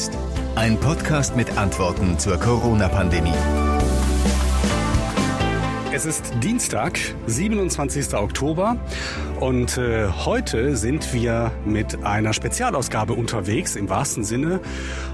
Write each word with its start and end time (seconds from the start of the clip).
jetzt? 0.00 0.18
Ein 0.54 0.78
Podcast 0.78 1.36
mit 1.36 1.56
Antworten 1.58 2.18
zur 2.18 2.38
Corona-Pandemie. 2.38 3.69
Es 5.92 6.06
ist 6.06 6.32
Dienstag, 6.40 7.00
27. 7.26 8.14
Oktober 8.14 8.76
und 9.40 9.76
äh, 9.76 10.06
heute 10.06 10.76
sind 10.76 11.12
wir 11.12 11.50
mit 11.64 12.04
einer 12.04 12.32
Spezialausgabe 12.32 13.12
unterwegs, 13.12 13.74
im 13.74 13.88
wahrsten 13.88 14.22
Sinne 14.22 14.60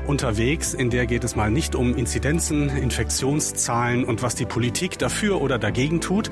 unterwegs, 0.07 0.75
in 0.75 0.91
der 0.91 1.07
geht 1.07 1.25
es 1.25 1.35
mal 1.35 1.50
nicht 1.50 1.75
um 1.75 1.96
Inzidenzen, 1.96 2.68
Infektionszahlen 2.68 4.04
und 4.04 4.23
was 4.23 4.35
die 4.35 4.45
Politik 4.45 4.99
dafür 4.99 5.41
oder 5.41 5.59
dagegen 5.59 6.03
tut, 6.03 6.31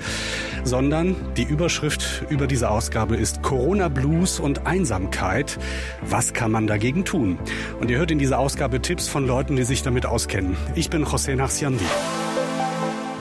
sondern 0.62 1.16
die 1.38 1.44
Überschrift 1.44 2.24
über 2.28 2.46
diese 2.46 2.68
Ausgabe 2.68 3.16
ist 3.16 3.40
Corona 3.40 3.88
Blues 3.88 4.40
und 4.40 4.66
Einsamkeit. 4.66 5.58
Was 6.02 6.34
kann 6.34 6.50
man 6.50 6.66
dagegen 6.66 7.06
tun? 7.06 7.38
Und 7.80 7.90
ihr 7.90 7.96
hört 7.96 8.10
in 8.10 8.18
dieser 8.18 8.40
Ausgabe 8.40 8.82
Tipps 8.82 9.08
von 9.08 9.26
Leuten, 9.26 9.56
die 9.56 9.64
sich 9.64 9.82
damit 9.82 10.04
auskennen. 10.04 10.54
Ich 10.74 10.90
bin 10.90 11.06
José 11.06 11.34
Nachsiandi. 11.34 11.86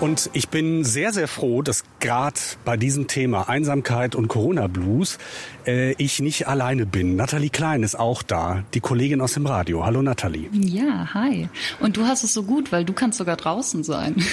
Und 0.03 0.29
ich 0.33 0.49
bin 0.49 0.83
sehr, 0.83 1.13
sehr 1.13 1.29
froh, 1.29 1.61
dass 1.61 1.85
gerade 2.01 2.37
bei 2.65 2.75
diesem 2.75 3.07
Thema 3.07 3.47
Einsamkeit 3.47 4.15
und 4.15 4.27
Corona-Blues 4.27 5.17
äh, 5.65 5.93
ich 5.93 6.19
nicht 6.19 6.45
alleine 6.45 6.85
bin. 6.85 7.15
Nathalie 7.15 7.49
Klein 7.49 7.83
ist 7.83 7.97
auch 7.97 8.21
da, 8.21 8.65
die 8.73 8.81
Kollegin 8.81 9.21
aus 9.21 9.31
dem 9.31 9.45
Radio. 9.45 9.85
Hallo 9.85 10.01
Nathalie. 10.01 10.49
Ja, 10.51 11.13
hi. 11.13 11.47
Und 11.79 11.95
du 11.95 12.05
hast 12.05 12.25
es 12.25 12.33
so 12.33 12.43
gut, 12.43 12.73
weil 12.73 12.83
du 12.83 12.91
kannst 12.91 13.17
sogar 13.17 13.37
draußen 13.37 13.85
sein. 13.85 14.15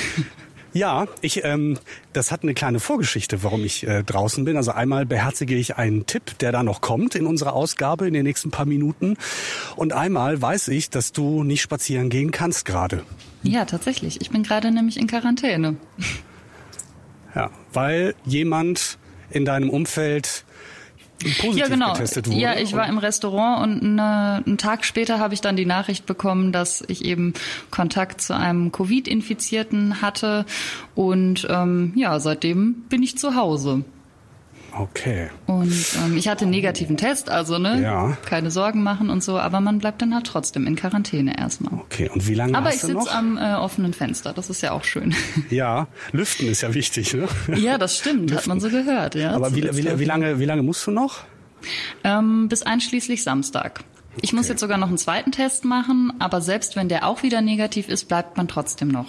Ja, 0.73 1.09
ich, 1.21 1.43
ähm, 1.43 1.81
das 2.13 2.31
hat 2.31 2.45
eine 2.45 2.55
kleine 2.55 2.79
Vorgeschichte, 2.79 3.43
warum 3.43 3.65
ich 3.65 3.85
äh, 3.89 4.05
draußen 4.05 4.45
bin. 4.45 4.57
Also 4.57 4.71
einmal 4.71 5.05
beherzige 5.05 5.57
ich 5.57 5.79
einen 5.79 6.07
Tipp, 6.07 6.39
der 6.39 6.53
da 6.53 6.63
noch 6.63 6.81
kommt 6.81 7.17
in 7.17 7.27
unserer 7.27 7.55
Ausgabe 7.55 8.07
in 8.07 8.15
den 8.15 8.23
nächsten 8.23 8.53
paar 8.53 8.67
Minuten. 8.67 9.17
Und 9.75 9.93
einmal 9.93 10.41
weiß 10.41 10.69
ich, 10.69 10.89
dass 10.89 11.11
du 11.11 11.43
nicht 11.43 11.61
spazieren 11.61 12.09
gehen 12.09 12.31
kannst 12.31 12.67
gerade. 12.67 13.03
Ja, 13.43 13.65
tatsächlich. 13.65 14.21
Ich 14.21 14.31
bin 14.31 14.43
gerade 14.43 14.71
nämlich 14.71 14.99
in 14.99 15.07
Quarantäne. 15.07 15.77
Ja, 17.35 17.51
weil 17.73 18.15
jemand 18.25 18.99
in 19.31 19.45
deinem 19.45 19.71
Umfeld 19.71 20.45
positiv 21.21 21.57
ja, 21.57 21.69
genau. 21.69 21.93
getestet 21.93 22.27
wurde. 22.27 22.39
Ja, 22.39 22.59
ich 22.59 22.73
war 22.75 22.89
im 22.89 22.99
Restaurant 22.99 23.63
und 23.63 23.83
eine, 23.83 24.43
einen 24.45 24.59
Tag 24.59 24.85
später 24.85 25.19
habe 25.19 25.35
ich 25.35 25.41
dann 25.41 25.57
die 25.57 25.67
Nachricht 25.67 26.07
bekommen, 26.07 26.53
dass 26.53 26.83
ich 26.89 27.05
eben 27.05 27.35
Kontakt 27.71 28.21
zu 28.21 28.35
einem 28.35 28.73
Covid-Infizierten 28.73 30.03
hatte. 30.03 30.47
Und 30.95 31.47
ähm, 31.51 31.93
ja, 31.95 32.19
seitdem 32.21 32.83
bin 32.89 33.03
ich 33.03 33.19
zu 33.19 33.35
Hause. 33.35 33.85
Okay. 34.77 35.31
Und 35.47 35.73
ähm, 36.05 36.17
ich 36.17 36.29
hatte 36.29 36.45
einen 36.45 36.51
negativen 36.53 36.97
Test, 36.97 37.29
also 37.31 37.59
ne, 37.59 37.81
Ja. 37.83 38.17
keine 38.27 38.51
Sorgen 38.51 38.83
machen 38.83 39.11
und 39.11 39.23
so, 39.23 39.39
aber 39.39 39.61
man 39.61 39.79
bleibt 39.79 40.03
dann 40.03 40.15
halt 40.15 40.27
trotzdem 40.27 40.67
in 40.67 40.77
Quarantäne 40.77 41.39
erstmal. 41.39 41.81
Okay, 41.81 42.09
und 42.13 42.27
wie 42.29 42.35
lange 42.35 42.57
Aber 42.57 42.71
ich 42.73 42.81
sitze 42.81 43.11
am 43.11 43.37
äh, 43.37 43.55
offenen 43.55 43.93
Fenster, 43.95 44.33
das 44.33 44.51
ist 44.51 44.63
ja 44.63 44.73
auch 44.73 44.85
schön. 44.85 45.15
Ja, 45.51 45.89
lüften 46.13 46.47
ist 46.49 46.61
ja 46.61 46.73
wichtig, 46.75 47.15
ne? 47.15 47.27
ja, 47.57 47.77
das 47.79 47.97
stimmt, 47.97 48.33
hat 48.35 48.47
man 48.47 48.61
so 48.61 48.69
gehört, 48.71 49.15
ja. 49.15 49.33
Aber 49.33 49.55
wie, 49.55 49.63
wie, 49.63 49.99
wie, 49.99 50.05
lange, 50.05 50.39
wie 50.39 50.45
lange 50.45 50.63
musst 50.63 50.87
du 50.87 50.91
noch? 50.91 51.25
Ähm, 52.05 52.49
bis 52.49 52.63
einschließlich 52.63 53.23
Samstag. 53.23 53.81
Ich 54.23 54.33
muss 54.33 54.49
jetzt 54.49 54.61
sogar 54.61 54.79
noch 54.79 54.89
einen 54.89 54.99
zweiten 54.99 55.33
Test 55.33 55.65
machen, 55.65 56.13
aber 56.19 56.41
selbst 56.41 56.77
wenn 56.77 56.89
der 56.89 57.07
auch 57.07 57.23
wieder 57.23 57.41
negativ 57.41 57.89
ist, 57.89 58.09
bleibt 58.09 58.37
man 58.37 58.49
trotzdem 58.49 58.89
noch 58.89 59.07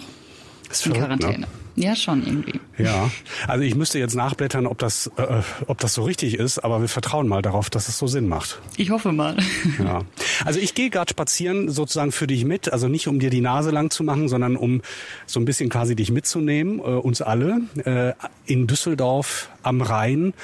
Ist 0.70 0.86
in 0.86 0.92
verrückt, 0.94 1.20
Quarantäne. 1.20 1.40
Ne? 1.40 1.46
Ja, 1.74 1.96
schon 1.96 2.22
irgendwie. 2.26 2.60
Ja, 2.76 3.10
also 3.48 3.64
ich 3.64 3.74
müsste 3.74 3.98
jetzt 3.98 4.14
nachblättern, 4.14 4.66
ob 4.66 4.78
das, 4.78 5.10
äh, 5.16 5.40
ob 5.66 5.78
das 5.78 5.94
so 5.94 6.02
richtig 6.02 6.38
ist, 6.38 6.58
aber 6.58 6.80
wir 6.82 6.88
vertrauen 6.88 7.26
mal 7.28 7.40
darauf, 7.40 7.70
dass 7.70 7.88
es 7.88 7.96
so 7.96 8.06
Sinn 8.06 8.28
macht. 8.28 8.60
Ich 8.76 8.90
hoffe 8.90 9.12
mal. 9.12 9.36
Ja. 9.82 10.02
Also 10.44 10.60
ich 10.60 10.74
gehe 10.74 10.90
gerade 10.90 11.10
spazieren 11.10 11.70
sozusagen 11.70 12.12
für 12.12 12.26
dich 12.26 12.44
mit, 12.44 12.72
also 12.72 12.88
nicht 12.88 13.08
um 13.08 13.18
dir 13.20 13.30
die 13.30 13.40
Nase 13.40 13.70
lang 13.70 13.90
zu 13.90 14.04
machen, 14.04 14.28
sondern 14.28 14.56
um 14.56 14.82
so 15.26 15.40
ein 15.40 15.44
bisschen 15.44 15.70
quasi 15.70 15.96
dich 15.96 16.10
mitzunehmen, 16.10 16.78
äh, 16.78 16.82
uns 16.82 17.22
alle, 17.22 17.60
äh, 17.84 18.12
in 18.44 18.66
Düsseldorf 18.66 19.48
am 19.62 19.80
Rhein. 19.80 20.34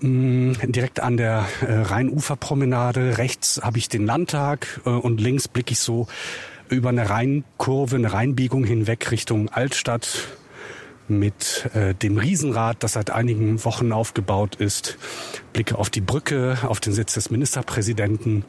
mh, 0.00 0.58
Direkt 0.66 1.00
an 1.00 1.16
der 1.16 1.46
äh, 1.66 1.72
Rheinuferpromenade. 1.72 3.18
Rechts 3.18 3.60
habe 3.62 3.78
ich 3.78 3.88
den 3.88 4.06
Landtag 4.06 4.80
äh, 4.86 4.90
und 4.90 5.20
links 5.20 5.48
blicke 5.48 5.72
ich 5.72 5.80
so 5.80 6.06
über 6.68 6.88
eine 6.90 7.08
Rheinkurve, 7.10 7.96
eine 7.96 8.12
Rheinbiegung 8.12 8.64
hinweg 8.64 9.10
Richtung 9.10 9.48
Altstadt 9.48 10.28
mit 11.08 11.70
äh, 11.74 11.94
dem 11.94 12.18
Riesenrad, 12.18 12.82
das 12.82 12.94
seit 12.94 13.10
einigen 13.10 13.64
Wochen 13.64 13.92
aufgebaut 13.92 14.56
ist. 14.56 14.98
Blicke 15.52 15.78
auf 15.78 15.90
die 15.90 16.00
Brücke, 16.00 16.58
auf 16.62 16.80
den 16.80 16.92
Sitz 16.92 17.14
des 17.14 17.30
Ministerpräsidenten. 17.30 18.44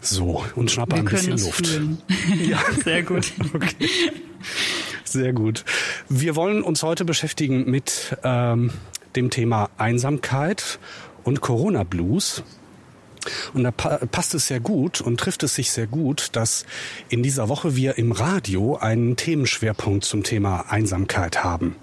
So, 0.00 0.44
und 0.54 0.70
schnappe 0.70 0.92
Wir 0.92 0.98
ein 1.00 1.04
bisschen 1.06 1.38
Luft. 1.38 1.66
fühlen. 1.66 1.98
ja, 2.48 2.60
sehr 2.84 3.02
gut. 3.02 3.32
Okay. 3.54 3.88
Sehr 5.04 5.32
gut. 5.32 5.64
Wir 6.10 6.36
wollen 6.36 6.62
uns 6.62 6.82
heute 6.82 7.06
beschäftigen 7.06 7.68
mit 7.68 8.16
ähm, 8.22 8.70
dem 9.16 9.30
Thema 9.30 9.70
Einsamkeit 9.78 10.78
und 11.24 11.40
Corona 11.40 11.82
Blues. 11.82 12.42
Und 13.54 13.64
da 13.64 13.70
pa 13.70 13.98
passt 14.10 14.34
es 14.34 14.46
sehr 14.46 14.60
gut 14.60 15.00
und 15.00 15.18
trifft 15.18 15.42
es 15.42 15.54
sich 15.54 15.70
sehr 15.70 15.86
gut, 15.86 16.30
dass 16.32 16.64
in 17.08 17.22
dieser 17.22 17.48
Woche 17.48 17.76
wir 17.76 17.98
im 17.98 18.12
Radio 18.12 18.76
einen 18.76 19.16
Themenschwerpunkt 19.16 20.04
zum 20.04 20.22
Thema 20.22 20.66
Einsamkeit 20.68 21.44
haben. 21.44 21.76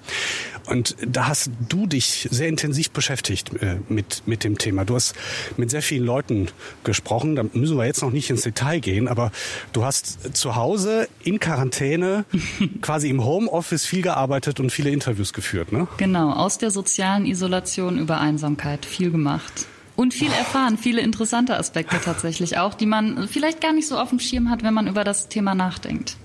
Und 0.67 0.95
da 1.05 1.27
hast 1.27 1.51
du 1.69 1.85
dich 1.85 2.27
sehr 2.31 2.47
intensiv 2.47 2.91
beschäftigt 2.91 3.51
äh, 3.61 3.77
mit, 3.89 4.23
mit 4.25 4.43
dem 4.43 4.57
Thema. 4.57 4.85
Du 4.85 4.95
hast 4.95 5.15
mit 5.57 5.69
sehr 5.69 5.81
vielen 5.81 6.05
Leuten 6.05 6.47
gesprochen. 6.83 7.35
Da 7.35 7.43
müssen 7.53 7.77
wir 7.77 7.85
jetzt 7.85 8.01
noch 8.01 8.11
nicht 8.11 8.29
ins 8.29 8.41
Detail 8.41 8.79
gehen, 8.79 9.07
aber 9.07 9.31
du 9.73 9.85
hast 9.85 10.35
zu 10.35 10.55
Hause 10.55 11.07
in 11.23 11.39
Quarantäne 11.39 12.25
quasi 12.81 13.09
im 13.09 13.23
Homeoffice 13.23 13.85
viel 13.85 14.01
gearbeitet 14.01 14.59
und 14.59 14.71
viele 14.71 14.89
Interviews 14.89 15.33
geführt, 15.33 15.71
ne? 15.71 15.87
Genau, 15.97 16.31
aus 16.31 16.57
der 16.57 16.71
sozialen 16.71 17.25
Isolation 17.25 17.99
über 17.99 18.19
Einsamkeit 18.19 18.85
viel 18.85 19.11
gemacht. 19.11 19.67
Und 19.95 20.13
viel 20.13 20.31
erfahren, 20.31 20.77
viele 20.77 21.01
interessante 21.01 21.57
Aspekte 21.57 21.99
tatsächlich 22.03 22.57
auch, 22.57 22.73
die 22.73 22.85
man 22.85 23.27
vielleicht 23.29 23.61
gar 23.61 23.71
nicht 23.71 23.87
so 23.87 23.97
auf 23.97 24.09
dem 24.09 24.19
Schirm 24.19 24.49
hat, 24.49 24.63
wenn 24.63 24.73
man 24.73 24.87
über 24.87 25.03
das 25.03 25.29
Thema 25.29 25.55
nachdenkt. 25.55 26.17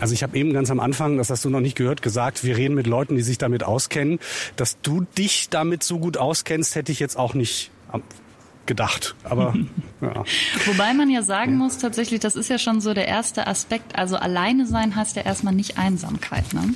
Also 0.00 0.14
ich 0.14 0.22
habe 0.22 0.36
eben 0.36 0.52
ganz 0.52 0.70
am 0.70 0.80
Anfang, 0.80 1.18
das 1.18 1.30
hast 1.30 1.44
du 1.44 1.50
noch 1.50 1.60
nicht 1.60 1.76
gehört, 1.76 2.02
gesagt, 2.02 2.42
wir 2.44 2.56
reden 2.56 2.74
mit 2.74 2.86
Leuten, 2.86 3.16
die 3.16 3.22
sich 3.22 3.38
damit 3.38 3.64
auskennen. 3.64 4.18
Dass 4.56 4.80
du 4.80 5.06
dich 5.16 5.48
damit 5.50 5.82
so 5.82 5.98
gut 5.98 6.16
auskennst, 6.16 6.74
hätte 6.74 6.90
ich 6.90 7.00
jetzt 7.00 7.16
auch 7.16 7.34
nicht 7.34 7.70
ähm, 7.92 8.02
gedacht. 8.66 9.14
Aber 9.24 9.54
ja. 10.00 10.24
Wobei 10.66 10.94
man 10.94 11.10
ja 11.10 11.22
sagen 11.22 11.56
muss, 11.56 11.78
tatsächlich, 11.78 12.20
das 12.20 12.34
ist 12.34 12.48
ja 12.48 12.58
schon 12.58 12.80
so 12.80 12.92
der 12.92 13.08
erste 13.08 13.46
Aspekt. 13.46 13.96
Also 13.96 14.16
alleine 14.16 14.66
sein 14.66 14.96
heißt 14.96 15.16
ja 15.16 15.22
erstmal 15.22 15.54
nicht 15.54 15.78
Einsamkeit. 15.78 16.52
Ne? 16.52 16.74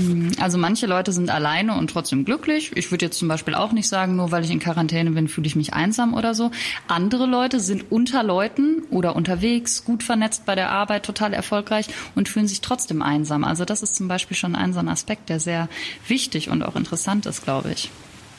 Hm, 0.00 0.32
Also 0.40 0.58
manche 0.58 0.86
Leute 0.86 1.12
sind 1.12 1.30
alleine 1.30 1.76
und 1.76 1.90
trotzdem 1.90 2.24
glücklich. 2.24 2.72
Ich 2.74 2.90
würde 2.90 3.06
jetzt 3.06 3.18
zum 3.18 3.28
Beispiel 3.28 3.54
auch 3.54 3.72
nicht 3.72 3.88
sagen, 3.88 4.16
nur 4.16 4.30
weil 4.30 4.44
ich 4.44 4.50
in 4.50 4.58
Quarantäne 4.58 5.10
bin, 5.10 5.28
fühle 5.28 5.46
ich 5.46 5.56
mich 5.56 5.74
einsam 5.74 6.14
oder 6.14 6.34
so. 6.34 6.50
Andere 6.88 7.26
Leute 7.26 7.60
sind 7.60 7.90
unter 7.90 8.22
Leuten 8.22 8.82
oder 8.90 9.16
unterwegs, 9.16 9.84
gut 9.84 10.02
vernetzt 10.02 10.46
bei 10.46 10.54
der 10.54 10.70
Arbeit, 10.70 11.04
total 11.04 11.32
erfolgreich 11.32 11.86
und 12.14 12.28
fühlen 12.28 12.48
sich 12.48 12.60
trotzdem 12.60 13.02
einsam. 13.02 13.44
Also 13.44 13.64
das 13.64 13.82
ist 13.82 13.94
zum 13.94 14.08
Beispiel 14.08 14.36
schon 14.36 14.54
ein 14.56 14.72
so 14.72 14.80
ein 14.80 14.88
Aspekt, 14.88 15.28
der 15.28 15.40
sehr 15.40 15.68
wichtig 16.08 16.48
und 16.48 16.62
auch 16.62 16.76
interessant 16.76 17.26
ist, 17.26 17.44
glaube 17.44 17.70
ich. 17.72 17.90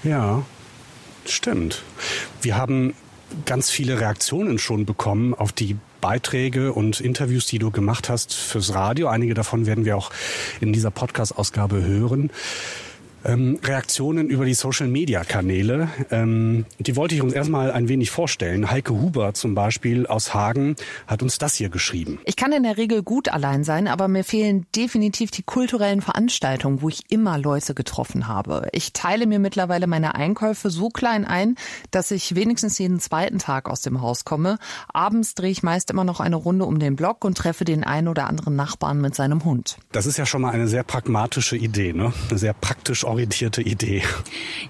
Ja, 0.04 0.44
stimmt. 1.26 1.84
Wir 2.42 2.58
haben 2.58 2.94
ganz 3.46 3.70
viele 3.70 4.00
Reaktionen 4.00 4.60
schon 4.60 4.86
bekommen 4.86 5.34
auf 5.34 5.52
die 5.52 5.78
Beiträge 6.02 6.74
und 6.74 7.00
Interviews, 7.00 7.46
die 7.46 7.60
du 7.60 7.72
gemacht 7.72 8.10
hast 8.10 8.34
fürs 8.34 8.74
Radio. 8.74 9.08
Einige 9.08 9.34
davon 9.34 9.66
werden 9.66 9.86
wir 9.86 9.98
auch 9.98 10.12
in 10.60 10.74
dieser 10.74 10.92
Podcast-Ausgabe 10.92 11.84
hören. 11.84 12.32
Ähm, 13.24 13.60
Reaktionen 13.64 14.30
über 14.30 14.46
die 14.46 14.54
Social-Media-Kanäle. 14.54 15.90
Ähm, 16.10 16.66
die 16.80 16.96
wollte 16.96 17.16
ich 17.16 17.22
uns 17.22 17.34
erstmal 17.34 17.72
ein 17.72 17.88
wenig 17.88 18.10
vorstellen. 18.10 18.72
Heike 18.72 18.94
Huber 18.94 19.34
zum 19.34 19.54
Beispiel 19.56 20.08
aus 20.08 20.34
Hagen 20.34 20.76
hat 21.08 21.22
uns 21.22 21.38
das 21.38 21.56
hier 21.56 21.70
geschrieben. 21.70 22.20
Ich 22.26 22.36
kann 22.36 22.52
in 22.52 22.64
der 22.64 22.78
Regel 22.78 23.04
gut 23.04 23.30
allein 23.30 23.64
sein, 23.64 23.88
aber 23.88 24.08
mir 24.08 24.24
fehlen 24.24 24.66
definitiv 24.76 25.32
die 25.32 25.44
kulturellen 25.44 26.02
Veranstaltungen, 26.02 26.82
wo 26.82 26.90
ich 26.90 27.04
immer 27.10 27.38
Leute 27.38 27.74
getroffen 27.74 28.28
habe. 28.28 28.68
Ich 28.72 28.94
teile 28.94 29.28
mir 29.28 29.40
mittlerweile 29.40 29.88
meine 29.88 30.16
Einkäufe 30.16 30.70
so 30.70 30.90
klein 30.90 31.26
ein, 31.26 31.56
dass 31.92 32.12
ich 32.12 32.36
wenigstens 32.36 32.78
jeden 32.78 33.00
zweiten 33.00 33.38
Tag 33.38 33.70
aus 33.70 33.82
dem 33.82 34.02
Haus 34.02 34.26
komme. 34.26 34.58
Abends 34.88 35.36
drehe 35.36 35.52
ich 35.52 35.64
meist 35.64 35.92
immer 35.92 36.04
noch 36.04 36.20
eine 36.20 36.36
Runde 36.36 36.66
um 36.66 36.80
den 36.80 36.96
Block 36.96 37.24
und 37.24 37.38
treffe 37.38 37.66
den 37.66 37.84
einen 37.84 38.08
oder 38.08 38.28
anderen 38.28 38.56
Nachbarn 38.56 39.00
mit 39.00 39.16
seinem 39.16 39.46
Hund. 39.46 39.78
Das 39.92 40.06
ist 40.06 40.18
ja 40.18 40.26
schon 40.26 40.42
mal 40.42 40.52
eine 40.52 40.68
sehr 40.68 40.84
pragmatische 40.84 41.56
Idee, 41.56 41.94
ne? 41.94 42.14
Eine 42.30 42.40
sehr 42.40 42.54
praktisch 42.54 43.06
orientierte 43.12 43.62
Idee. 43.62 44.04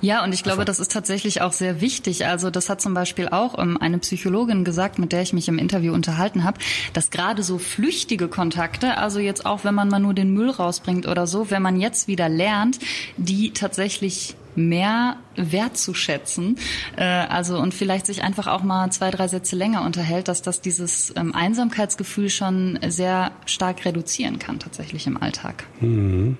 Ja, 0.02 0.24
und 0.24 0.34
ich 0.34 0.44
glaube, 0.44 0.66
das 0.66 0.80
ist 0.80 0.92
tatsächlich 0.92 1.42
auch 1.42 1.54
sehr 1.54 1.80
wichtig. 1.80 2.26
Also 2.26 2.50
das 2.50 2.70
hat 2.70 2.82
zum 2.82 2.94
Beispiel 2.94 3.30
auch 3.30 3.58
ähm, 3.60 3.78
eine 3.78 4.00
Psychologin 4.00 4.64
gesagt, 4.64 4.98
mit 4.98 5.12
der 5.12 5.22
ich 5.22 5.32
mich 5.32 5.48
im 5.48 5.60
Interview 5.60 5.94
unterhalten 5.94 6.44
habe, 6.44 6.60
dass 6.94 7.12
gerade 7.12 7.44
so 7.44 7.60
flüchtige 7.60 8.28
Kontakte, 8.28 8.98
also 8.98 9.20
jetzt 9.20 9.46
auch, 9.46 9.64
wenn 9.64 9.76
man 9.76 9.90
mal 9.90 10.00
nur 10.00 10.16
den 10.16 10.34
Müll 10.34 10.50
rausbringt 10.50 11.08
oder 11.08 11.28
so, 11.28 11.52
wenn 11.52 11.62
man 11.62 11.80
jetzt 11.80 12.08
wieder 12.08 12.30
lernt, 12.30 12.80
die 13.18 13.52
tatsächlich 13.52 14.36
mehr 14.56 15.18
wertzuschätzen. 15.36 16.58
Äh, 16.98 17.04
also 17.04 17.58
und 17.58 17.74
vielleicht 17.74 18.08
sich 18.08 18.24
einfach 18.24 18.48
auch 18.48 18.64
mal 18.64 18.92
zwei, 18.92 19.12
drei 19.12 19.28
Sätze 19.28 19.56
länger 19.56 19.86
unterhält, 19.86 20.28
dass 20.28 20.42
das 20.42 20.62
dieses 20.62 21.14
ähm, 21.16 21.36
Einsamkeitsgefühl 21.36 22.30
schon 22.30 22.80
sehr 22.88 23.32
stark 23.46 23.86
reduzieren 23.86 24.40
kann 24.40 24.60
tatsächlich 24.60 25.08
im 25.08 25.22
Alltag. 25.22 25.66
Mhm. 25.80 26.38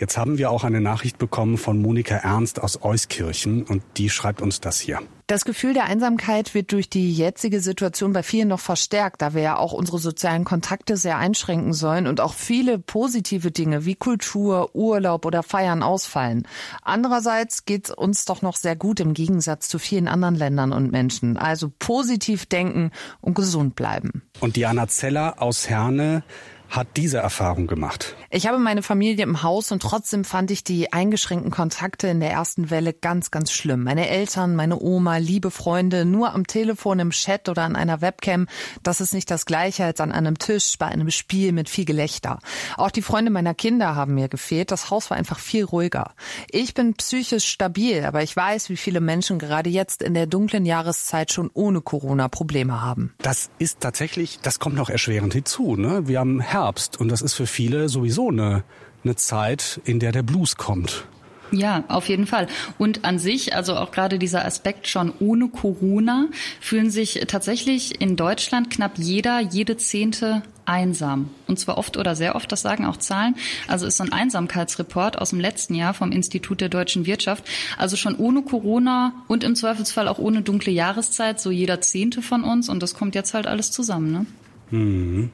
Jetzt 0.00 0.16
haben 0.16 0.38
wir 0.38 0.50
auch 0.50 0.64
eine 0.64 0.80
Nachricht 0.80 1.18
bekommen 1.18 1.58
von 1.58 1.82
Monika 1.82 2.16
Ernst 2.16 2.62
aus 2.62 2.82
Euskirchen 2.82 3.64
und 3.64 3.82
die 3.98 4.08
schreibt 4.08 4.40
uns 4.40 4.58
das 4.58 4.80
hier. 4.80 4.98
Das 5.26 5.44
Gefühl 5.44 5.74
der 5.74 5.84
Einsamkeit 5.84 6.54
wird 6.54 6.72
durch 6.72 6.88
die 6.88 7.12
jetzige 7.12 7.60
Situation 7.60 8.14
bei 8.14 8.22
vielen 8.22 8.48
noch 8.48 8.60
verstärkt, 8.60 9.20
da 9.20 9.34
wir 9.34 9.42
ja 9.42 9.56
auch 9.58 9.74
unsere 9.74 9.98
sozialen 9.98 10.44
Kontakte 10.44 10.96
sehr 10.96 11.18
einschränken 11.18 11.74
sollen 11.74 12.06
und 12.06 12.22
auch 12.22 12.32
viele 12.32 12.78
positive 12.78 13.50
Dinge 13.50 13.84
wie 13.84 13.94
Kultur, 13.94 14.74
Urlaub 14.74 15.26
oder 15.26 15.42
Feiern 15.42 15.82
ausfallen. 15.82 16.48
Andererseits 16.80 17.66
geht 17.66 17.90
es 17.90 17.94
uns 17.94 18.24
doch 18.24 18.40
noch 18.40 18.56
sehr 18.56 18.76
gut 18.76 19.00
im 19.00 19.12
Gegensatz 19.12 19.68
zu 19.68 19.78
vielen 19.78 20.08
anderen 20.08 20.34
Ländern 20.34 20.72
und 20.72 20.90
Menschen. 20.90 21.36
Also 21.36 21.70
positiv 21.78 22.46
denken 22.46 22.90
und 23.20 23.34
gesund 23.34 23.76
bleiben. 23.76 24.22
Und 24.40 24.56
Diana 24.56 24.88
Zeller 24.88 25.42
aus 25.42 25.68
Herne 25.68 26.24
hat 26.70 26.96
diese 26.96 27.18
Erfahrung 27.18 27.66
gemacht? 27.66 28.14
Ich 28.30 28.46
habe 28.46 28.58
meine 28.58 28.82
Familie 28.82 29.24
im 29.24 29.42
Haus 29.42 29.72
und 29.72 29.82
trotzdem 29.82 30.24
fand 30.24 30.52
ich 30.52 30.62
die 30.62 30.92
eingeschränkten 30.92 31.50
Kontakte 31.50 32.06
in 32.06 32.20
der 32.20 32.30
ersten 32.30 32.70
Welle 32.70 32.92
ganz, 32.92 33.32
ganz 33.32 33.50
schlimm. 33.50 33.82
Meine 33.82 34.08
Eltern, 34.08 34.54
meine 34.54 34.80
Oma, 34.80 35.16
liebe 35.16 35.50
Freunde, 35.50 36.04
nur 36.04 36.32
am 36.32 36.46
Telefon, 36.46 37.00
im 37.00 37.10
Chat 37.10 37.48
oder 37.48 37.62
an 37.62 37.74
einer 37.74 38.00
Webcam, 38.00 38.46
das 38.84 39.00
ist 39.00 39.12
nicht 39.12 39.32
das 39.32 39.46
gleiche 39.46 39.84
als 39.84 40.00
an 40.00 40.12
einem 40.12 40.38
Tisch 40.38 40.78
bei 40.78 40.86
einem 40.86 41.10
Spiel 41.10 41.50
mit 41.50 41.68
viel 41.68 41.84
Gelächter. 41.84 42.38
Auch 42.76 42.92
die 42.92 43.02
Freunde 43.02 43.32
meiner 43.32 43.54
Kinder 43.54 43.96
haben 43.96 44.14
mir 44.14 44.28
gefehlt. 44.28 44.70
Das 44.70 44.90
Haus 44.90 45.10
war 45.10 45.16
einfach 45.16 45.40
viel 45.40 45.64
ruhiger. 45.64 46.14
Ich 46.50 46.74
bin 46.74 46.94
psychisch 46.94 47.46
stabil, 47.46 48.04
aber 48.04 48.22
ich 48.22 48.36
weiß, 48.36 48.70
wie 48.70 48.76
viele 48.76 49.00
Menschen 49.00 49.40
gerade 49.40 49.70
jetzt 49.70 50.02
in 50.02 50.14
der 50.14 50.26
dunklen 50.26 50.64
Jahreszeit 50.64 51.32
schon 51.32 51.50
ohne 51.52 51.80
Corona 51.80 52.28
Probleme 52.28 52.80
haben. 52.80 53.12
Das 53.18 53.50
ist 53.58 53.80
tatsächlich, 53.80 54.38
das 54.40 54.60
kommt 54.60 54.76
noch 54.76 54.88
erschwerend 54.88 55.32
hinzu. 55.32 55.74
Ne? 55.74 56.06
Wir 56.06 56.20
haben 56.20 56.38
Herbst 56.38 56.59
und 56.98 57.08
das 57.08 57.22
ist 57.22 57.34
für 57.34 57.46
viele 57.46 57.88
sowieso 57.88 58.28
eine, 58.28 58.64
eine 59.04 59.16
Zeit, 59.16 59.80
in 59.84 60.00
der 60.00 60.12
der 60.12 60.22
Blues 60.22 60.56
kommt. 60.56 61.04
Ja, 61.52 61.84
auf 61.88 62.08
jeden 62.08 62.26
Fall. 62.26 62.46
Und 62.78 63.04
an 63.04 63.18
sich, 63.18 63.56
also 63.56 63.76
auch 63.76 63.90
gerade 63.90 64.18
dieser 64.18 64.44
Aspekt 64.44 64.86
schon 64.86 65.12
ohne 65.18 65.48
Corona, 65.48 66.28
fühlen 66.60 66.90
sich 66.90 67.24
tatsächlich 67.26 68.00
in 68.00 68.16
Deutschland 68.16 68.70
knapp 68.70 68.92
jeder, 68.98 69.40
jede 69.40 69.76
Zehnte 69.76 70.42
einsam. 70.64 71.30
Und 71.48 71.58
zwar 71.58 71.76
oft 71.78 71.96
oder 71.96 72.14
sehr 72.14 72.36
oft, 72.36 72.52
das 72.52 72.62
sagen 72.62 72.86
auch 72.86 72.96
Zahlen. 72.96 73.34
Also 73.66 73.86
ist 73.86 73.96
so 73.96 74.04
ein 74.04 74.12
Einsamkeitsreport 74.12 75.18
aus 75.18 75.30
dem 75.30 75.40
letzten 75.40 75.74
Jahr 75.74 75.94
vom 75.94 76.12
Institut 76.12 76.60
der 76.60 76.68
deutschen 76.68 77.06
Wirtschaft. 77.06 77.44
Also 77.76 77.96
schon 77.96 78.14
ohne 78.14 78.42
Corona 78.42 79.12
und 79.26 79.42
im 79.42 79.56
Zweifelsfall 79.56 80.06
auch 80.06 80.18
ohne 80.18 80.42
dunkle 80.42 80.72
Jahreszeit, 80.72 81.40
so 81.40 81.50
jeder 81.50 81.80
Zehnte 81.80 82.22
von 82.22 82.44
uns. 82.44 82.68
Und 82.68 82.82
das 82.82 82.94
kommt 82.94 83.16
jetzt 83.16 83.34
halt 83.34 83.48
alles 83.48 83.72
zusammen, 83.72 84.12
ne? 84.12 84.26
Mhm. 84.70 85.30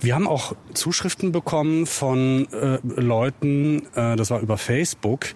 Wir 0.00 0.14
haben 0.14 0.28
auch 0.28 0.54
Zuschriften 0.74 1.32
bekommen 1.32 1.86
von 1.86 2.46
äh, 2.52 2.78
Leuten, 2.82 3.86
äh, 3.94 4.16
das 4.16 4.30
war 4.30 4.40
über 4.40 4.56
Facebook, 4.56 5.26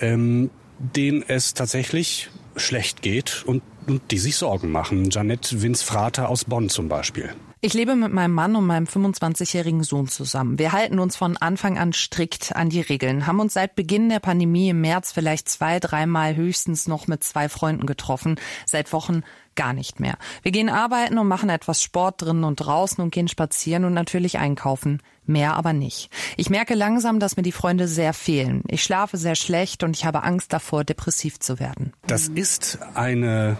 ähm, 0.00 0.50
denen 0.78 1.22
es 1.26 1.54
tatsächlich 1.54 2.30
schlecht 2.56 3.02
geht 3.02 3.44
und, 3.46 3.62
und 3.86 4.10
die 4.10 4.18
sich 4.18 4.36
Sorgen 4.36 4.70
machen. 4.70 5.10
Janette 5.10 5.62
Winz-Frater 5.62 6.28
aus 6.28 6.44
Bonn 6.44 6.68
zum 6.68 6.88
Beispiel. 6.88 7.30
Ich 7.62 7.74
lebe 7.74 7.94
mit 7.94 8.10
meinem 8.10 8.32
Mann 8.32 8.56
und 8.56 8.64
meinem 8.64 8.86
25-jährigen 8.86 9.82
Sohn 9.82 10.08
zusammen. 10.08 10.58
Wir 10.58 10.72
halten 10.72 10.98
uns 10.98 11.14
von 11.16 11.36
Anfang 11.36 11.76
an 11.76 11.92
strikt 11.92 12.56
an 12.56 12.70
die 12.70 12.80
Regeln, 12.80 13.26
haben 13.26 13.38
uns 13.38 13.52
seit 13.52 13.74
Beginn 13.74 14.08
der 14.08 14.20
Pandemie 14.20 14.70
im 14.70 14.80
März 14.80 15.12
vielleicht 15.12 15.46
zwei, 15.50 15.78
dreimal 15.78 16.36
höchstens 16.36 16.88
noch 16.88 17.06
mit 17.06 17.22
zwei 17.22 17.50
Freunden 17.50 17.84
getroffen. 17.84 18.36
Seit 18.64 18.94
Wochen 18.94 19.24
gar 19.56 19.74
nicht 19.74 20.00
mehr. 20.00 20.16
Wir 20.42 20.52
gehen 20.52 20.70
arbeiten 20.70 21.18
und 21.18 21.28
machen 21.28 21.50
etwas 21.50 21.82
Sport 21.82 22.22
drinnen 22.22 22.44
und 22.44 22.56
draußen 22.56 23.04
und 23.04 23.10
gehen 23.12 23.28
spazieren 23.28 23.84
und 23.84 23.92
natürlich 23.92 24.38
einkaufen. 24.38 25.02
Mehr 25.26 25.54
aber 25.54 25.74
nicht. 25.74 26.08
Ich 26.38 26.48
merke 26.48 26.74
langsam, 26.74 27.20
dass 27.20 27.36
mir 27.36 27.42
die 27.42 27.52
Freunde 27.52 27.88
sehr 27.88 28.14
fehlen. 28.14 28.62
Ich 28.68 28.82
schlafe 28.82 29.18
sehr 29.18 29.34
schlecht 29.34 29.82
und 29.82 29.94
ich 29.94 30.06
habe 30.06 30.22
Angst 30.22 30.54
davor, 30.54 30.84
depressiv 30.84 31.38
zu 31.40 31.60
werden. 31.60 31.92
Das 32.06 32.28
ist 32.28 32.78
eine, 32.94 33.58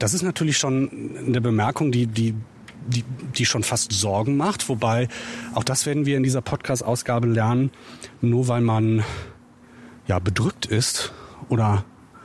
das 0.00 0.14
ist 0.14 0.22
natürlich 0.22 0.58
schon 0.58 1.16
eine 1.26 1.40
Bemerkung, 1.40 1.92
die, 1.92 2.06
die 2.06 2.34
die, 2.86 3.04
die 3.36 3.46
schon 3.46 3.62
fast 3.62 3.92
Sorgen 3.92 4.36
macht. 4.36 4.68
Wobei, 4.68 5.08
auch 5.54 5.64
das 5.64 5.86
werden 5.86 6.06
wir 6.06 6.16
in 6.16 6.22
dieser 6.22 6.40
Podcast-Ausgabe 6.40 7.28
lernen, 7.28 7.70
nur 8.20 8.48
weil 8.48 8.62
man 8.62 9.04
ja 10.06 10.18
bedrückt 10.18 10.66
ist 10.66 11.12
oder 11.48 11.84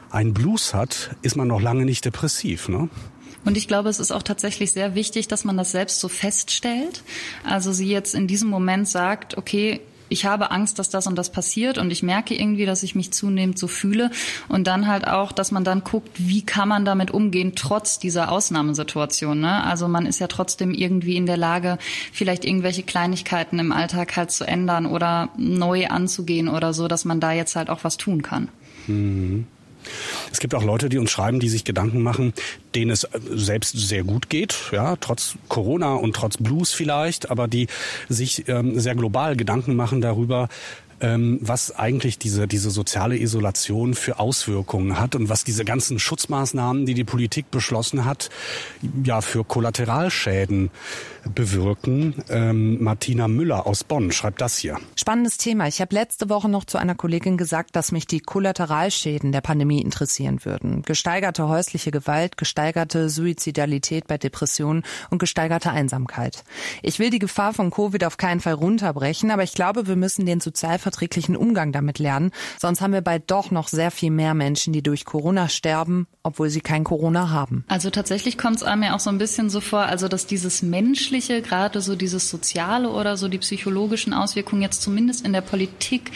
einen 0.10 0.34
Blues 0.34 0.74
hat, 0.74 1.16
ist 1.22 1.36
man 1.36 1.48
noch 1.48 1.62
lange 1.62 1.86
nicht 1.86 2.06
depressiv. 2.06 2.70
Ne? 2.70 2.90
Und 3.44 3.58
ich 3.58 3.68
glaube, 3.68 3.90
es 3.90 4.00
ist 4.00 4.12
auch 4.12 4.24
tatsächlich 4.24 4.72
sehr 4.72 4.96
wichtig, 4.96 5.28
dass 5.28 5.44
man 5.44 5.58
das 5.58 5.72
selbst 5.72 6.00
so 6.00 6.08
feststellt. 6.08 7.04
Also 7.44 7.74
sie 7.74 7.88
jetzt 7.88 8.16
in 8.16 8.28
diesem 8.28 8.50
Moment 8.50 8.88
sagt, 8.88 9.38
okay, 9.38 9.82
ich 10.10 10.26
habe 10.26 10.52
Angst, 10.52 10.80
dass 10.80 10.90
das 10.90 11.08
und 11.08 11.16
das 11.16 11.32
passiert 11.32 11.78
und 11.78 11.92
ich 11.92 12.04
merke 12.04 12.36
irgendwie, 12.36 12.66
dass 12.66 12.84
ich 12.84 12.96
mich 12.96 13.12
zunehmend 13.12 13.58
so 13.58 13.68
fühle 13.68 14.12
und 14.48 14.68
dann 14.68 14.88
halt 14.88 15.08
auch, 15.08 15.32
dass 15.32 15.52
man 15.52 15.64
dann 15.64 15.84
guckt, 15.84 16.10
wie 16.18 16.44
kann 16.44 16.70
man 16.70 16.86
damit 16.86 17.12
umgehen, 17.12 17.54
trotz 17.56 18.00
dieser 18.00 18.32
Ausnahmesituation. 18.32 19.40
Ne? 19.40 19.64
Also 19.64 19.88
man 19.88 20.06
ist 20.06 20.20
ja 20.20 20.28
trotzdem 20.28 20.74
irgendwie 20.74 21.16
in 21.16 21.26
der 21.26 21.38
Lage, 21.38 21.78
vielleicht 22.12 22.46
irgendwelche 22.46 22.84
Kleinigkeiten 22.84 23.60
im 23.60 23.72
Alltag 23.72 24.16
halt 24.16 24.32
zu 24.32 24.46
ändern 24.46 24.86
oder 24.86 25.30
neu 25.38 25.88
anzugehen 25.88 26.48
oder 26.48 26.74
so, 26.74 26.88
dass 26.88 27.06
man 27.06 27.20
da 27.20 27.32
jetzt 27.32 27.56
halt 27.56 27.70
auch 27.70 27.84
was 27.84 27.98
tun 27.98 28.22
kann. 28.22 28.50
Mhm. 28.88 29.48
Es 30.36 30.42
gibt 30.42 30.54
auch 30.54 30.66
Leute, 30.66 30.90
die 30.90 30.98
uns 30.98 31.12
schreiben, 31.12 31.40
die 31.40 31.48
sich 31.48 31.64
Gedanken 31.64 32.04
machen, 32.04 32.34
denen 32.76 32.92
es 32.92 33.08
selbst 33.32 33.78
sehr 33.78 34.04
gut 34.04 34.30
geht, 34.30 34.54
ja, 34.74 34.98
trotz 34.98 35.36
Corona 35.48 35.94
und 35.94 36.14
trotz 36.14 36.36
Blues 36.36 36.74
vielleicht, 36.74 37.32
aber 37.32 37.48
die 37.48 37.68
sich 38.10 38.50
ähm, 38.50 38.78
sehr 38.78 38.96
global 38.96 39.38
Gedanken 39.38 39.78
machen 39.78 40.02
darüber, 40.02 40.50
ähm, 41.02 41.40
was 41.42 41.76
eigentlich 41.76 42.18
diese, 42.18 42.48
diese 42.48 42.70
soziale 42.70 43.18
Isolation 43.18 43.94
für 43.94 44.20
Auswirkungen 44.20 45.00
hat 45.00 45.16
und 45.16 45.30
was 45.30 45.44
diese 45.44 45.66
ganzen 45.66 46.00
Schutzmaßnahmen, 46.00 46.86
die 46.86 46.94
die 46.94 47.04
Politik 47.04 47.52
beschlossen 47.52 48.06
hat, 48.06 48.30
ja 49.04 49.22
für 49.22 49.44
Kollateralschäden 49.44 50.70
bewirken. 51.34 52.16
Ähm, 52.30 52.84
Martina 52.84 53.28
Müller 53.28 53.66
aus 53.66 53.84
Bonn 53.84 54.12
schreibt 54.12 54.42
das 54.42 54.58
hier. 54.58 54.78
Spannendes 54.96 55.38
Thema. 55.38 55.68
Ich 55.68 55.82
habe 55.82 55.94
letzte 55.96 56.30
Woche 56.30 56.50
noch 56.50 56.66
zu 56.66 56.78
einer 56.78 56.96
Kollegin 56.96 57.38
gesagt, 57.38 57.76
dass 57.76 57.92
mich 57.92 58.06
die 58.08 58.20
Kollateralschäden 58.20 59.32
der 59.32 59.42
Pandemie 59.42 59.82
interessieren 59.82 60.46
würden. 60.46 60.84
Gesteigerte 60.84 61.48
häusliche 61.48 61.92
Gewalt, 61.92 62.38
gesteigerte 62.38 63.10
Suizidalität 63.10 64.08
bei 64.08 64.18
Depressionen 64.18 64.84
und 65.10 65.18
gesteigerte 65.18 65.72
Einsamkeit. 65.72 66.44
Ich 66.84 67.00
will 67.00 67.10
die 67.10 67.20
Gefahr 67.20 67.54
von 67.54 67.72
Covid 67.72 68.04
auf 68.04 68.18
keinen 68.18 68.40
Fall 68.40 68.54
runterbrechen, 68.54 69.32
aber 69.32 69.44
ich 69.44 69.54
glaube, 69.54 69.88
wir 69.88 69.96
müssen 69.96 70.26
den 70.26 70.42
sozialverträglichen 70.86 71.36
Umgang 71.36 71.72
damit 71.72 72.00
lernen. 72.00 72.32
Sonst 72.60 72.82
haben 72.82 72.94
wir 72.94 73.02
bald 73.02 73.32
doch 73.32 73.52
noch 73.52 73.68
sehr 73.68 73.92
viel 73.92 74.12
mehr 74.12 74.34
Menschen, 74.34 74.74
die 74.74 74.84
durch 74.84 75.06
Corona 75.06 75.50
sterben, 75.50 76.08
obwohl 76.24 76.50
sie 76.50 76.62
kein 76.62 76.84
Corona 76.84 77.30
haben. 77.30 77.66
Also 77.68 77.90
tatsächlich 77.90 78.38
kommt 78.38 78.58
es 78.58 78.64
einem 78.64 78.84
ja 78.84 78.96
auch 78.96 79.00
so 79.00 79.10
ein 79.10 79.18
bisschen 79.18 79.50
so 79.50 79.62
vor, 79.62 79.82
also 79.82 80.08
dass 80.08 80.28
dieses 80.28 80.62
menschliche, 80.62 81.42
gerade 81.42 81.82
so 81.82 81.96
dieses 81.96 82.30
soziale 82.30 82.90
oder 82.90 83.18
so 83.18 83.28
die 83.28 83.40
psychologischen 83.40 84.14
Auswirkungen 84.14 84.62
jetzt 84.62 84.82
zumindest 84.82 85.26
in 85.26 85.34
der 85.34 85.42
Politik 85.42 86.12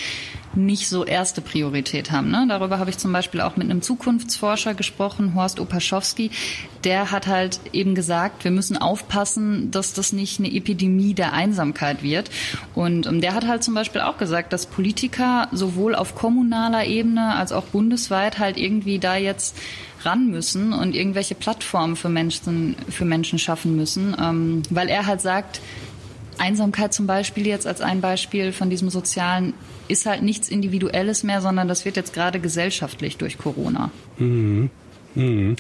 nicht 0.56 0.90
so 0.90 1.06
erste 1.06 1.42
Priorität 1.42 2.12
haben. 2.12 2.32
Ne? 2.32 2.46
Darüber 2.48 2.80
habe 2.80 2.90
ich 2.90 2.98
zum 2.98 3.12
Beispiel 3.12 3.42
auch 3.42 3.56
mit 3.56 3.70
einem 3.70 3.82
Zukunftsforscher 3.82 4.74
gesprochen, 4.74 5.36
Horst 5.36 5.60
Opaschowski. 5.60 6.32
Der 6.84 7.12
hat 7.12 7.28
halt 7.28 7.60
eben 7.72 7.96
gesagt, 7.96 8.44
wir 8.44 8.52
müssen 8.52 8.78
aufpassen, 8.78 9.72
dass 9.72 9.94
das 9.94 10.14
nicht 10.14 10.40
eine 10.40 10.52
Epidemie 10.52 11.14
der 11.14 11.34
Einsamkeit 11.34 12.04
wird. 12.04 12.30
Und 12.74 13.06
ähm, 13.06 13.22
der 13.22 13.36
hat 13.36 13.48
halt 13.48 13.64
zum 13.64 13.74
Beispiel 13.74 14.02
auch 14.02 14.18
gesagt, 14.18 14.54
dass 14.54 14.66
Politiker 14.66 15.48
sowohl 15.52 15.96
auf 15.96 16.16
kommunaler 16.16 16.86
Ebene 16.86 17.36
als 17.36 17.52
auch 17.52 17.66
bundesweit 17.66 18.40
halt 18.40 18.58
irgendwie 18.58 19.00
da 19.00 19.16
jetzt 19.16 19.58
ran 20.04 20.30
müssen 20.30 20.74
und 20.74 20.96
irgendwelche 20.96 21.36
Plattformen 21.36 21.96
für 21.96 22.10
Menschen, 22.10 22.76
für 22.90 23.06
Menschen 23.06 23.38
schaffen 23.38 23.76
müssen, 23.76 24.16
ähm, 24.20 24.64
weil 24.70 24.88
er 24.88 25.06
halt 25.06 25.22
sagt, 25.22 25.60
Einsamkeit 26.38 26.94
zum 26.94 27.06
Beispiel 27.06 27.46
jetzt 27.46 27.68
als 27.68 27.82
ein 27.82 28.02
Beispiel 28.02 28.54
von 28.54 28.70
diesem 28.70 28.90
sozialen 28.90 29.54
ist 29.90 30.06
halt 30.06 30.22
nichts 30.22 30.50
Individuelles 30.50 31.24
mehr, 31.24 31.42
sondern 31.42 31.68
das 31.68 31.86
wird 31.86 31.96
jetzt 31.96 32.14
gerade 32.14 32.40
gesellschaftlich 32.40 33.18
durch 33.18 33.38
Corona. 33.38 33.92
Mhm. 34.18 34.70
Mhm. 35.16 35.56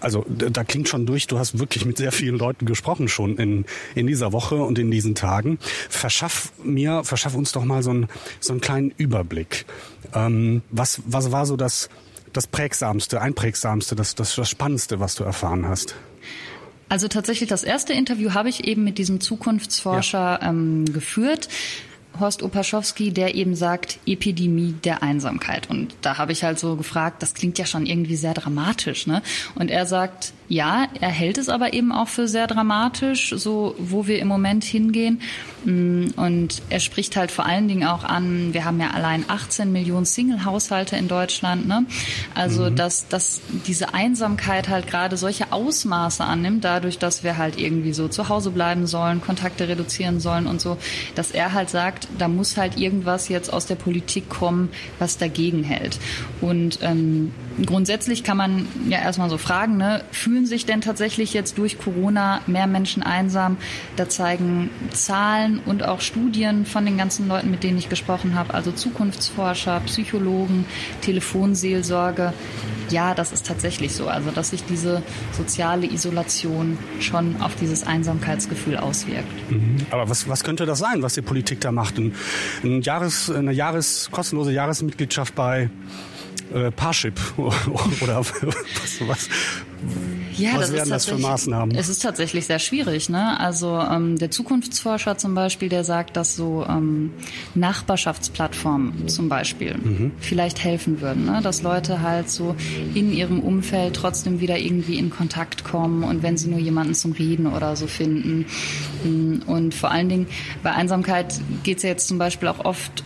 Also 0.00 0.24
da 0.28 0.64
klingt 0.64 0.88
schon 0.88 1.04
durch, 1.04 1.26
du 1.26 1.38
hast 1.38 1.58
wirklich 1.58 1.84
mit 1.84 1.98
sehr 1.98 2.12
vielen 2.12 2.38
Leuten 2.38 2.64
gesprochen 2.64 3.08
schon 3.08 3.36
in, 3.36 3.66
in 3.94 4.06
dieser 4.06 4.32
Woche 4.32 4.56
und 4.56 4.78
in 4.78 4.90
diesen 4.90 5.14
Tagen. 5.14 5.58
Verschaff 5.88 6.52
mir, 6.64 7.04
verschaff 7.04 7.34
uns 7.34 7.52
doch 7.52 7.64
mal 7.64 7.82
so, 7.82 7.92
ein, 7.92 8.08
so 8.40 8.52
einen 8.52 8.60
kleinen 8.60 8.92
Überblick. 8.96 9.66
Ähm, 10.14 10.62
was, 10.70 11.02
was 11.04 11.30
war 11.30 11.44
so 11.44 11.56
das, 11.56 11.90
das 12.32 12.46
Prägsamste, 12.46 13.20
Einprägsamste, 13.20 13.94
das, 13.94 14.14
das, 14.14 14.34
das 14.34 14.48
Spannendste, 14.48 15.00
was 15.00 15.14
du 15.14 15.24
erfahren 15.24 15.68
hast? 15.68 15.94
Also 16.88 17.06
tatsächlich 17.06 17.48
das 17.48 17.62
erste 17.62 17.92
Interview 17.92 18.34
habe 18.34 18.48
ich 18.48 18.64
eben 18.64 18.82
mit 18.82 18.98
diesem 18.98 19.20
Zukunftsforscher 19.20 20.40
ja. 20.42 20.48
ähm, 20.48 20.86
geführt. 20.92 21.48
Horst 22.20 22.42
Opaschowski, 22.42 23.10
der 23.10 23.34
eben 23.34 23.54
sagt, 23.54 23.98
Epidemie 24.06 24.74
der 24.84 25.02
Einsamkeit. 25.02 25.68
Und 25.70 25.94
da 26.02 26.18
habe 26.18 26.32
ich 26.32 26.44
halt 26.44 26.58
so 26.58 26.76
gefragt, 26.76 27.22
das 27.22 27.34
klingt 27.34 27.58
ja 27.58 27.66
schon 27.66 27.86
irgendwie 27.86 28.16
sehr 28.16 28.34
dramatisch, 28.34 29.06
ne? 29.06 29.22
Und 29.54 29.70
er 29.70 29.86
sagt, 29.86 30.32
ja, 30.50 30.88
er 31.00 31.10
hält 31.10 31.38
es 31.38 31.48
aber 31.48 31.74
eben 31.74 31.92
auch 31.92 32.08
für 32.08 32.26
sehr 32.26 32.48
dramatisch, 32.48 33.32
so 33.36 33.76
wo 33.78 34.08
wir 34.08 34.18
im 34.18 34.26
Moment 34.26 34.64
hingehen. 34.64 35.20
Mm, 35.64 36.08
und 36.16 36.60
er 36.70 36.80
spricht 36.80 37.14
halt 37.14 37.30
vor 37.30 37.46
allen 37.46 37.68
Dingen 37.68 37.86
auch 37.86 38.02
an, 38.02 38.52
wir 38.52 38.64
haben 38.64 38.80
ja 38.80 38.90
allein 38.90 39.24
18 39.28 39.70
Millionen 39.70 40.06
Single-Haushalte 40.06 40.96
in 40.96 41.06
Deutschland, 41.06 41.68
ne? 41.68 41.86
Also, 42.34 42.64
mhm. 42.68 42.74
dass, 42.74 43.06
dass 43.06 43.40
diese 43.68 43.94
Einsamkeit 43.94 44.68
halt 44.68 44.88
gerade 44.88 45.16
solche 45.16 45.52
Ausmaße 45.52 46.24
annimmt, 46.24 46.64
dadurch, 46.64 46.98
dass 46.98 47.22
wir 47.22 47.38
halt 47.38 47.56
irgendwie 47.56 47.92
so 47.92 48.08
zu 48.08 48.28
Hause 48.28 48.50
bleiben 48.50 48.88
sollen, 48.88 49.20
Kontakte 49.20 49.68
reduzieren 49.68 50.18
sollen 50.18 50.48
und 50.48 50.60
so, 50.60 50.78
dass 51.14 51.30
er 51.30 51.52
halt 51.52 51.70
sagt, 51.70 52.08
da 52.18 52.26
muss 52.26 52.56
halt 52.56 52.76
irgendwas 52.76 53.28
jetzt 53.28 53.52
aus 53.52 53.66
der 53.66 53.76
Politik 53.76 54.28
kommen, 54.28 54.70
was 54.98 55.16
dagegen 55.16 55.62
hält. 55.62 56.00
Und 56.40 56.80
ähm, 56.82 57.30
grundsätzlich 57.64 58.24
kann 58.24 58.36
man 58.36 58.66
ja 58.88 58.98
erstmal 58.98 59.30
so 59.30 59.38
fragen, 59.38 59.76
ne, 59.76 60.02
fühlen 60.12 60.46
sich 60.46 60.66
denn 60.66 60.80
tatsächlich 60.80 61.34
jetzt 61.34 61.58
durch 61.58 61.78
Corona 61.78 62.40
mehr 62.46 62.66
Menschen 62.66 63.02
einsam? 63.02 63.56
Da 63.96 64.08
zeigen 64.08 64.70
Zahlen 64.92 65.60
und 65.64 65.84
auch 65.84 66.00
Studien 66.00 66.64
von 66.66 66.84
den 66.84 66.96
ganzen 66.96 67.28
Leuten, 67.28 67.50
mit 67.50 67.62
denen 67.62 67.78
ich 67.78 67.88
gesprochen 67.88 68.34
habe, 68.34 68.54
also 68.54 68.72
Zukunftsforscher, 68.72 69.80
Psychologen, 69.86 70.64
Telefonseelsorge. 71.02 72.32
Ja, 72.90 73.14
das 73.14 73.32
ist 73.32 73.46
tatsächlich 73.46 73.94
so. 73.94 74.08
Also, 74.08 74.30
dass 74.30 74.50
sich 74.50 74.64
diese 74.64 75.02
soziale 75.32 75.86
Isolation 75.86 76.78
schon 76.98 77.40
auf 77.40 77.54
dieses 77.56 77.86
Einsamkeitsgefühl 77.86 78.76
auswirkt. 78.76 79.50
Mhm. 79.50 79.76
Aber 79.90 80.08
was, 80.08 80.28
was 80.28 80.42
könnte 80.44 80.66
das 80.66 80.80
sein, 80.80 81.02
was 81.02 81.14
die 81.14 81.22
Politik 81.22 81.60
da 81.60 81.72
macht? 81.72 81.98
Ein, 81.98 82.14
ein 82.64 82.82
Jahres, 82.82 83.30
eine 83.30 83.52
Jahres, 83.52 84.08
kostenlose 84.10 84.52
Jahresmitgliedschaft 84.52 85.34
bei 85.34 85.70
äh, 86.54 86.70
Parship 86.70 87.20
oder 88.02 88.18
was, 88.18 89.00
was, 89.06 89.28
ja, 90.36 90.54
was 90.54 90.60
das 90.60 90.72
wären 90.72 90.88
das 90.88 91.06
für 91.06 91.18
Maßnahmen? 91.18 91.76
Es 91.76 91.88
ist 91.88 92.02
tatsächlich 92.02 92.46
sehr 92.46 92.58
schwierig. 92.58 93.08
Ne? 93.08 93.38
Also 93.38 93.78
ähm, 93.78 94.18
der 94.18 94.30
Zukunftsforscher 94.30 95.18
zum 95.18 95.34
Beispiel, 95.34 95.68
der 95.68 95.84
sagt, 95.84 96.16
dass 96.16 96.36
so 96.36 96.64
ähm, 96.68 97.12
Nachbarschaftsplattformen 97.54 99.08
zum 99.08 99.28
Beispiel 99.28 99.76
mhm. 99.76 100.12
vielleicht 100.18 100.62
helfen 100.62 101.00
würden, 101.00 101.26
ne? 101.26 101.40
dass 101.42 101.62
Leute 101.62 102.02
halt 102.02 102.30
so 102.30 102.56
in 102.94 103.12
ihrem 103.12 103.40
Umfeld 103.40 103.94
trotzdem 103.94 104.40
wieder 104.40 104.58
irgendwie 104.58 104.98
in 104.98 105.10
Kontakt 105.10 105.64
kommen 105.64 106.04
und 106.04 106.22
wenn 106.22 106.36
sie 106.36 106.48
nur 106.48 106.60
jemanden 106.60 106.94
zum 106.94 107.12
Reden 107.12 107.46
oder 107.46 107.76
so 107.76 107.86
finden. 107.86 108.46
Und 109.46 109.74
vor 109.74 109.90
allen 109.90 110.08
Dingen 110.08 110.26
bei 110.62 110.72
Einsamkeit 110.72 111.40
geht 111.62 111.78
es 111.78 111.82
ja 111.82 111.90
jetzt 111.90 112.08
zum 112.08 112.18
Beispiel 112.18 112.48
auch 112.48 112.64
oft 112.64 113.04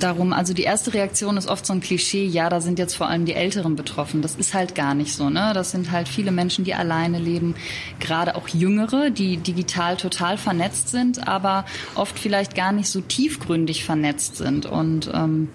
darum, 0.00 0.32
also 0.32 0.54
die 0.54 0.62
erste 0.62 0.94
Reaktion 0.94 1.36
ist 1.36 1.48
oft 1.48 1.64
so 1.64 1.72
ein 1.72 1.80
Klischee, 1.80 2.26
ja, 2.26 2.48
da 2.48 2.60
sind 2.60 2.78
jetzt 2.78 2.94
vor 2.94 3.08
allem 3.08 3.24
die 3.24 3.34
Älteren 3.34 3.76
betroffen. 3.76 4.22
Das 4.22 4.34
ist 4.34 4.54
halt 4.54 4.74
gar 4.74 4.94
nicht 4.94 5.14
so, 5.14 5.30
ne? 5.30 5.52
Das 5.54 5.70
sind 5.70 5.90
halt 5.90 6.08
viele 6.08 6.32
Menschen, 6.32 6.64
die 6.64 6.74
alleine 6.74 7.18
leben, 7.18 7.54
gerade 8.00 8.34
auch 8.34 8.48
Jüngere, 8.48 9.10
die 9.10 9.36
digital 9.36 9.96
total 9.96 10.36
vernetzt 10.36 10.88
sind, 10.88 11.26
aber 11.28 11.64
oft 11.94 12.18
vielleicht 12.18 12.54
gar 12.54 12.72
nicht 12.72 12.88
so 12.88 13.00
tiefgründig 13.00 13.84
vernetzt 13.84 14.36
sind. 14.36 14.66
Und 14.66 15.10
ähm, 15.14 15.48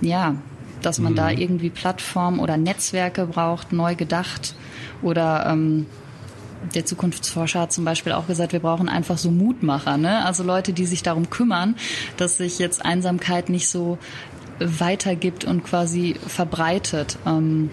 ja, 0.00 0.36
dass 0.82 0.98
man 0.98 1.12
mhm. 1.12 1.16
da 1.16 1.30
irgendwie 1.30 1.70
Plattformen 1.70 2.38
oder 2.38 2.56
Netzwerke 2.56 3.26
braucht, 3.26 3.72
neu 3.72 3.94
gedacht 3.94 4.54
oder 5.02 5.46
ähm, 5.50 5.86
der 6.74 6.84
Zukunftsforscher 6.84 7.60
hat 7.60 7.72
zum 7.72 7.84
Beispiel 7.84 8.12
auch 8.12 8.26
gesagt, 8.26 8.52
wir 8.52 8.60
brauchen 8.60 8.88
einfach 8.88 9.18
so 9.18 9.30
Mutmacher, 9.30 9.96
ne? 9.96 10.24
also 10.24 10.42
Leute, 10.42 10.72
die 10.72 10.86
sich 10.86 11.02
darum 11.02 11.30
kümmern, 11.30 11.76
dass 12.16 12.36
sich 12.38 12.58
jetzt 12.58 12.84
Einsamkeit 12.84 13.48
nicht 13.48 13.68
so 13.68 13.98
weitergibt 14.58 15.44
und 15.44 15.64
quasi 15.64 16.16
verbreitet. 16.26 17.18
Ähm, 17.26 17.70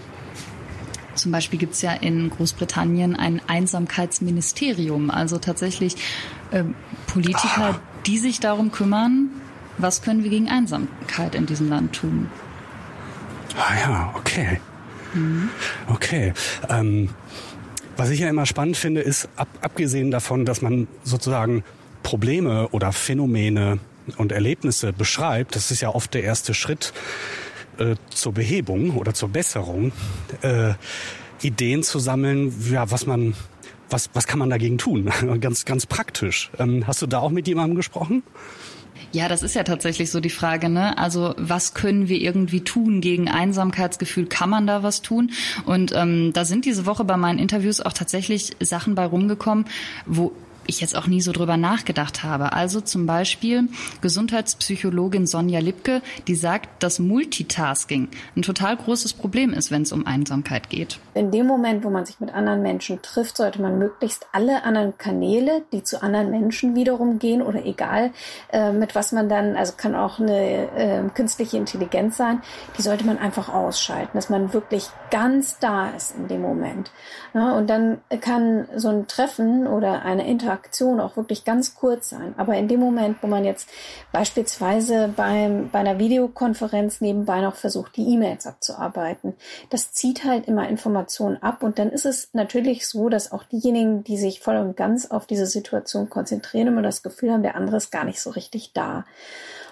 zum 1.14 1.32
Beispiel 1.32 1.58
gibt 1.58 1.74
es 1.74 1.82
ja 1.82 1.92
in 1.92 2.28
Großbritannien 2.30 3.16
ein 3.16 3.40
Einsamkeitsministerium, 3.46 5.10
also 5.10 5.38
tatsächlich 5.38 5.96
äh, 6.50 6.64
Politiker, 7.06 7.74
ah. 7.74 7.80
die 8.06 8.18
sich 8.18 8.40
darum 8.40 8.72
kümmern, 8.72 9.30
was 9.78 10.02
können 10.02 10.22
wir 10.22 10.30
gegen 10.30 10.48
Einsamkeit 10.48 11.34
in 11.34 11.46
diesem 11.46 11.68
Land 11.68 11.94
tun. 11.94 12.30
Ah 13.56 13.74
ja, 13.80 14.14
okay. 14.16 14.60
Mhm. 15.14 15.48
Okay. 15.88 16.32
Ähm, 16.68 17.10
was 17.96 18.10
ich 18.10 18.20
ja 18.20 18.28
immer 18.28 18.46
spannend 18.46 18.76
finde, 18.76 19.00
ist, 19.00 19.28
ab, 19.36 19.48
abgesehen 19.60 20.10
davon, 20.10 20.44
dass 20.44 20.62
man 20.62 20.88
sozusagen 21.02 21.64
Probleme 22.02 22.68
oder 22.68 22.92
Phänomene 22.92 23.78
und 24.16 24.32
Erlebnisse 24.32 24.92
beschreibt, 24.92 25.56
das 25.56 25.70
ist 25.70 25.80
ja 25.80 25.88
oft 25.88 26.12
der 26.14 26.24
erste 26.24 26.54
Schritt 26.54 26.92
äh, 27.78 27.96
zur 28.10 28.32
Behebung 28.32 28.96
oder 28.96 29.14
zur 29.14 29.30
Besserung, 29.30 29.92
äh, 30.42 30.74
Ideen 31.42 31.82
zu 31.82 31.98
sammeln, 31.98 32.54
ja, 32.70 32.90
was 32.90 33.06
man, 33.06 33.34
was, 33.90 34.10
was 34.14 34.26
kann 34.26 34.38
man 34.38 34.50
dagegen 34.50 34.78
tun? 34.78 35.10
ganz, 35.40 35.64
ganz 35.64 35.86
praktisch. 35.86 36.50
Ähm, 36.58 36.86
hast 36.86 37.02
du 37.02 37.06
da 37.06 37.18
auch 37.18 37.30
mit 37.30 37.48
jemandem 37.48 37.76
gesprochen? 37.76 38.22
Ja, 39.14 39.28
das 39.28 39.44
ist 39.44 39.54
ja 39.54 39.62
tatsächlich 39.62 40.10
so 40.10 40.18
die 40.18 40.28
Frage, 40.28 40.68
ne? 40.68 40.98
Also 40.98 41.34
was 41.36 41.72
können 41.72 42.08
wir 42.08 42.20
irgendwie 42.20 42.62
tun 42.62 43.00
gegen 43.00 43.30
Einsamkeitsgefühl? 43.30 44.26
Kann 44.26 44.50
man 44.50 44.66
da 44.66 44.82
was 44.82 45.02
tun? 45.02 45.30
Und 45.64 45.92
ähm, 45.94 46.32
da 46.32 46.44
sind 46.44 46.64
diese 46.64 46.84
Woche 46.84 47.04
bei 47.04 47.16
meinen 47.16 47.38
Interviews 47.38 47.80
auch 47.80 47.92
tatsächlich 47.92 48.56
Sachen 48.58 48.96
bei 48.96 49.06
rumgekommen, 49.06 49.66
wo 50.04 50.32
ich 50.66 50.80
jetzt 50.80 50.96
auch 50.96 51.06
nie 51.06 51.20
so 51.20 51.32
drüber 51.32 51.56
nachgedacht 51.56 52.22
habe. 52.22 52.52
Also 52.52 52.80
zum 52.80 53.06
Beispiel 53.06 53.68
Gesundheitspsychologin 54.00 55.26
Sonja 55.26 55.60
Lipke, 55.60 56.02
die 56.26 56.34
sagt, 56.34 56.82
dass 56.82 56.98
Multitasking 56.98 58.08
ein 58.36 58.42
total 58.42 58.76
großes 58.76 59.14
Problem 59.14 59.52
ist, 59.52 59.70
wenn 59.70 59.82
es 59.82 59.92
um 59.92 60.06
Einsamkeit 60.06 60.70
geht. 60.70 60.98
In 61.14 61.30
dem 61.30 61.46
Moment, 61.46 61.84
wo 61.84 61.90
man 61.90 62.06
sich 62.06 62.20
mit 62.20 62.34
anderen 62.34 62.62
Menschen 62.62 63.00
trifft, 63.02 63.36
sollte 63.36 63.60
man 63.62 63.78
möglichst 63.78 64.26
alle 64.32 64.64
anderen 64.64 64.98
Kanäle, 64.98 65.62
die 65.72 65.82
zu 65.82 66.02
anderen 66.02 66.30
Menschen 66.30 66.74
wiederum 66.74 67.18
gehen 67.18 67.42
oder 67.42 67.64
egal, 67.64 68.10
äh, 68.52 68.72
mit 68.72 68.94
was 68.94 69.12
man 69.12 69.28
dann, 69.28 69.56
also 69.56 69.74
kann 69.76 69.94
auch 69.94 70.18
eine 70.18 70.70
äh, 70.76 71.02
künstliche 71.14 71.56
Intelligenz 71.56 72.16
sein, 72.16 72.42
die 72.76 72.82
sollte 72.82 73.06
man 73.06 73.18
einfach 73.18 73.48
ausschalten, 73.48 74.12
dass 74.14 74.30
man 74.30 74.52
wirklich 74.52 74.88
ganz 75.10 75.58
da 75.58 75.90
ist 75.90 76.16
in 76.16 76.28
dem 76.28 76.42
Moment. 76.42 76.90
Ja, 77.32 77.52
und 77.52 77.68
dann 77.68 77.98
kann 78.20 78.66
so 78.76 78.88
ein 78.88 79.06
Treffen 79.06 79.66
oder 79.66 80.02
eine 80.02 80.26
Interaktion 80.26 80.53
Interaktion 80.54 81.00
auch 81.00 81.16
wirklich 81.16 81.44
ganz 81.44 81.74
kurz 81.74 82.10
sein. 82.10 82.34
Aber 82.36 82.54
in 82.54 82.68
dem 82.68 82.80
Moment, 82.80 83.18
wo 83.22 83.26
man 83.26 83.44
jetzt 83.44 83.68
beispielsweise 84.12 85.12
beim, 85.14 85.68
bei 85.70 85.80
einer 85.80 85.98
Videokonferenz 85.98 87.00
nebenbei 87.00 87.40
noch 87.40 87.56
versucht, 87.56 87.96
die 87.96 88.14
E-Mails 88.14 88.46
abzuarbeiten, 88.46 89.34
das 89.70 89.92
zieht 89.92 90.24
halt 90.24 90.46
immer 90.46 90.68
Informationen 90.68 91.42
ab. 91.42 91.62
Und 91.62 91.78
dann 91.78 91.90
ist 91.90 92.06
es 92.06 92.28
natürlich 92.32 92.86
so, 92.86 93.08
dass 93.08 93.32
auch 93.32 93.42
diejenigen, 93.42 94.04
die 94.04 94.16
sich 94.16 94.40
voll 94.40 94.56
und 94.56 94.76
ganz 94.76 95.10
auf 95.10 95.26
diese 95.26 95.46
Situation 95.46 96.08
konzentrieren, 96.08 96.68
immer 96.68 96.82
das 96.82 97.02
Gefühl 97.02 97.32
haben, 97.32 97.42
der 97.42 97.56
andere 97.56 97.76
ist 97.76 97.90
gar 97.90 98.04
nicht 98.04 98.20
so 98.20 98.30
richtig 98.30 98.72
da. 98.72 99.04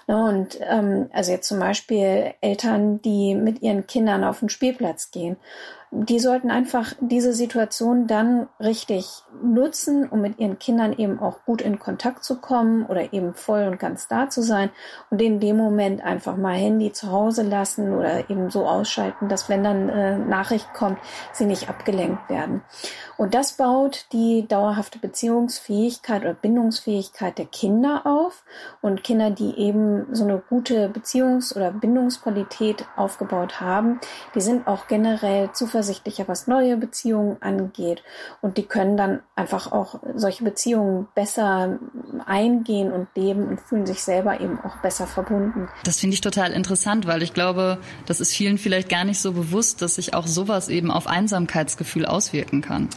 Und 0.05 0.59
ähm, 0.59 1.09
also 1.13 1.31
jetzt 1.31 1.47
zum 1.47 1.59
Beispiel 1.59 2.33
Eltern, 2.41 3.01
die 3.01 3.35
mit 3.35 3.61
ihren 3.61 3.87
Kindern 3.87 4.25
auf 4.25 4.39
den 4.39 4.49
Spielplatz 4.49 5.11
gehen 5.11 5.37
die 5.95 6.19
sollten 6.19 6.49
einfach 6.49 6.93
diese 7.01 7.33
Situation 7.33 8.07
dann 8.07 8.47
richtig 8.59 9.05
nutzen, 9.43 10.09
um 10.09 10.21
mit 10.21 10.39
ihren 10.39 10.57
Kindern 10.57 10.93
eben 10.93 11.19
auch 11.19 11.45
gut 11.45 11.61
in 11.61 11.77
Kontakt 11.77 12.23
zu 12.23 12.37
kommen 12.37 12.87
oder 12.87 13.13
eben 13.13 13.35
voll 13.35 13.67
und 13.67 13.79
ganz 13.79 14.07
da 14.07 14.27
zu 14.27 14.41
sein 14.41 14.71
und 15.11 15.21
in 15.21 15.39
dem 15.39 15.55
Moment 15.55 16.03
einfach 16.03 16.35
mal 16.35 16.55
Handy 16.55 16.91
zu 16.91 17.11
Hause 17.11 17.43
lassen 17.43 17.93
oder 17.93 18.27
eben 18.31 18.49
so 18.49 18.65
ausschalten, 18.65 19.29
dass 19.29 19.49
wenn 19.49 19.63
dann 19.63 19.89
äh, 19.89 20.17
Nachricht 20.17 20.73
kommt, 20.73 20.97
sie 21.31 21.45
nicht 21.45 21.69
abgelenkt 21.69 22.27
werden. 22.27 22.63
Und 23.17 23.35
das 23.35 23.53
baut 23.53 24.07
die 24.13 24.47
dauerhafte 24.47 24.97
Beziehungsfähigkeit 24.97 26.23
oder 26.23 26.33
Bindungsfähigkeit 26.33 27.37
der 27.37 27.45
Kinder 27.45 28.01
auf 28.05 28.43
und 28.81 29.03
Kinder, 29.03 29.29
die 29.29 29.59
eben 29.59 30.07
so 30.15 30.23
eine 30.23 30.39
gute 30.49 30.89
Beziehungs- 30.89 31.55
oder 31.55 31.69
Bindungsqualität 31.69 32.85
aufgebaut 32.95 33.61
haben, 33.61 33.99
die 34.33 34.41
sind 34.41 34.65
auch 34.65 34.87
generell 34.87 35.51
zuversichtlich 35.53 35.82
zuversichtlicher, 35.83 36.27
was 36.27 36.47
neue 36.47 36.77
Beziehungen 36.77 37.37
angeht. 37.41 38.03
Und 38.41 38.57
die 38.57 38.63
können 38.63 38.97
dann 38.97 39.19
einfach 39.35 39.71
auch 39.71 39.99
solche 40.15 40.43
Beziehungen 40.43 41.07
besser 41.15 41.79
eingehen 42.25 42.91
und 42.91 43.07
leben 43.15 43.47
und 43.47 43.59
fühlen 43.59 43.85
sich 43.85 44.03
selber 44.03 44.39
eben 44.39 44.59
auch 44.61 44.77
besser 44.77 45.07
verbunden. 45.07 45.67
Das 45.83 45.99
finde 45.99 46.13
ich 46.13 46.21
total 46.21 46.51
interessant, 46.51 47.05
weil 47.07 47.21
ich 47.21 47.33
glaube, 47.33 47.77
das 48.05 48.19
ist 48.19 48.33
vielen 48.33 48.57
vielleicht 48.57 48.89
gar 48.89 49.03
nicht 49.03 49.19
so 49.19 49.33
bewusst, 49.33 49.81
dass 49.81 49.95
sich 49.95 50.13
auch 50.13 50.27
sowas 50.27 50.69
eben 50.69 50.91
auf 50.91 51.07
Einsamkeitsgefühl 51.07 52.05
auswirken 52.05 52.61
kann. 52.61 52.89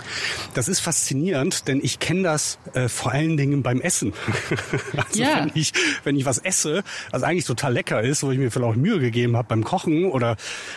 Das 0.55 0.69
ist 0.69 0.81
faszinierend, 0.81 1.69
denn 1.69 1.81
ich 1.83 1.99
kenne 1.99 2.23
das 2.23 2.59
äh, 2.75 2.89
vor 2.89 3.13
allen 3.13 3.37
Dingen 3.37 3.63
beim 3.63 3.81
Essen. 3.81 4.13
also 4.97 5.23
ja. 5.23 5.41
wenn 5.41 5.51
ich, 5.55 5.73
wenn 6.05 6.17
ich 6.17 6.25
was 6.25 6.39
esse, 6.39 6.83
was 7.11 7.23
eigentlich 7.23 7.45
total 7.45 7.73
lecker 7.73 8.03
ist, 8.03 8.23
wo 8.23 8.31
ich 8.31 8.39
mir 8.39 8.51
vielleicht 8.51 8.73
auch 8.73 8.77
Mühe 8.77 8.99
gegeben 8.99 9.37
habe 9.37 9.49
beim 9.49 9.65
Kochen 9.65 10.05
oder 10.07 10.37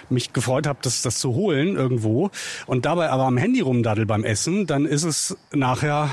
mich 0.09 0.33
gefreut 0.33 0.67
habe, 0.67 0.79
das, 0.81 1.01
das 1.01 1.19
zu 1.19 1.33
holen 1.35 1.75
irgendwie 1.75 1.98
irgendwo 1.99 2.31
und 2.65 2.85
dabei 2.85 3.09
aber 3.09 3.23
am 3.23 3.37
Handy 3.37 3.61
rumdaddel 3.61 4.05
beim 4.05 4.23
Essen, 4.23 4.65
dann 4.65 4.85
ist 4.85 5.03
es 5.03 5.37
nachher 5.53 6.09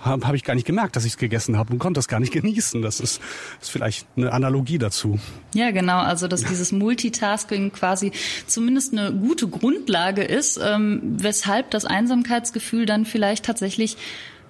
habe 0.00 0.26
hab 0.26 0.34
ich 0.34 0.42
gar 0.42 0.56
nicht 0.56 0.66
gemerkt, 0.66 0.96
dass 0.96 1.04
ich 1.04 1.12
es 1.12 1.16
gegessen 1.16 1.56
habe 1.56 1.72
und 1.72 1.78
konnte 1.78 2.00
es 2.00 2.08
gar 2.08 2.18
nicht 2.18 2.32
genießen. 2.32 2.82
Das 2.82 2.98
ist, 2.98 3.20
ist 3.60 3.70
vielleicht 3.70 4.08
eine 4.16 4.32
Analogie 4.32 4.78
dazu. 4.78 5.20
Ja, 5.54 5.70
genau. 5.70 5.98
Also 5.98 6.26
dass 6.26 6.42
dieses 6.42 6.72
Multitasking 6.72 7.70
quasi 7.70 8.10
zumindest 8.48 8.92
eine 8.92 9.12
gute 9.12 9.46
Grundlage 9.46 10.24
ist, 10.24 10.60
ähm, 10.62 11.00
weshalb 11.04 11.70
das 11.70 11.84
Einsamkeitsgefühl 11.84 12.84
dann 12.84 13.04
vielleicht 13.04 13.44
tatsächlich 13.44 13.96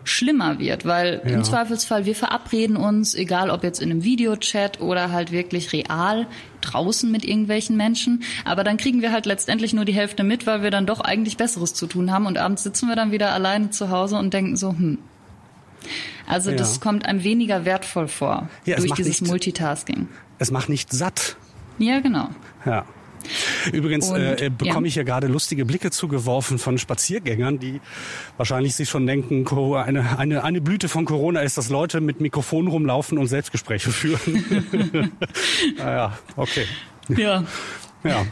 schlimmer 0.05 0.59
wird, 0.59 0.87
weil 0.87 1.21
ja. 1.25 1.33
im 1.33 1.45
Zweifelsfall 1.45 2.07
wir 2.07 2.17
verabreden 2.17 2.77
uns, 2.77 3.15
egal 3.15 3.51
ob 3.51 3.63
jetzt 3.63 3.81
in 3.81 3.91
einem 3.91 4.05
Videochat 4.05 4.81
oder 4.81 5.13
halt 5.13 5.33
wirklich 5.33 5.73
real 5.75 6.27
draußen 6.63 7.11
mit 7.11 7.25
irgendwelchen 7.25 7.77
Menschen, 7.77 8.23
aber 8.45 8.65
dann 8.65 8.77
kriegen 8.77 9.03
wir 9.03 9.13
halt 9.13 9.27
letztendlich 9.27 9.73
nur 9.75 9.85
die 9.85 9.93
Hälfte 9.95 10.25
mit, 10.25 10.47
weil 10.47 10.63
wir 10.63 10.71
dann 10.71 10.87
doch 10.87 11.01
eigentlich 11.01 11.37
Besseres 11.37 11.75
zu 11.75 11.87
tun 11.87 12.11
haben 12.11 12.27
und 12.27 12.39
abends 12.39 12.63
sitzen 12.63 12.89
wir 12.89 12.97
dann 12.97 13.13
wieder 13.13 13.33
alleine 13.33 13.71
zu 13.71 13.91
Hause 13.91 14.17
und 14.17 14.33
denken 14.33 14.57
so, 14.57 14.71
hm. 14.71 14.99
Also 16.27 16.51
ja. 16.51 16.57
das 16.57 16.81
kommt 16.81 17.07
einem 17.07 17.25
weniger 17.25 17.65
wertvoll 17.65 18.09
vor 18.09 18.49
ja, 18.65 18.77
durch 18.77 18.93
dieses 18.93 19.21
nicht, 19.21 19.31
Multitasking. 19.31 20.09
Es 20.39 20.51
macht 20.51 20.69
nicht 20.69 20.93
satt. 20.93 21.37
Ja, 21.79 22.01
genau. 22.01 22.29
Ja. 22.65 22.85
Übrigens 23.73 24.11
und, 24.11 24.17
äh, 24.17 24.51
bekomme 24.57 24.87
ja. 24.87 24.89
ich 24.89 24.95
hier 24.95 25.05
gerade 25.05 25.27
lustige 25.27 25.65
Blicke 25.65 25.91
zugeworfen 25.91 26.59
von 26.59 26.79
Spaziergängern, 26.79 27.59
die 27.59 27.81
wahrscheinlich 28.37 28.75
sich 28.75 28.89
schon 28.89 29.07
denken, 29.07 29.47
eine, 29.75 30.19
eine, 30.19 30.45
eine 30.45 30.61
Blüte 30.61 30.89
von 30.89 31.05
Corona 31.05 31.41
ist, 31.41 31.59
dass 31.59 31.69
Leute 31.69 32.01
mit 32.01 32.21
Mikrofon 32.21 32.67
rumlaufen 32.69 33.19
und 33.19 33.27
Selbstgespräche 33.27 33.91
führen. 33.91 35.13
naja, 35.79 36.19
okay. 36.37 36.67
Ja. 37.09 37.45
Ja 38.05 38.27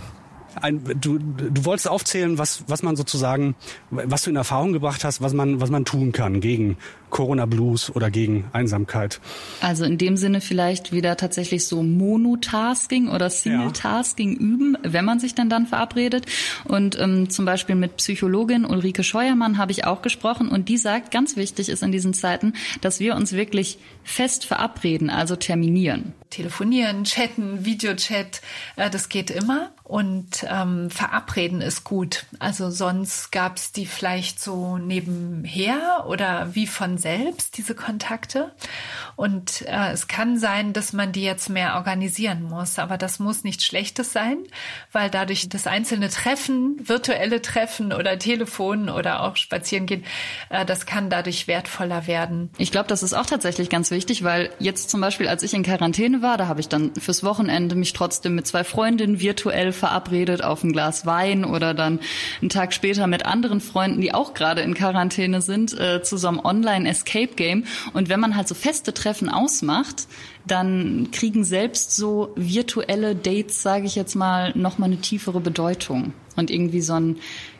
ein, 0.56 0.82
du, 1.00 1.18
du 1.18 1.64
wolltest 1.64 1.88
aufzählen, 1.88 2.38
was, 2.38 2.64
was 2.66 2.82
man 2.82 2.96
sozusagen, 2.96 3.54
was 3.90 4.22
du 4.22 4.30
in 4.30 4.36
Erfahrung 4.36 4.72
gebracht 4.72 5.04
hast, 5.04 5.20
was 5.20 5.32
man, 5.32 5.60
was 5.60 5.70
man 5.70 5.84
tun 5.84 6.12
kann 6.12 6.40
gegen 6.40 6.76
Corona 7.10 7.44
Blues 7.44 7.94
oder 7.94 8.10
gegen 8.10 8.44
Einsamkeit. 8.52 9.20
Also 9.60 9.84
in 9.84 9.98
dem 9.98 10.16
Sinne 10.16 10.40
vielleicht 10.40 10.92
wieder 10.92 11.16
tatsächlich 11.16 11.66
so 11.66 11.82
Monotasking 11.82 13.08
oder 13.08 13.28
Singletasking 13.28 14.32
ja. 14.32 14.38
üben, 14.38 14.78
wenn 14.82 15.04
man 15.04 15.20
sich 15.20 15.34
dann 15.34 15.50
dann 15.50 15.66
verabredet. 15.66 16.26
Und 16.64 16.98
ähm, 16.98 17.28
zum 17.28 17.44
Beispiel 17.44 17.74
mit 17.74 17.96
Psychologin 17.96 18.64
Ulrike 18.64 19.02
Scheuermann 19.02 19.58
habe 19.58 19.72
ich 19.72 19.84
auch 19.84 20.02
gesprochen 20.02 20.48
und 20.48 20.68
die 20.68 20.78
sagt, 20.78 21.10
ganz 21.10 21.36
wichtig 21.36 21.68
ist 21.68 21.82
in 21.82 21.92
diesen 21.92 22.14
Zeiten, 22.14 22.54
dass 22.80 23.00
wir 23.00 23.16
uns 23.16 23.32
wirklich 23.32 23.78
fest 24.04 24.46
verabreden, 24.46 25.10
also 25.10 25.36
terminieren. 25.36 26.14
Telefonieren, 26.30 27.04
chatten, 27.04 27.64
Videochat, 27.64 28.40
äh, 28.76 28.88
das 28.88 29.08
geht 29.08 29.30
immer. 29.30 29.72
Und 29.90 30.46
ähm, 30.48 30.88
verabreden 30.88 31.60
ist 31.60 31.82
gut. 31.82 32.24
Also 32.38 32.70
sonst 32.70 33.32
gab 33.32 33.56
es 33.56 33.72
die 33.72 33.86
vielleicht 33.86 34.38
so 34.38 34.78
nebenher 34.78 36.04
oder 36.06 36.54
wie 36.54 36.68
von 36.68 36.96
selbst, 36.96 37.58
diese 37.58 37.74
Kontakte. 37.74 38.52
Und 39.16 39.62
äh, 39.62 39.90
es 39.90 40.06
kann 40.06 40.38
sein, 40.38 40.72
dass 40.72 40.92
man 40.92 41.10
die 41.10 41.24
jetzt 41.24 41.50
mehr 41.50 41.74
organisieren 41.74 42.44
muss. 42.44 42.78
Aber 42.78 42.98
das 42.98 43.18
muss 43.18 43.42
nichts 43.42 43.64
Schlechtes 43.64 44.12
sein, 44.12 44.38
weil 44.92 45.10
dadurch 45.10 45.48
das 45.48 45.66
einzelne 45.66 46.08
Treffen, 46.08 46.76
virtuelle 46.80 47.42
Treffen 47.42 47.92
oder 47.92 48.16
Telefon 48.16 48.90
oder 48.90 49.24
auch 49.24 49.34
spazieren 49.34 49.86
gehen, 49.86 50.04
äh, 50.50 50.64
das 50.64 50.86
kann 50.86 51.10
dadurch 51.10 51.48
wertvoller 51.48 52.06
werden. 52.06 52.50
Ich 52.58 52.70
glaube, 52.70 52.86
das 52.86 53.02
ist 53.02 53.12
auch 53.12 53.26
tatsächlich 53.26 53.70
ganz 53.70 53.90
wichtig, 53.90 54.22
weil 54.22 54.50
jetzt 54.60 54.88
zum 54.88 55.00
Beispiel, 55.00 55.26
als 55.26 55.42
ich 55.42 55.52
in 55.52 55.64
Quarantäne 55.64 56.22
war, 56.22 56.36
da 56.38 56.46
habe 56.46 56.60
ich 56.60 56.68
dann 56.68 56.94
fürs 56.94 57.24
Wochenende 57.24 57.74
mich 57.74 57.92
trotzdem 57.92 58.36
mit 58.36 58.46
zwei 58.46 58.62
Freundinnen 58.62 59.18
virtuell 59.18 59.72
verabredet 59.80 60.44
auf 60.44 60.62
ein 60.62 60.72
Glas 60.72 61.06
Wein 61.06 61.44
oder 61.44 61.74
dann 61.74 61.98
einen 62.40 62.50
Tag 62.50 62.72
später 62.72 63.08
mit 63.08 63.26
anderen 63.26 63.60
Freunden, 63.60 64.00
die 64.00 64.14
auch 64.14 64.34
gerade 64.34 64.60
in 64.60 64.74
Quarantäne 64.74 65.40
sind, 65.40 65.78
äh, 65.78 66.02
zu 66.02 66.16
so 66.16 66.28
einem 66.28 66.38
Online-Escape-Game. 66.38 67.64
Und 67.92 68.08
wenn 68.08 68.20
man 68.20 68.36
halt 68.36 68.46
so 68.46 68.54
feste 68.54 68.94
Treffen 68.94 69.28
ausmacht, 69.28 70.06
dann 70.46 71.08
kriegen 71.10 71.44
selbst 71.44 71.96
so 71.96 72.32
virtuelle 72.36 73.16
Dates, 73.16 73.62
sage 73.62 73.86
ich 73.86 73.96
jetzt 73.96 74.14
mal, 74.14 74.52
nochmal 74.56 74.90
eine 74.90 75.00
tiefere 75.00 75.40
Bedeutung 75.40 76.12
und 76.36 76.50
irgendwie 76.50 76.80
so 76.80 76.94
ein 76.94 77.16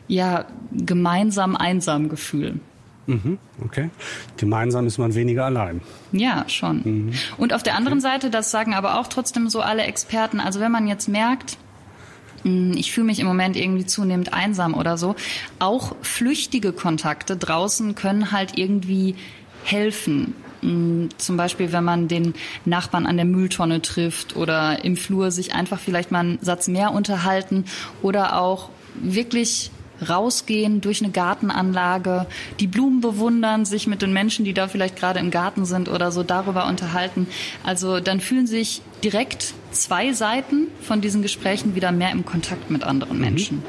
ja 0.07 0.45
gemeinsam 0.71 1.55
einsam 1.55 2.09
Gefühl. 2.09 2.59
Mhm, 3.07 3.39
okay. 3.63 3.89
Gemeinsam 4.37 4.85
ist 4.87 4.97
man 4.97 5.15
weniger 5.15 5.45
allein. 5.45 5.81
Ja, 6.11 6.45
schon. 6.47 6.81
Mhm. 6.83 7.11
Und 7.37 7.53
auf 7.53 7.63
der 7.63 7.75
anderen 7.75 7.99
okay. 7.99 8.07
Seite, 8.07 8.29
das 8.29 8.51
sagen 8.51 8.73
aber 8.73 8.99
auch 8.99 9.07
trotzdem 9.07 9.49
so 9.49 9.61
alle 9.61 9.83
Experten, 9.83 10.39
also 10.39 10.59
wenn 10.59 10.71
man 10.71 10.87
jetzt 10.87 11.09
merkt, 11.09 11.57
ich 12.43 12.91
fühle 12.91 13.07
mich 13.07 13.19
im 13.19 13.27
Moment 13.27 13.55
irgendwie 13.55 13.85
zunehmend 13.85 14.33
einsam 14.33 14.73
oder 14.73 14.97
so. 14.97 15.15
Auch 15.59 15.95
flüchtige 16.01 16.73
Kontakte 16.73 17.37
draußen 17.37 17.95
können 17.95 18.31
halt 18.31 18.57
irgendwie 18.57 19.15
helfen. 19.63 20.35
Hm, 20.61 21.09
zum 21.17 21.37
Beispiel, 21.37 21.71
wenn 21.71 21.83
man 21.83 22.07
den 22.07 22.33
Nachbarn 22.65 23.05
an 23.05 23.17
der 23.17 23.25
Mülltonne 23.25 23.81
trifft 23.81 24.35
oder 24.35 24.83
im 24.83 24.95
Flur 24.97 25.31
sich 25.31 25.53
einfach 25.53 25.79
vielleicht 25.79 26.11
mal 26.11 26.19
einen 26.19 26.39
Satz 26.41 26.67
mehr 26.67 26.93
unterhalten 26.93 27.65
oder 28.01 28.39
auch 28.39 28.69
wirklich 28.95 29.71
rausgehen 30.07 30.81
durch 30.81 31.03
eine 31.03 31.11
Gartenanlage, 31.11 32.25
die 32.59 32.67
Blumen 32.67 33.01
bewundern, 33.01 33.65
sich 33.65 33.87
mit 33.87 34.01
den 34.01 34.13
Menschen, 34.13 34.45
die 34.45 34.53
da 34.53 34.67
vielleicht 34.67 34.95
gerade 34.95 35.19
im 35.19 35.31
Garten 35.31 35.65
sind 35.65 35.89
oder 35.89 36.11
so 36.11 36.23
darüber 36.23 36.67
unterhalten. 36.67 37.27
Also 37.63 37.99
dann 37.99 38.19
fühlen 38.19 38.47
sich 38.47 38.81
direkt 39.03 39.53
zwei 39.71 40.13
Seiten 40.13 40.67
von 40.81 41.01
diesen 41.01 41.21
Gesprächen 41.21 41.75
wieder 41.75 41.91
mehr 41.91 42.11
im 42.11 42.25
Kontakt 42.25 42.69
mit 42.69 42.83
anderen 42.83 43.17
mhm. 43.17 43.21
Menschen. 43.21 43.63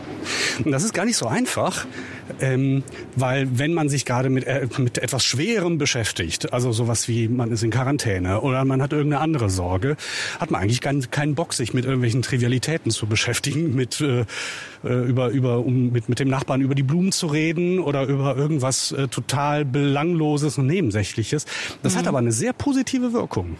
Das 0.64 0.84
ist 0.84 0.94
gar 0.94 1.04
nicht 1.04 1.16
so 1.16 1.26
einfach, 1.26 1.86
ähm, 2.40 2.82
weil 3.16 3.58
wenn 3.58 3.74
man 3.74 3.88
sich 3.88 4.04
gerade 4.04 4.30
mit, 4.30 4.44
äh, 4.44 4.68
mit 4.78 4.98
etwas 4.98 5.24
Schwerem 5.24 5.78
beschäftigt, 5.78 6.52
also 6.52 6.72
sowas 6.72 7.08
wie 7.08 7.28
man 7.28 7.50
ist 7.50 7.62
in 7.62 7.70
Quarantäne 7.70 8.40
oder 8.40 8.64
man 8.64 8.82
hat 8.82 8.92
irgendeine 8.92 9.22
andere 9.22 9.50
Sorge, 9.50 9.96
hat 10.38 10.50
man 10.50 10.62
eigentlich 10.62 10.80
keinen, 10.80 11.10
keinen 11.10 11.34
Bock, 11.34 11.54
sich 11.54 11.74
mit 11.74 11.84
irgendwelchen 11.84 12.22
Trivialitäten 12.22 12.90
zu 12.90 13.06
beschäftigen, 13.06 13.74
mit, 13.74 14.00
äh, 14.00 14.24
äh, 14.84 15.08
über, 15.08 15.28
über, 15.28 15.58
um 15.58 15.90
mit, 15.90 16.08
mit 16.08 16.18
dem 16.18 16.28
Nachbarn 16.28 16.60
über 16.60 16.74
die 16.74 16.82
Blumen 16.82 17.12
zu 17.12 17.26
reden 17.26 17.78
oder 17.78 18.04
über 18.04 18.36
irgendwas 18.36 18.92
äh, 18.92 19.08
total 19.08 19.64
Belangloses 19.64 20.58
und 20.58 20.66
Nebensächliches. 20.66 21.46
Das 21.82 21.94
mhm. 21.94 21.98
hat 21.98 22.06
aber 22.08 22.18
eine 22.18 22.32
sehr 22.32 22.52
positive 22.52 23.12
Wirkung. 23.12 23.56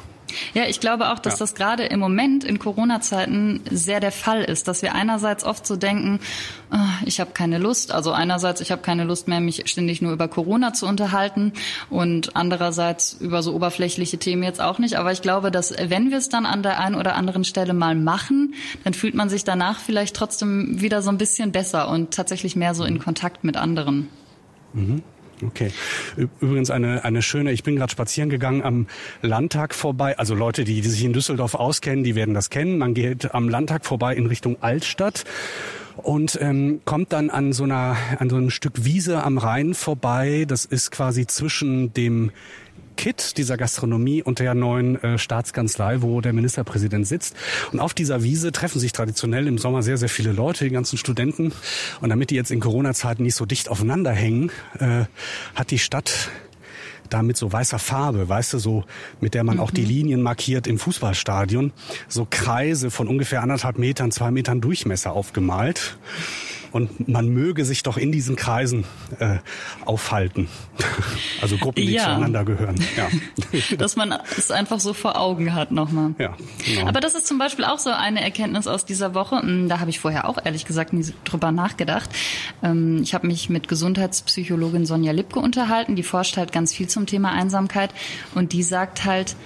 Ja, 0.54 0.64
ich 0.66 0.80
glaube 0.80 1.10
auch, 1.10 1.18
dass 1.18 1.34
ja. 1.34 1.38
das 1.40 1.54
gerade 1.54 1.84
im 1.84 2.00
Moment 2.00 2.44
in 2.44 2.58
Corona-Zeiten 2.58 3.60
sehr 3.70 4.00
der 4.00 4.12
Fall 4.12 4.42
ist, 4.42 4.68
dass 4.68 4.82
wir 4.82 4.94
einerseits 4.94 5.44
oft 5.44 5.66
so 5.66 5.76
denken, 5.76 6.20
oh, 6.72 6.76
ich 7.04 7.20
habe 7.20 7.32
keine 7.32 7.58
Lust, 7.58 7.92
also 7.92 8.12
einerseits 8.12 8.60
ich 8.60 8.70
habe 8.70 8.82
keine 8.82 9.04
Lust 9.04 9.28
mehr, 9.28 9.40
mich 9.40 9.62
ständig 9.66 10.02
nur 10.02 10.12
über 10.12 10.28
Corona 10.28 10.72
zu 10.72 10.86
unterhalten 10.86 11.52
und 11.90 12.36
andererseits 12.36 13.14
über 13.14 13.42
so 13.42 13.54
oberflächliche 13.54 14.18
Themen 14.18 14.42
jetzt 14.42 14.60
auch 14.60 14.78
nicht. 14.78 14.96
Aber 14.96 15.12
ich 15.12 15.22
glaube, 15.22 15.50
dass 15.50 15.74
wenn 15.78 16.10
wir 16.10 16.18
es 16.18 16.28
dann 16.28 16.46
an 16.46 16.62
der 16.62 16.80
einen 16.80 16.94
oder 16.94 17.14
anderen 17.14 17.44
Stelle 17.44 17.74
mal 17.74 17.94
machen, 17.94 18.54
dann 18.84 18.94
fühlt 18.94 19.14
man 19.14 19.28
sich 19.28 19.44
danach 19.44 19.78
vielleicht 19.78 20.16
trotzdem 20.16 20.80
wieder 20.80 21.02
so 21.02 21.10
ein 21.10 21.18
bisschen 21.18 21.52
besser 21.52 21.88
und 21.88 22.12
tatsächlich 22.14 22.56
mehr 22.56 22.74
so 22.74 22.84
in 22.84 22.98
Kontakt 22.98 23.44
mit 23.44 23.56
anderen. 23.56 24.08
Mhm. 24.72 25.02
Okay. 25.46 25.72
Übrigens 26.40 26.70
eine, 26.70 27.04
eine 27.04 27.22
schöne, 27.22 27.52
ich 27.52 27.62
bin 27.62 27.76
gerade 27.76 27.90
spazieren 27.90 28.30
gegangen 28.30 28.62
am 28.62 28.86
Landtag 29.22 29.74
vorbei. 29.74 30.18
Also 30.18 30.34
Leute, 30.34 30.64
die, 30.64 30.80
die 30.80 30.88
sich 30.88 31.04
in 31.04 31.12
Düsseldorf 31.12 31.54
auskennen, 31.54 32.04
die 32.04 32.14
werden 32.14 32.34
das 32.34 32.50
kennen. 32.50 32.78
Man 32.78 32.94
geht 32.94 33.34
am 33.34 33.48
Landtag 33.48 33.84
vorbei 33.84 34.14
in 34.14 34.26
Richtung 34.26 34.56
Altstadt 34.60 35.24
und 35.96 36.38
ähm, 36.40 36.80
kommt 36.84 37.12
dann 37.12 37.30
an 37.30 37.52
so 37.52 37.64
einer 37.64 37.96
an 38.18 38.30
so 38.30 38.36
einem 38.36 38.50
Stück 38.50 38.84
Wiese 38.84 39.22
am 39.22 39.38
Rhein 39.38 39.74
vorbei. 39.74 40.44
Das 40.46 40.64
ist 40.64 40.90
quasi 40.90 41.26
zwischen 41.26 41.92
dem 41.92 42.30
KIT, 42.96 43.36
dieser 43.36 43.56
Gastronomie 43.56 44.22
und 44.22 44.38
der 44.38 44.54
neuen 44.54 45.02
äh, 45.02 45.18
Staatskanzlei, 45.18 46.02
wo 46.02 46.20
der 46.20 46.32
Ministerpräsident 46.32 47.06
sitzt. 47.06 47.36
Und 47.72 47.80
auf 47.80 47.94
dieser 47.94 48.22
Wiese 48.22 48.52
treffen 48.52 48.80
sich 48.80 48.92
traditionell 48.92 49.46
im 49.46 49.58
Sommer 49.58 49.82
sehr, 49.82 49.96
sehr 49.96 50.08
viele 50.08 50.32
Leute, 50.32 50.64
die 50.64 50.70
ganzen 50.70 50.98
Studenten. 50.98 51.52
Und 52.00 52.08
damit 52.10 52.30
die 52.30 52.34
jetzt 52.34 52.50
in 52.50 52.60
Corona-Zeiten 52.60 53.22
nicht 53.22 53.34
so 53.34 53.46
dicht 53.46 53.68
aufeinander 53.68 54.12
hängen, 54.12 54.50
äh, 54.78 55.04
hat 55.54 55.70
die 55.70 55.78
Stadt 55.78 56.30
da 57.12 57.22
mit 57.22 57.36
so 57.36 57.52
weißer 57.52 57.78
Farbe, 57.78 58.28
weißt 58.28 58.54
du, 58.54 58.58
so 58.58 58.84
mit 59.20 59.34
der 59.34 59.44
man 59.44 59.56
mhm. 59.56 59.62
auch 59.62 59.70
die 59.70 59.82
mhm. 59.82 59.88
Linien 59.88 60.22
markiert 60.22 60.66
im 60.66 60.78
Fußballstadion, 60.78 61.72
so 62.08 62.26
Kreise 62.28 62.90
von 62.90 63.08
ungefähr 63.08 63.42
anderthalb 63.42 63.78
Metern, 63.78 64.10
zwei 64.10 64.30
Metern 64.30 64.60
Durchmesser 64.60 65.12
aufgemalt 65.12 65.96
und 66.72 67.08
man 67.08 67.28
möge 67.28 67.64
sich 67.64 67.82
doch 67.82 67.96
in 67.96 68.12
diesen 68.12 68.36
Kreisen 68.36 68.84
äh, 69.18 69.38
aufhalten. 69.84 70.48
also 71.42 71.56
Gruppen, 71.56 71.86
die 71.86 71.92
ja. 71.92 72.04
zueinander 72.04 72.44
gehören. 72.44 72.76
Ja. 72.96 73.76
Dass 73.76 73.96
man 73.96 74.14
es 74.36 74.50
einfach 74.50 74.80
so 74.80 74.92
vor 74.92 75.18
Augen 75.18 75.54
hat 75.54 75.70
nochmal. 75.70 76.14
Ja, 76.18 76.36
genau. 76.64 76.88
Aber 76.88 77.00
das 77.00 77.14
ist 77.14 77.26
zum 77.26 77.38
Beispiel 77.38 77.64
auch 77.64 77.78
so 77.78 77.90
eine 77.90 78.22
Erkenntnis 78.22 78.66
aus 78.66 78.84
dieser 78.84 79.14
Woche. 79.14 79.40
Hm, 79.40 79.68
da 79.68 79.80
habe 79.80 79.90
ich 79.90 79.98
vorher 79.98 80.28
auch 80.28 80.38
ehrlich 80.44 80.64
gesagt 80.64 80.92
nie 80.92 81.04
drüber 81.24 81.52
nachgedacht. 81.52 82.10
Ähm, 82.62 83.00
ich 83.02 83.14
habe 83.14 83.26
mich 83.26 83.48
mit 83.48 83.68
Gesundheitspsychologin 83.68 84.86
Sonja 84.86 85.12
Lipke 85.12 85.40
unterhalten. 85.40 85.96
Die 85.96 86.02
forscht 86.02 86.36
halt 86.36 86.52
ganz 86.52 86.72
viel 86.74 86.88
zum 86.88 87.06
Thema 87.06 87.32
Einsamkeit 87.32 87.90
und 88.34 88.52
die 88.52 88.62
sagt 88.62 89.04
halt, 89.04 89.36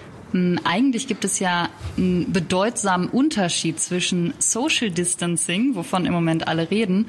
eigentlich 0.65 1.07
gibt 1.07 1.25
es 1.25 1.39
ja 1.39 1.69
einen 1.97 2.33
bedeutsamen 2.33 3.09
Unterschied 3.09 3.81
zwischen 3.81 4.35
Social 4.39 4.91
Distancing, 4.91 5.75
wovon 5.75 6.05
im 6.05 6.13
Moment 6.13 6.49
alle 6.49 6.71
reden, 6.71 7.07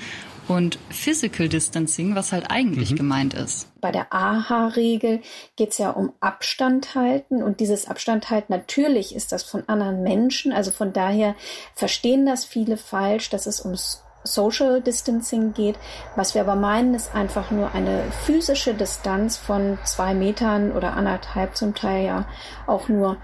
und 0.48 0.80
Physical 0.90 1.50
Distancing, 1.50 2.16
was 2.16 2.32
halt 2.32 2.50
eigentlich 2.50 2.92
mhm. 2.92 2.96
gemeint 2.96 3.34
ist. 3.34 3.68
Bei 3.82 3.92
der 3.92 4.14
AHA-Regel 4.14 5.22
geht 5.56 5.72
es 5.72 5.78
ja 5.78 5.90
um 5.90 6.14
Abstand 6.20 6.96
halten 6.96 7.44
und 7.44 7.60
dieses 7.60 7.88
Abstand 7.88 8.30
halten, 8.30 8.54
natürlich 8.54 9.14
ist 9.14 9.32
das 9.32 9.44
von 9.44 9.68
anderen 9.68 10.04
Menschen, 10.04 10.54
also 10.54 10.72
von 10.72 10.94
daher 10.94 11.36
verstehen 11.76 12.26
das 12.26 12.46
viele 12.46 12.78
falsch, 12.78 13.30
dass 13.30 13.46
es 13.46 13.64
ums 13.64 14.04
Social 14.28 14.82
Distancing 14.82 15.54
geht. 15.54 15.78
Was 16.16 16.36
wir 16.36 16.42
aber 16.42 16.56
meinen, 16.56 16.94
ist 16.94 17.16
einfach 17.16 17.50
nur 17.50 17.74
eine 17.74 18.04
physische 18.26 18.74
Distanz 18.74 19.38
von 19.38 19.80
zwei 19.84 20.14
Metern 20.14 20.72
oder 20.72 20.94
anderthalb 20.94 21.56
zum 21.56 21.74
Teil 21.74 22.06
ja 22.06 22.26
auch 22.68 22.88
nur. 22.88 23.18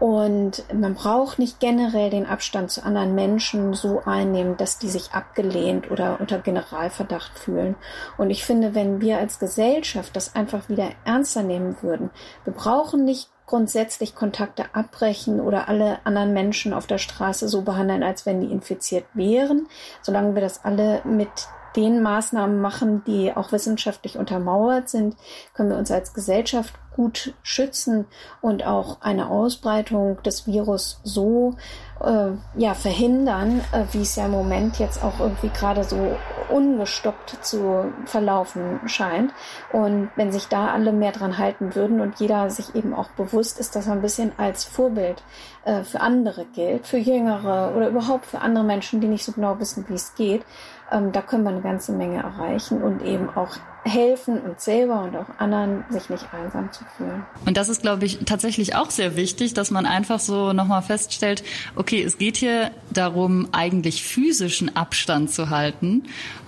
Und 0.00 0.64
man 0.74 0.94
braucht 0.94 1.38
nicht 1.38 1.60
generell 1.60 2.10
den 2.10 2.26
Abstand 2.26 2.70
zu 2.70 2.84
anderen 2.84 3.14
Menschen 3.14 3.74
so 3.74 4.02
einnehmen, 4.04 4.56
dass 4.56 4.78
die 4.78 4.88
sich 4.88 5.12
abgelehnt 5.12 5.90
oder 5.90 6.20
unter 6.20 6.38
Generalverdacht 6.38 7.38
fühlen. 7.38 7.76
Und 8.18 8.30
ich 8.30 8.44
finde, 8.44 8.74
wenn 8.74 9.00
wir 9.00 9.18
als 9.18 9.38
Gesellschaft 9.38 10.16
das 10.16 10.34
einfach 10.34 10.68
wieder 10.68 10.90
ernster 11.04 11.42
nehmen 11.42 11.76
würden, 11.80 12.10
wir 12.42 12.52
brauchen 12.52 13.04
nicht 13.04 13.30
grundsätzlich 13.46 14.14
Kontakte 14.14 14.64
abbrechen 14.72 15.40
oder 15.40 15.68
alle 15.68 15.98
anderen 16.04 16.32
Menschen 16.32 16.72
auf 16.72 16.86
der 16.86 16.98
Straße 16.98 17.48
so 17.48 17.62
behandeln, 17.62 18.02
als 18.02 18.26
wenn 18.26 18.40
die 18.40 18.50
infiziert 18.50 19.04
wären, 19.14 19.68
solange 20.02 20.34
wir 20.34 20.42
das 20.42 20.64
alle 20.64 21.02
mit 21.04 21.28
den 21.76 22.02
Maßnahmen 22.02 22.60
machen, 22.60 23.02
die 23.04 23.34
auch 23.34 23.52
wissenschaftlich 23.52 24.16
untermauert 24.16 24.88
sind, 24.88 25.16
können 25.54 25.70
wir 25.70 25.76
uns 25.76 25.90
als 25.90 26.14
Gesellschaft 26.14 26.74
gut 26.94 27.34
schützen 27.42 28.06
und 28.40 28.64
auch 28.64 29.00
eine 29.00 29.28
Ausbreitung 29.28 30.22
des 30.22 30.46
Virus 30.46 31.00
so 31.02 31.56
äh, 32.00 32.30
ja, 32.56 32.74
verhindern, 32.74 33.60
äh, 33.72 33.84
wie 33.92 34.02
es 34.02 34.14
ja 34.14 34.26
im 34.26 34.30
Moment 34.30 34.78
jetzt 34.78 35.02
auch 35.02 35.18
irgendwie 35.18 35.48
gerade 35.48 35.82
so 35.82 36.16
ungestoppt 36.48 37.38
zu 37.44 37.92
verlaufen 38.06 38.80
scheint. 38.86 39.32
Und 39.72 40.10
wenn 40.16 40.32
sich 40.32 40.48
da 40.48 40.68
alle 40.68 40.92
mehr 40.92 41.12
dran 41.12 41.38
halten 41.38 41.74
würden 41.74 42.00
und 42.00 42.20
jeder 42.20 42.50
sich 42.50 42.74
eben 42.74 42.94
auch 42.94 43.08
bewusst 43.10 43.58
ist, 43.58 43.76
dass 43.76 43.86
er 43.86 43.92
ein 43.92 44.02
bisschen 44.02 44.32
als 44.36 44.64
Vorbild 44.64 45.22
äh, 45.64 45.82
für 45.82 46.00
andere 46.00 46.44
gilt, 46.54 46.86
für 46.86 46.98
Jüngere 46.98 47.74
oder 47.76 47.88
überhaupt 47.88 48.26
für 48.26 48.40
andere 48.40 48.64
Menschen, 48.64 49.00
die 49.00 49.08
nicht 49.08 49.24
so 49.24 49.32
genau 49.32 49.58
wissen, 49.58 49.84
wie 49.88 49.94
es 49.94 50.14
geht, 50.14 50.44
ähm, 50.90 51.12
da 51.12 51.22
können 51.22 51.44
wir 51.44 51.50
eine 51.50 51.62
ganze 51.62 51.92
Menge 51.92 52.22
erreichen 52.22 52.82
und 52.82 53.02
eben 53.02 53.28
auch 53.30 53.56
helfen 53.84 54.40
uns 54.40 54.64
selber 54.64 55.02
und 55.02 55.16
auch 55.16 55.26
anderen, 55.38 55.84
sich 55.90 56.08
nicht 56.08 56.26
einsam 56.32 56.72
zu 56.72 56.84
fühlen. 56.96 57.24
Und 57.44 57.56
das 57.56 57.68
ist, 57.68 57.82
glaube 57.82 58.06
ich, 58.06 58.18
tatsächlich 58.24 58.74
auch 58.74 58.90
sehr 58.90 59.16
wichtig, 59.16 59.54
dass 59.54 59.70
man 59.70 59.86
einfach 59.86 60.20
so 60.20 60.52
nochmal 60.52 60.82
feststellt, 60.82 61.44
okay, 61.76 62.02
es 62.02 62.18
geht 62.18 62.36
hier 62.36 62.70
darum, 62.90 63.48
eigentlich 63.52 64.02
physischen 64.02 64.74
Abstand 64.74 65.30
zu 65.30 65.50
halten 65.50 66.04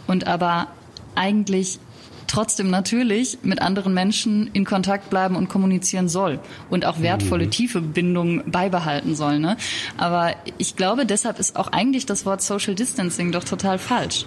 und 0.06 0.26
aber 0.26 0.68
eigentlich 1.14 1.78
trotzdem 2.26 2.70
natürlich 2.70 3.38
mit 3.42 3.62
anderen 3.62 3.94
Menschen 3.94 4.50
in 4.52 4.64
Kontakt 4.64 5.10
bleiben 5.10 5.36
und 5.36 5.48
kommunizieren 5.48 6.08
soll 6.08 6.40
und 6.70 6.84
auch 6.84 7.00
wertvolle, 7.00 7.46
mhm. 7.46 7.50
tiefe 7.50 7.80
Bindungen 7.80 8.50
beibehalten 8.50 9.14
soll. 9.14 9.38
Ne? 9.38 9.56
Aber 9.96 10.32
ich 10.58 10.76
glaube, 10.76 11.06
deshalb 11.06 11.38
ist 11.38 11.56
auch 11.56 11.68
eigentlich 11.68 12.06
das 12.06 12.26
Wort 12.26 12.42
Social 12.42 12.74
Distancing 12.74 13.30
doch 13.30 13.44
total 13.44 13.78
falsch. 13.78 14.26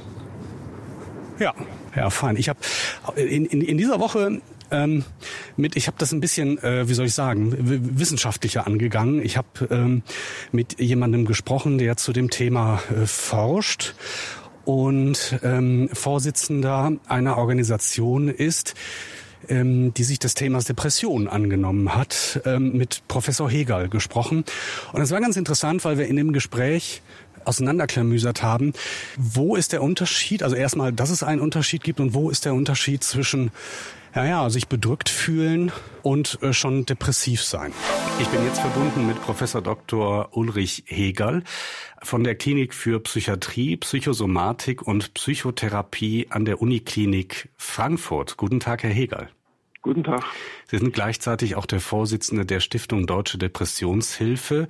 Ja, 1.40 1.54
fein. 2.10 2.38
Ich 2.38 2.50
habe 2.50 2.60
in, 3.16 3.46
in, 3.46 3.62
in 3.62 3.78
dieser 3.78 4.00
Woche 4.00 4.42
ähm, 4.72 5.04
mit, 5.58 5.76
ich 5.76 5.88
habe 5.88 5.98
das 5.98 6.12
ein 6.12 6.20
bisschen, 6.20 6.58
äh, 6.64 6.88
wie 6.88 6.94
soll 6.94 7.08
ich 7.08 7.14
sagen, 7.14 7.54
wissenschaftlicher 7.98 8.68
angegangen. 8.68 9.24
Ich 9.24 9.38
habe 9.38 9.48
ähm, 9.70 10.04
mit 10.52 10.80
jemandem 10.80 11.26
gesprochen, 11.26 11.78
der 11.78 11.98
zu 11.98 12.14
dem 12.14 12.30
Thema 12.30 12.82
äh, 12.90 13.06
forscht 13.06 13.96
und 14.66 15.40
ähm, 15.44 15.90
Vorsitzender 15.94 16.94
einer 17.08 17.38
Organisation 17.38 18.28
ist, 18.28 18.76
ähm, 19.48 19.94
die 19.94 20.04
sich 20.04 20.20
des 20.20 20.36
Themas 20.36 20.66
Depression 20.66 21.28
angenommen 21.28 21.96
hat, 21.96 22.42
ähm, 22.46 22.78
mit 22.78 23.02
Professor 23.08 23.50
Hegel 23.50 23.90
gesprochen. 23.90 24.44
Und 24.94 25.02
es 25.02 25.12
war 25.12 25.22
ganz 25.22 25.38
interessant, 25.38 25.84
weil 25.86 25.98
wir 25.98 26.08
in 26.08 26.18
dem 26.18 26.34
Gespräch 26.34 27.02
auseinanderklamüsert 27.50 28.44
haben. 28.44 28.74
Wo 29.18 29.56
ist 29.56 29.74
der 29.74 29.84
Unterschied? 29.84 30.44
Also 30.44 30.56
erstmal, 30.56 30.94
dass 30.94 31.10
es 31.10 31.24
einen 31.24 31.42
Unterschied 31.42 31.84
gibt 31.84 32.00
und 32.00 32.14
wo 32.14 32.30
ist 32.30 32.46
der 32.46 32.54
Unterschied 32.54 33.04
zwischen 33.04 33.52
ja, 34.16 34.26
ja, 34.26 34.50
sich 34.50 34.68
bedrückt 34.68 35.10
fühlen 35.10 35.72
und 36.02 36.40
äh, 36.42 36.54
schon 36.54 36.86
depressiv 36.86 37.44
sein. 37.44 37.72
Ich 38.20 38.28
bin 38.28 38.44
jetzt 38.46 38.60
verbunden 38.60 39.06
mit 39.06 39.22
Professor 39.22 39.62
Dr. 39.62 40.30
Ulrich 40.36 40.84
Hegel 40.88 41.44
von 42.02 42.24
der 42.24 42.36
Klinik 42.36 42.74
für 42.74 43.00
Psychiatrie, 43.02 43.78
Psychosomatik 43.78 44.82
und 44.82 45.14
Psychotherapie 45.14 46.28
an 46.30 46.46
der 46.46 46.62
Uniklinik 46.62 47.50
Frankfurt. 47.58 48.38
Guten 48.38 48.60
Tag, 48.60 48.84
Herr 48.84 48.90
Hegel. 48.90 49.30
Guten 49.82 50.04
Tag. 50.04 50.24
Sie 50.70 50.78
sind 50.78 50.94
gleichzeitig 50.94 51.56
auch 51.56 51.66
der 51.66 51.80
Vorsitzende 51.80 52.46
der 52.46 52.60
Stiftung 52.60 53.08
Deutsche 53.08 53.38
Depressionshilfe 53.38 54.68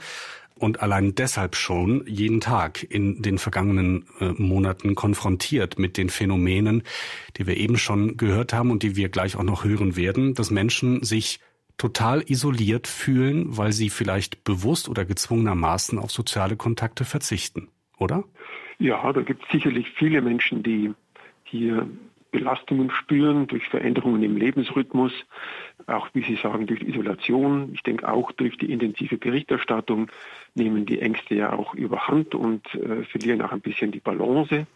und 0.60 0.82
allein 0.82 1.16
deshalb 1.16 1.56
schon 1.56 2.04
jeden 2.06 2.42
Tag 2.42 2.84
in 2.84 3.22
den 3.22 3.38
vergangenen 3.38 4.06
äh, 4.20 4.34
Monaten 4.38 4.96
konfrontiert 4.96 5.80
mit 5.80 5.98
den 5.98 6.10
Phänomenen, 6.10 6.84
die 7.38 7.48
wir 7.48 7.58
eben 7.58 7.78
schon 7.78 8.18
gehört 8.18 8.54
haben 8.54 8.72
und 8.72 8.84
die 8.84 8.96
wir 8.96 9.10
gleich 9.10 9.36
auch 9.36 9.44
noch 9.44 9.64
hören 9.64 9.96
werden, 9.96 10.34
dass 10.34 10.52
Menschen 10.52 11.04
sich 11.04 11.40
total 11.78 12.22
isoliert 12.30 12.88
fühlen, 12.88 13.58
weil 13.58 13.72
sie 13.72 13.90
vielleicht 13.90 14.44
bewusst 14.44 14.90
oder 14.90 15.06
gezwungenermaßen 15.06 15.98
auf 15.98 16.12
soziale 16.12 16.58
Kontakte 16.58 17.06
verzichten, 17.06 17.70
oder? 17.98 18.26
Ja, 18.78 19.12
da 19.12 19.22
gibt 19.22 19.44
es 19.44 19.52
sicherlich 19.52 19.90
viele 19.98 20.22
Menschen, 20.22 20.62
die 20.62 20.94
hier 21.44 21.88
Belastungen 22.32 22.92
spüren 22.92 23.48
durch 23.48 23.68
Veränderungen 23.70 24.22
im 24.22 24.38
Lebensrhythmus, 24.38 25.12
auch 25.88 26.10
wie 26.14 26.24
Sie 26.24 26.36
sagen, 26.36 26.68
durch 26.68 26.82
Isolation. 26.82 27.72
Ich 27.74 27.82
denke 27.82 28.08
auch 28.08 28.32
durch 28.34 28.58
die 28.58 28.72
intensive 28.72 29.18
Berichterstattung 29.18 30.12
nehmen 30.56 30.86
die 30.86 31.02
Ängste 31.02 31.36
ja 31.36 31.54
auch 31.54 31.74
überhand 31.74 32.36
und 32.36 32.74
äh, 32.76 33.04
verlieren 33.04 33.42
auch 33.42 33.52
ein 33.52 33.62
bisschen 33.62 33.92
die 33.92 34.00
Balance. 34.00 34.68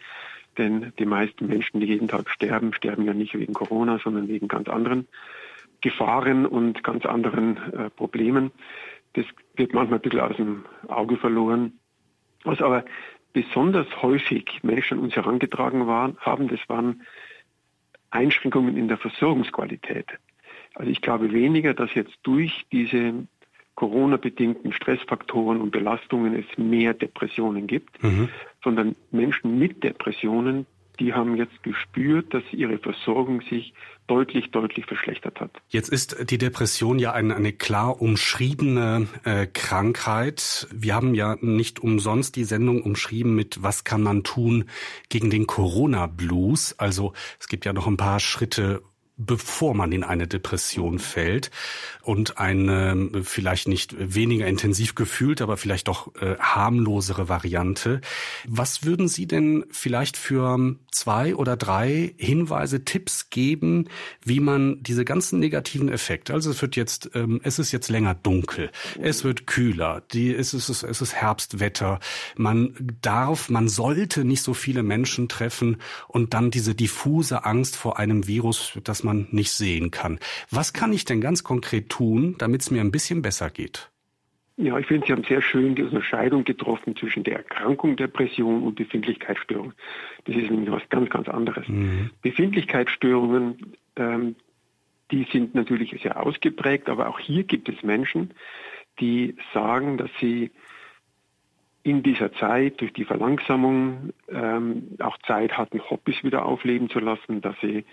Denn 0.57 0.93
die 0.99 1.05
meisten 1.05 1.47
Menschen, 1.47 1.79
die 1.79 1.87
jeden 1.87 2.07
Tag 2.07 2.29
sterben, 2.29 2.73
sterben 2.73 3.05
ja 3.05 3.13
nicht 3.13 3.33
wegen 3.33 3.53
Corona, 3.53 3.99
sondern 3.99 4.27
wegen 4.27 4.47
ganz 4.47 4.69
anderen 4.69 5.07
Gefahren 5.81 6.45
und 6.45 6.83
ganz 6.83 7.05
anderen 7.05 7.57
äh, 7.73 7.89
Problemen. 7.89 8.51
Das 9.13 9.25
wird 9.55 9.73
manchmal 9.73 9.99
ein 9.99 10.01
bisschen 10.01 10.19
aus 10.19 10.35
dem 10.37 10.65
Auge 10.87 11.17
verloren. 11.17 11.79
Was 12.43 12.61
aber 12.61 12.85
besonders 13.33 13.87
häufig 14.01 14.63
Menschen 14.63 14.99
uns 14.99 15.15
herangetragen 15.15 15.87
waren, 15.87 16.17
haben, 16.19 16.47
das 16.47 16.59
waren 16.67 17.01
Einschränkungen 18.11 18.77
in 18.77 18.87
der 18.87 18.97
Versorgungsqualität. 18.97 20.05
Also 20.75 20.89
ich 20.89 21.01
glaube 21.01 21.31
weniger, 21.31 21.73
dass 21.73 21.93
jetzt 21.93 22.17
durch 22.23 22.65
diese 22.71 23.27
Corona-bedingten 23.75 24.71
Stressfaktoren 24.71 25.59
und 25.59 25.71
Belastungen 25.71 26.35
es 26.35 26.57
mehr 26.57 26.93
Depressionen 26.93 27.67
gibt, 27.67 28.03
mhm. 28.03 28.29
sondern 28.63 28.95
Menschen 29.11 29.57
mit 29.57 29.83
Depressionen, 29.83 30.67
die 30.99 31.13
haben 31.13 31.35
jetzt 31.35 31.63
gespürt, 31.63 32.33
dass 32.33 32.43
ihre 32.51 32.77
Versorgung 32.77 33.41
sich 33.49 33.73
deutlich, 34.05 34.51
deutlich 34.51 34.85
verschlechtert 34.85 35.39
hat. 35.39 35.51
Jetzt 35.69 35.89
ist 35.89 36.29
die 36.29 36.37
Depression 36.37 36.99
ja 36.99 37.13
eine, 37.13 37.35
eine 37.35 37.51
klar 37.51 37.99
umschriebene 37.99 39.07
äh, 39.23 39.47
Krankheit. 39.47 40.67
Wir 40.71 40.93
haben 40.93 41.15
ja 41.15 41.37
nicht 41.41 41.79
umsonst 41.79 42.35
die 42.35 42.43
Sendung 42.43 42.83
umschrieben 42.83 43.33
mit 43.33 43.63
Was 43.63 43.83
kann 43.83 44.03
man 44.03 44.23
tun 44.23 44.65
gegen 45.09 45.31
den 45.31 45.47
Corona-Blues? 45.47 46.75
Also 46.77 47.13
es 47.39 47.47
gibt 47.47 47.65
ja 47.65 47.73
noch 47.73 47.87
ein 47.87 47.97
paar 47.97 48.19
Schritte 48.19 48.83
bevor 49.17 49.75
man 49.75 49.91
in 49.91 50.03
eine 50.03 50.27
Depression 50.27 50.97
fällt 50.97 51.51
und 52.01 52.39
eine 52.39 53.09
vielleicht 53.23 53.67
nicht 53.67 53.95
weniger 53.97 54.47
intensiv 54.47 54.95
gefühlt, 54.95 55.41
aber 55.41 55.55
vielleicht 55.57 55.87
doch 55.87 56.15
äh, 56.15 56.35
harmlosere 56.39 57.29
Variante. 57.29 58.01
Was 58.47 58.83
würden 58.83 59.07
Sie 59.07 59.27
denn 59.27 59.65
vielleicht 59.69 60.17
für 60.17 60.75
zwei 60.91 61.35
oder 61.35 61.55
drei 61.57 62.13
Hinweise, 62.17 62.85
Tipps 62.85 63.29
geben, 63.29 63.85
wie 64.25 64.39
man 64.39 64.81
diese 64.81 65.05
ganzen 65.05 65.39
negativen 65.39 65.89
Effekte, 65.89 66.33
also 66.33 66.49
es 66.49 66.61
wird 66.61 66.75
jetzt, 66.75 67.11
ähm, 67.13 67.39
es 67.43 67.59
ist 67.59 67.71
jetzt 67.71 67.89
länger 67.89 68.15
dunkel, 68.15 68.71
es 68.99 69.23
wird 69.23 69.47
kühler, 69.47 70.01
die, 70.11 70.33
es, 70.33 70.53
ist, 70.53 70.69
es 70.69 71.01
ist 71.01 71.13
Herbstwetter, 71.13 71.99
man 72.35 72.75
darf, 73.01 73.49
man 73.49 73.67
sollte 73.69 74.25
nicht 74.25 74.41
so 74.41 74.53
viele 74.53 74.83
Menschen 74.83 75.29
treffen 75.29 75.77
und 76.07 76.33
dann 76.33 76.51
diese 76.51 76.73
diffuse 76.75 77.45
Angst 77.45 77.75
vor 77.75 77.99
einem 77.99 78.27
Virus, 78.27 78.79
das 78.83 79.02
man 79.03 79.27
nicht 79.31 79.51
sehen 79.51 79.91
kann. 79.91 80.19
Was 80.49 80.73
kann 80.73 80.93
ich 80.93 81.05
denn 81.05 81.21
ganz 81.21 81.43
konkret 81.43 81.89
tun, 81.89 82.35
damit 82.37 82.61
es 82.61 82.71
mir 82.71 82.81
ein 82.81 82.91
bisschen 82.91 83.21
besser 83.21 83.49
geht? 83.49 83.89
Ja, 84.55 84.77
ich 84.77 84.85
finde, 84.85 85.07
Sie 85.07 85.13
haben 85.13 85.23
sehr 85.23 85.41
schön 85.41 85.73
die 85.75 85.81
Unterscheidung 85.81 86.43
getroffen 86.43 86.95
zwischen 86.95 87.23
der 87.23 87.37
Erkrankung 87.37 87.95
Depression 87.95 88.61
und 88.61 88.75
Befindlichkeitsstörung. 88.75 89.73
Das 90.25 90.35
ist 90.35 90.51
nämlich 90.51 90.69
was 90.69 90.87
ganz, 90.89 91.09
ganz 91.09 91.27
anderes. 91.27 91.67
Mhm. 91.67 92.11
Befindlichkeitsstörungen, 92.21 93.75
ähm, 93.95 94.35
die 95.09 95.27
sind 95.31 95.55
natürlich 95.55 95.99
sehr 96.03 96.23
ausgeprägt, 96.23 96.87
aber 96.87 97.07
auch 97.09 97.19
hier 97.19 97.43
gibt 97.43 97.67
es 97.67 97.81
Menschen, 97.81 98.31
die 98.99 99.35
sagen, 99.53 99.97
dass 99.97 100.11
sie 100.19 100.51
in 101.81 102.03
dieser 102.03 102.31
Zeit 102.33 102.79
durch 102.79 102.93
die 102.93 103.05
Verlangsamung 103.05 104.13
ähm, 104.29 104.95
auch 104.99 105.17
Zeit 105.27 105.57
hatten, 105.57 105.81
Hobbys 105.89 106.23
wieder 106.23 106.45
aufleben 106.45 106.89
zu 106.89 106.99
lassen, 106.99 107.41
dass 107.41 107.55
sie 107.61 107.85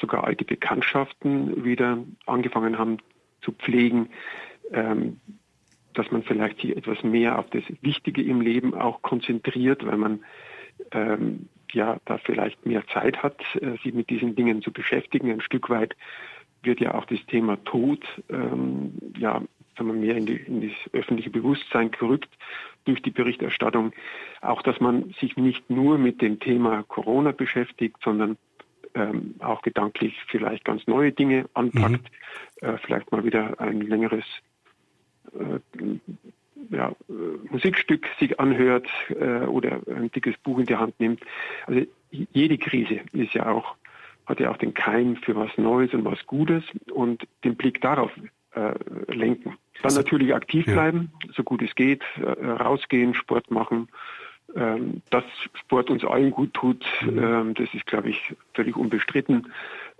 sogar 0.00 0.24
alte 0.24 0.44
Bekanntschaften 0.44 1.64
wieder 1.64 1.98
angefangen 2.26 2.78
haben 2.78 2.98
zu 3.40 3.52
pflegen, 3.52 4.10
ähm, 4.72 5.20
dass 5.94 6.10
man 6.10 6.22
vielleicht 6.22 6.60
sich 6.60 6.76
etwas 6.76 7.02
mehr 7.02 7.38
auf 7.38 7.50
das 7.50 7.64
Wichtige 7.80 8.22
im 8.22 8.40
Leben 8.40 8.74
auch 8.74 9.02
konzentriert, 9.02 9.84
weil 9.84 9.96
man 9.96 10.20
ähm, 10.92 11.48
ja 11.72 11.98
da 12.04 12.18
vielleicht 12.18 12.64
mehr 12.64 12.86
Zeit 12.88 13.22
hat, 13.22 13.40
äh, 13.56 13.76
sich 13.82 13.92
mit 13.92 14.10
diesen 14.10 14.36
Dingen 14.36 14.62
zu 14.62 14.72
beschäftigen. 14.72 15.30
Ein 15.30 15.40
Stück 15.40 15.70
weit 15.70 15.96
wird 16.62 16.80
ja 16.80 16.94
auch 16.94 17.04
das 17.06 17.24
Thema 17.26 17.56
Tod 17.64 18.04
ähm, 18.28 18.92
ja 19.16 19.42
sagen 19.78 19.92
wir, 19.92 20.06
mehr 20.06 20.16
in, 20.16 20.26
die, 20.26 20.36
in 20.36 20.60
das 20.60 20.92
öffentliche 20.92 21.30
Bewusstsein 21.30 21.90
gerückt 21.90 22.28
durch 22.84 23.00
die 23.00 23.10
Berichterstattung. 23.10 23.92
Auch, 24.40 24.62
dass 24.62 24.80
man 24.80 25.14
sich 25.20 25.36
nicht 25.36 25.70
nur 25.70 25.98
mit 25.98 26.20
dem 26.20 26.40
Thema 26.40 26.82
Corona 26.82 27.32
beschäftigt, 27.32 27.96
sondern 28.02 28.36
ähm, 28.98 29.34
auch 29.40 29.62
gedanklich 29.62 30.14
vielleicht 30.26 30.64
ganz 30.64 30.86
neue 30.86 31.12
Dinge 31.12 31.48
anpackt, 31.54 32.10
mhm. 32.62 32.68
äh, 32.68 32.78
vielleicht 32.78 33.10
mal 33.12 33.24
wieder 33.24 33.60
ein 33.60 33.80
längeres 33.80 34.24
äh, 35.32 35.60
ja, 36.70 36.92
Musikstück 37.50 38.06
sich 38.18 38.38
anhört 38.40 38.86
äh, 39.10 39.46
oder 39.46 39.80
ein 39.86 40.10
dickes 40.10 40.36
Buch 40.38 40.58
in 40.58 40.66
die 40.66 40.76
Hand 40.76 40.98
nimmt. 41.00 41.20
Also 41.66 41.82
jede 42.10 42.58
Krise 42.58 43.00
ist 43.12 43.34
ja 43.34 43.50
auch, 43.50 43.76
hat 44.26 44.40
ja 44.40 44.50
auch 44.50 44.56
den 44.56 44.74
Keim 44.74 45.16
für 45.16 45.36
was 45.36 45.56
Neues 45.56 45.92
und 45.94 46.04
was 46.04 46.24
Gutes 46.26 46.64
und 46.92 47.26
den 47.44 47.56
Blick 47.56 47.80
darauf 47.80 48.10
äh, 48.54 48.74
lenken. 49.12 49.56
Dann 49.82 49.94
natürlich 49.94 50.34
aktiv 50.34 50.64
bleiben, 50.64 51.12
ja. 51.24 51.32
so 51.36 51.44
gut 51.44 51.62
es 51.62 51.74
geht, 51.74 52.02
äh, 52.16 52.46
rausgehen, 52.46 53.14
Sport 53.14 53.50
machen. 53.50 53.88
Ähm, 54.58 55.02
dass 55.10 55.22
Sport 55.54 55.88
uns 55.88 56.04
allen 56.04 56.32
gut 56.32 56.52
tut, 56.52 56.84
mhm. 57.02 57.18
ähm, 57.18 57.54
das 57.54 57.72
ist, 57.74 57.86
glaube 57.86 58.10
ich, 58.10 58.34
völlig 58.54 58.76
unbestritten. 58.76 59.52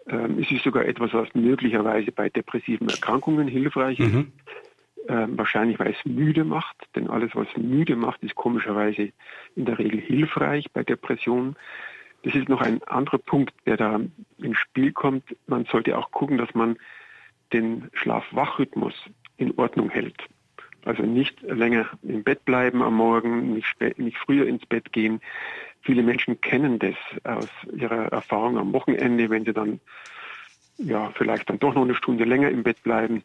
Ähm, 0.08 0.38
es 0.40 0.50
ist 0.50 0.64
sogar 0.64 0.84
etwas, 0.84 1.14
was 1.14 1.32
möglicherweise 1.34 2.10
bei 2.10 2.28
depressiven 2.28 2.88
Erkrankungen 2.88 3.46
hilfreich 3.46 4.00
ist. 4.00 4.12
Mhm. 4.12 4.32
Ähm, 5.06 5.38
wahrscheinlich, 5.38 5.78
weil 5.78 5.92
es 5.92 6.04
müde 6.04 6.42
macht, 6.42 6.76
denn 6.96 7.08
alles, 7.08 7.30
was 7.34 7.46
müde 7.56 7.94
macht, 7.94 8.22
ist 8.24 8.34
komischerweise 8.34 9.12
in 9.54 9.64
der 9.64 9.78
Regel 9.78 10.00
hilfreich 10.00 10.66
bei 10.72 10.82
Depressionen. 10.82 11.54
Das 12.24 12.34
ist 12.34 12.48
noch 12.48 12.60
ein 12.60 12.82
anderer 12.82 13.18
Punkt, 13.18 13.54
der 13.64 13.76
da 13.76 14.00
ins 14.38 14.58
Spiel 14.58 14.92
kommt. 14.92 15.36
Man 15.46 15.66
sollte 15.66 15.96
auch 15.96 16.10
gucken, 16.10 16.36
dass 16.36 16.52
man 16.54 16.78
den 17.52 17.90
Schlaf-Wach-Rhythmus 17.92 18.94
in 19.36 19.56
Ordnung 19.56 19.88
hält. 19.88 20.18
Also 20.88 21.02
nicht 21.02 21.42
länger 21.42 21.86
im 22.02 22.22
Bett 22.24 22.44
bleiben 22.44 22.82
am 22.82 22.94
Morgen, 22.94 23.54
nicht, 23.54 23.98
nicht 23.98 24.16
früher 24.18 24.46
ins 24.46 24.64
Bett 24.66 24.92
gehen. 24.92 25.20
Viele 25.82 26.02
Menschen 26.02 26.40
kennen 26.40 26.78
das 26.78 26.96
aus 27.24 27.48
ihrer 27.72 28.06
Erfahrung 28.06 28.58
am 28.58 28.72
Wochenende, 28.72 29.30
wenn 29.30 29.44
sie 29.44 29.52
dann 29.52 29.80
ja 30.78 31.10
vielleicht 31.14 31.50
dann 31.50 31.58
doch 31.58 31.74
noch 31.74 31.82
eine 31.82 31.94
Stunde 31.94 32.24
länger 32.24 32.48
im 32.50 32.62
Bett 32.62 32.82
bleiben 32.82 33.22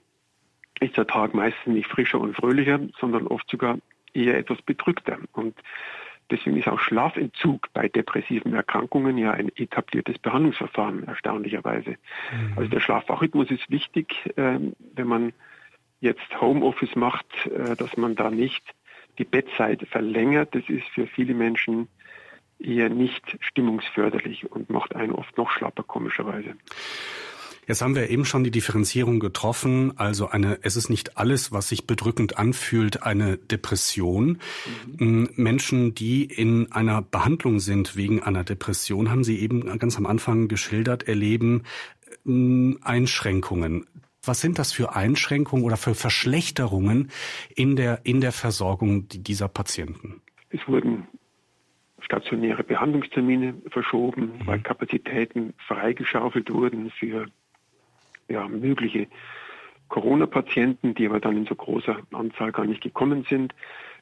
ist 0.79 0.97
der 0.97 1.07
Tag 1.07 1.33
meistens 1.33 1.73
nicht 1.73 1.87
frischer 1.87 2.19
und 2.19 2.35
fröhlicher, 2.35 2.79
sondern 2.99 3.27
oft 3.27 3.49
sogar 3.49 3.77
eher 4.13 4.37
etwas 4.37 4.61
bedrückter. 4.61 5.17
Und 5.31 5.55
deswegen 6.29 6.57
ist 6.57 6.67
auch 6.67 6.79
Schlafentzug 6.79 7.69
bei 7.73 7.87
depressiven 7.87 8.53
Erkrankungen 8.53 9.17
ja 9.17 9.31
ein 9.31 9.49
etabliertes 9.55 10.19
Behandlungsverfahren, 10.19 11.07
erstaunlicherweise. 11.07 11.91
Mhm. 11.91 12.53
Also 12.57 12.69
der 12.69 12.79
Schlafwachrhythmus 12.79 13.49
ist 13.51 13.69
wichtig, 13.69 14.15
ähm, 14.37 14.73
wenn 14.95 15.07
man 15.07 15.33
jetzt 16.03 16.41
Homeoffice 16.41 16.95
macht, 16.95 17.25
äh, 17.47 17.75
dass 17.75 17.95
man 17.97 18.15
da 18.15 18.29
nicht 18.29 18.63
die 19.17 19.23
Bettzeit 19.23 19.87
verlängert. 19.89 20.53
Das 20.53 20.63
ist 20.67 20.85
für 20.93 21.07
viele 21.07 21.33
Menschen 21.33 21.87
eher 22.59 22.89
nicht 22.89 23.37
stimmungsförderlich 23.39 24.51
und 24.51 24.69
macht 24.69 24.95
einen 24.95 25.13
oft 25.13 25.37
noch 25.37 25.49
schlapper, 25.51 25.83
komischerweise. 25.83 26.55
Jetzt 27.65 27.81
haben 27.81 27.95
wir 27.95 28.09
eben 28.09 28.25
schon 28.25 28.43
die 28.43 28.51
Differenzierung 28.51 29.21
getroffen. 29.21 29.97
Also 29.97 30.27
eine, 30.27 30.59
es 30.63 30.75
ist 30.75 30.89
nicht 30.89 31.17
alles, 31.17 31.53
was 31.53 31.69
sich 31.69 31.87
bedrückend 31.87 32.37
anfühlt, 32.37 33.03
eine 33.03 33.37
Depression. 33.37 34.39
Mhm. 34.97 35.29
Menschen, 35.35 35.95
die 35.95 36.25
in 36.25 36.73
einer 36.73 37.01
Behandlung 37.01 37.61
sind 37.61 37.95
wegen 37.95 38.21
einer 38.21 38.43
Depression, 38.43 39.09
haben 39.09 39.23
Sie 39.23 39.39
eben 39.39 39.77
ganz 39.79 39.95
am 39.95 40.05
Anfang 40.05 40.49
geschildert, 40.49 41.07
erleben 41.07 41.63
äh, 42.25 42.75
Einschränkungen. 42.81 43.85
Was 44.25 44.39
sind 44.39 44.57
das 44.57 44.71
für 44.71 44.95
Einschränkungen 44.95 45.65
oder 45.65 45.77
für 45.77 45.95
Verschlechterungen 45.95 47.11
in 47.55 47.75
der, 47.75 48.01
in 48.05 48.21
der 48.21 48.31
Versorgung 48.31 49.07
dieser 49.09 49.49
Patienten? 49.49 50.21
Es 50.49 50.65
wurden 50.67 51.07
stationäre 51.99 52.63
Behandlungstermine 52.63 53.55
verschoben, 53.69 54.33
mhm. 54.39 54.47
weil 54.47 54.59
Kapazitäten 54.59 55.53
freigeschaufelt 55.67 56.51
wurden 56.51 56.91
für 56.91 57.25
ja, 58.29 58.47
mögliche 58.47 59.07
Corona-Patienten, 59.89 60.95
die 60.95 61.05
aber 61.05 61.19
dann 61.19 61.37
in 61.37 61.45
so 61.45 61.55
großer 61.55 61.97
Anzahl 62.11 62.51
gar 62.51 62.65
nicht 62.65 62.81
gekommen 62.81 63.25
sind. 63.29 63.53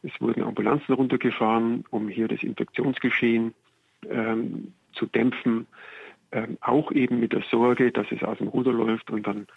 Es 0.04 0.12
wurden 0.20 0.44
Ambulanzen 0.44 0.94
runtergefahren, 0.94 1.84
um 1.90 2.10
hier 2.10 2.28
das 2.28 2.44
Infektionsgeschehen 2.44 3.54
ähm, 4.10 4.74
zu 4.94 5.06
dämpfen. 5.06 5.68
Ähm, 6.32 6.58
auch 6.62 6.92
eben 6.92 7.20
mit 7.20 7.34
der 7.34 7.44
Sorge, 7.52 7.92
dass 7.92 8.08
es 8.12 8.24
aus 8.24 8.38
dem 8.38 8.48
Ruder 8.48 8.72
läuft 8.72 9.12
und 9.12 9.28
dann 9.28 9.48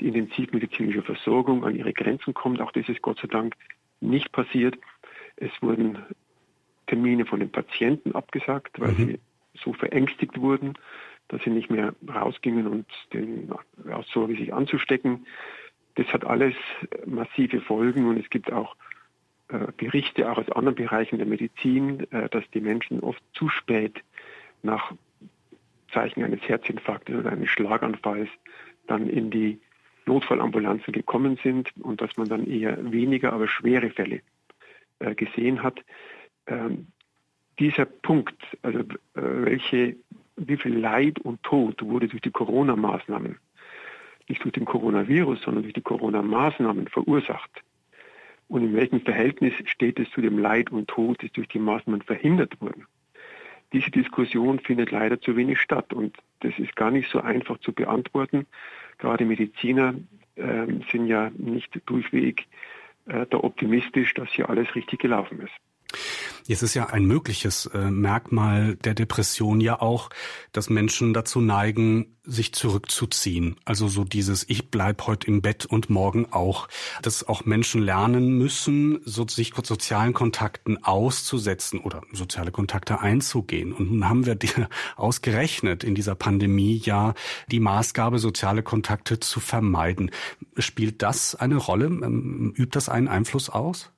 die 0.00 0.08
intensivmedizinische 0.08 1.02
Versorgung 1.02 1.64
an 1.64 1.76
ihre 1.76 1.92
Grenzen 1.92 2.34
kommt. 2.34 2.60
Auch 2.60 2.72
das 2.72 2.88
ist 2.88 3.02
Gott 3.02 3.18
sei 3.20 3.28
Dank 3.28 3.54
nicht 4.00 4.32
passiert. 4.32 4.76
Es 5.36 5.50
wurden 5.60 5.98
Termine 6.86 7.26
von 7.26 7.40
den 7.40 7.50
Patienten 7.50 8.12
abgesagt, 8.12 8.80
weil 8.80 8.92
mhm. 8.92 8.96
sie 8.96 9.20
so 9.54 9.72
verängstigt 9.72 10.40
wurden 10.40 10.74
dass 11.28 11.42
sie 11.42 11.50
nicht 11.50 11.70
mehr 11.70 11.94
rausgingen 12.08 12.66
und 12.66 12.86
den 13.12 13.50
aus 13.90 14.08
Sorge 14.10 14.36
sich 14.36 14.52
anzustecken. 14.52 15.26
Das 15.94 16.06
hat 16.08 16.24
alles 16.24 16.54
massive 17.06 17.60
Folgen 17.60 18.08
und 18.08 18.18
es 18.18 18.28
gibt 18.30 18.52
auch 18.52 18.76
äh, 19.48 19.72
Berichte 19.76 20.30
auch 20.30 20.38
aus 20.38 20.50
anderen 20.50 20.74
Bereichen 20.74 21.18
der 21.18 21.26
Medizin, 21.26 22.10
äh, 22.10 22.28
dass 22.28 22.44
die 22.52 22.60
Menschen 22.60 23.00
oft 23.00 23.22
zu 23.32 23.48
spät 23.48 24.02
nach 24.62 24.92
Zeichen 25.92 26.24
eines 26.24 26.40
Herzinfarktes 26.42 27.16
oder 27.16 27.30
eines 27.30 27.48
Schlaganfalls 27.50 28.28
dann 28.86 29.08
in 29.08 29.30
die 29.30 29.60
Notfallambulanzen 30.06 30.92
gekommen 30.92 31.38
sind 31.42 31.70
und 31.80 32.00
dass 32.00 32.16
man 32.16 32.28
dann 32.28 32.46
eher 32.46 32.92
weniger, 32.92 33.32
aber 33.32 33.48
schwere 33.48 33.90
Fälle 33.90 34.20
äh, 34.98 35.14
gesehen 35.14 35.62
hat. 35.62 35.80
Ähm, 36.46 36.88
dieser 37.58 37.84
Punkt, 37.84 38.36
also 38.62 38.80
äh, 38.80 38.84
welche 39.14 39.96
wie 40.36 40.56
viel 40.56 40.76
Leid 40.76 41.20
und 41.20 41.42
Tod 41.42 41.82
wurde 41.82 42.08
durch 42.08 42.22
die 42.22 42.30
Corona-Maßnahmen, 42.30 43.38
nicht 44.28 44.42
durch 44.42 44.54
den 44.54 44.64
Coronavirus, 44.64 45.42
sondern 45.42 45.62
durch 45.62 45.74
die 45.74 45.82
Corona-Maßnahmen 45.82 46.88
verursacht. 46.88 47.50
Und 48.48 48.62
in 48.62 48.74
welchem 48.74 49.00
Verhältnis 49.00 49.54
steht 49.66 49.98
es 49.98 50.10
zu 50.10 50.20
dem 50.20 50.38
Leid 50.38 50.70
und 50.70 50.88
Tod, 50.88 51.22
das 51.22 51.32
durch 51.32 51.48
die 51.48 51.58
Maßnahmen 51.58 52.02
verhindert 52.02 52.60
wurden? 52.60 52.86
Diese 53.72 53.90
Diskussion 53.90 54.60
findet 54.60 54.90
leider 54.90 55.20
zu 55.20 55.36
wenig 55.36 55.60
statt 55.60 55.92
und 55.92 56.16
das 56.40 56.58
ist 56.58 56.76
gar 56.76 56.90
nicht 56.90 57.10
so 57.10 57.20
einfach 57.20 57.58
zu 57.58 57.72
beantworten. 57.72 58.46
Gerade 58.98 59.24
Mediziner 59.24 59.94
äh, 60.36 60.66
sind 60.90 61.06
ja 61.06 61.30
nicht 61.36 61.80
durchweg 61.86 62.46
äh, 63.06 63.26
da 63.28 63.38
optimistisch, 63.38 64.14
dass 64.14 64.30
hier 64.30 64.48
alles 64.48 64.74
richtig 64.74 65.00
gelaufen 65.00 65.40
ist. 65.40 65.54
Jetzt 66.46 66.62
ist 66.62 66.74
ja 66.74 66.86
ein 66.86 67.06
mögliches 67.06 67.66
äh, 67.66 67.90
Merkmal 67.90 68.76
der 68.76 68.92
Depression 68.92 69.62
ja 69.62 69.80
auch, 69.80 70.10
dass 70.52 70.68
Menschen 70.68 71.14
dazu 71.14 71.40
neigen, 71.40 72.16
sich 72.22 72.52
zurückzuziehen. 72.52 73.56
Also 73.64 73.88
so 73.88 74.04
dieses 74.04 74.48
Ich 74.48 74.70
bleib 74.70 75.06
heute 75.06 75.26
im 75.26 75.40
Bett 75.40 75.64
und 75.64 75.88
morgen 75.88 76.26
auch. 76.32 76.68
Dass 77.00 77.26
auch 77.26 77.46
Menschen 77.46 77.82
lernen 77.82 78.36
müssen, 78.36 79.00
so, 79.06 79.26
sich 79.26 79.52
sozialen 79.62 80.12
Kontakten 80.12 80.82
auszusetzen 80.84 81.80
oder 81.80 82.02
soziale 82.12 82.50
Kontakte 82.50 83.00
einzugehen. 83.00 83.72
Und 83.72 83.90
nun 83.90 84.08
haben 84.08 84.26
wir 84.26 84.34
die, 84.34 84.50
ausgerechnet 84.96 85.82
in 85.82 85.94
dieser 85.94 86.14
Pandemie 86.14 86.76
ja 86.76 87.14
die 87.50 87.60
Maßgabe, 87.60 88.18
soziale 88.18 88.62
Kontakte 88.62 89.18
zu 89.18 89.40
vermeiden. 89.40 90.10
Spielt 90.58 91.00
das 91.00 91.34
eine 91.34 91.56
Rolle? 91.56 91.86
Ähm, 91.86 92.52
übt 92.54 92.76
das 92.76 92.90
einen 92.90 93.08
Einfluss 93.08 93.48
aus? 93.48 93.93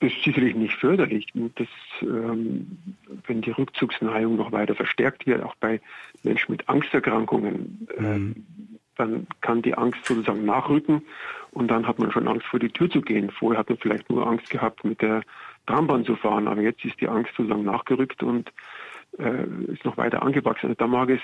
Ist 0.00 0.22
sicherlich 0.24 0.54
nicht 0.54 0.74
förderlich. 0.74 1.26
Das, 1.54 1.68
ähm, 2.02 2.78
wenn 3.26 3.42
die 3.42 3.50
Rückzugsneigung 3.50 4.36
noch 4.36 4.52
weiter 4.52 4.74
verstärkt 4.74 5.26
wird, 5.26 5.42
auch 5.42 5.54
bei 5.56 5.80
Menschen 6.22 6.52
mit 6.52 6.68
Angsterkrankungen, 6.68 7.86
äh, 7.96 8.02
mhm. 8.02 8.46
dann 8.96 9.26
kann 9.40 9.62
die 9.62 9.74
Angst 9.74 10.04
sozusagen 10.04 10.44
nachrücken 10.44 11.02
und 11.52 11.68
dann 11.68 11.86
hat 11.86 11.98
man 11.98 12.10
schon 12.12 12.28
Angst 12.28 12.46
vor 12.46 12.58
die 12.58 12.70
Tür 12.70 12.90
zu 12.90 13.02
gehen. 13.02 13.30
Vorher 13.30 13.60
hat 13.60 13.68
man 13.68 13.78
vielleicht 13.78 14.08
nur 14.10 14.26
Angst 14.26 14.50
gehabt, 14.50 14.84
mit 14.84 15.02
der 15.02 15.22
Trambahn 15.66 16.04
zu 16.04 16.16
fahren, 16.16 16.48
aber 16.48 16.62
jetzt 16.62 16.84
ist 16.84 17.00
die 17.00 17.08
Angst 17.08 17.32
sozusagen 17.36 17.64
nachgerückt 17.64 18.22
und 18.22 18.50
äh, 19.18 19.44
ist 19.72 19.84
noch 19.84 19.96
weiter 19.96 20.22
angewachsen. 20.22 20.66
Also 20.66 20.76
da 20.78 20.86
mag 20.86 21.10
es 21.10 21.20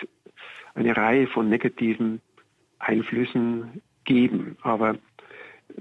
eine 0.75 0.97
Reihe 0.97 1.27
von 1.27 1.49
negativen 1.49 2.21
Einflüssen 2.79 3.81
geben, 4.05 4.57
aber 4.63 4.97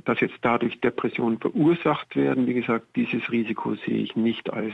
dass 0.04 0.20
jetzt 0.20 0.38
dadurch 0.42 0.80
Depressionen 0.82 1.40
verursacht 1.40 2.16
werden, 2.16 2.48
wie 2.48 2.54
gesagt, 2.54 2.88
dieses 2.96 3.32
Risiko 3.32 3.76
sehe 3.76 4.00
ich 4.00 4.16
nicht 4.16 4.52
als 4.52 4.74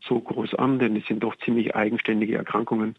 so 0.00 0.20
groß 0.20 0.54
an, 0.54 0.78
denn 0.78 0.96
es 0.96 1.06
sind 1.06 1.22
doch 1.22 1.36
ziemlich 1.36 1.74
eigenständige 1.74 2.36
Erkrankungen, 2.36 2.96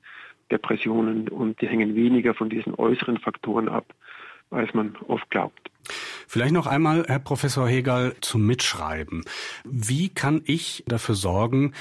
Depressionen, 0.51 1.27
und 1.27 1.61
die 1.61 1.67
hängen 1.67 1.95
weniger 1.95 2.33
von 2.33 2.49
diesen 2.49 2.75
äußeren 2.75 3.17
Faktoren 3.17 3.67
ab, 3.67 3.85
als 4.49 4.73
man 4.73 4.95
oft 5.07 5.29
glaubt. 5.29 5.71
Vielleicht 6.27 6.53
noch 6.53 6.67
einmal, 6.67 7.05
Herr 7.07 7.19
Professor 7.19 7.67
Hegel, 7.67 8.15
zum 8.21 8.45
Mitschreiben. 8.45 9.23
Wie 9.63 10.09
kann 10.09 10.41
ich 10.45 10.83
dafür 10.87 11.15
sorgen, 11.15 11.73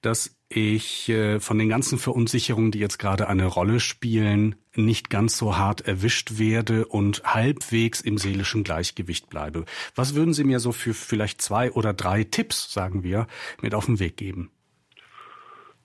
dass 0.00 0.38
ich 0.48 1.08
äh, 1.08 1.40
von 1.40 1.58
den 1.58 1.68
ganzen 1.68 1.98
Verunsicherungen, 1.98 2.70
die 2.70 2.78
jetzt 2.78 2.98
gerade 2.98 3.28
eine 3.28 3.46
Rolle 3.46 3.80
spielen, 3.80 4.54
nicht 4.74 5.10
ganz 5.10 5.36
so 5.36 5.58
hart 5.58 5.82
erwischt 5.82 6.38
werde 6.38 6.86
und 6.86 7.22
halbwegs 7.24 8.00
im 8.00 8.16
seelischen 8.16 8.64
Gleichgewicht 8.64 9.28
bleibe? 9.28 9.64
Was 9.94 10.14
würden 10.14 10.32
Sie 10.32 10.44
mir 10.44 10.60
so 10.60 10.72
für 10.72 10.94
vielleicht 10.94 11.42
zwei 11.42 11.72
oder 11.72 11.92
drei 11.92 12.24
Tipps, 12.24 12.72
sagen 12.72 13.02
wir, 13.02 13.26
mit 13.60 13.74
auf 13.74 13.86
den 13.86 13.98
Weg 13.98 14.16
geben? 14.16 14.50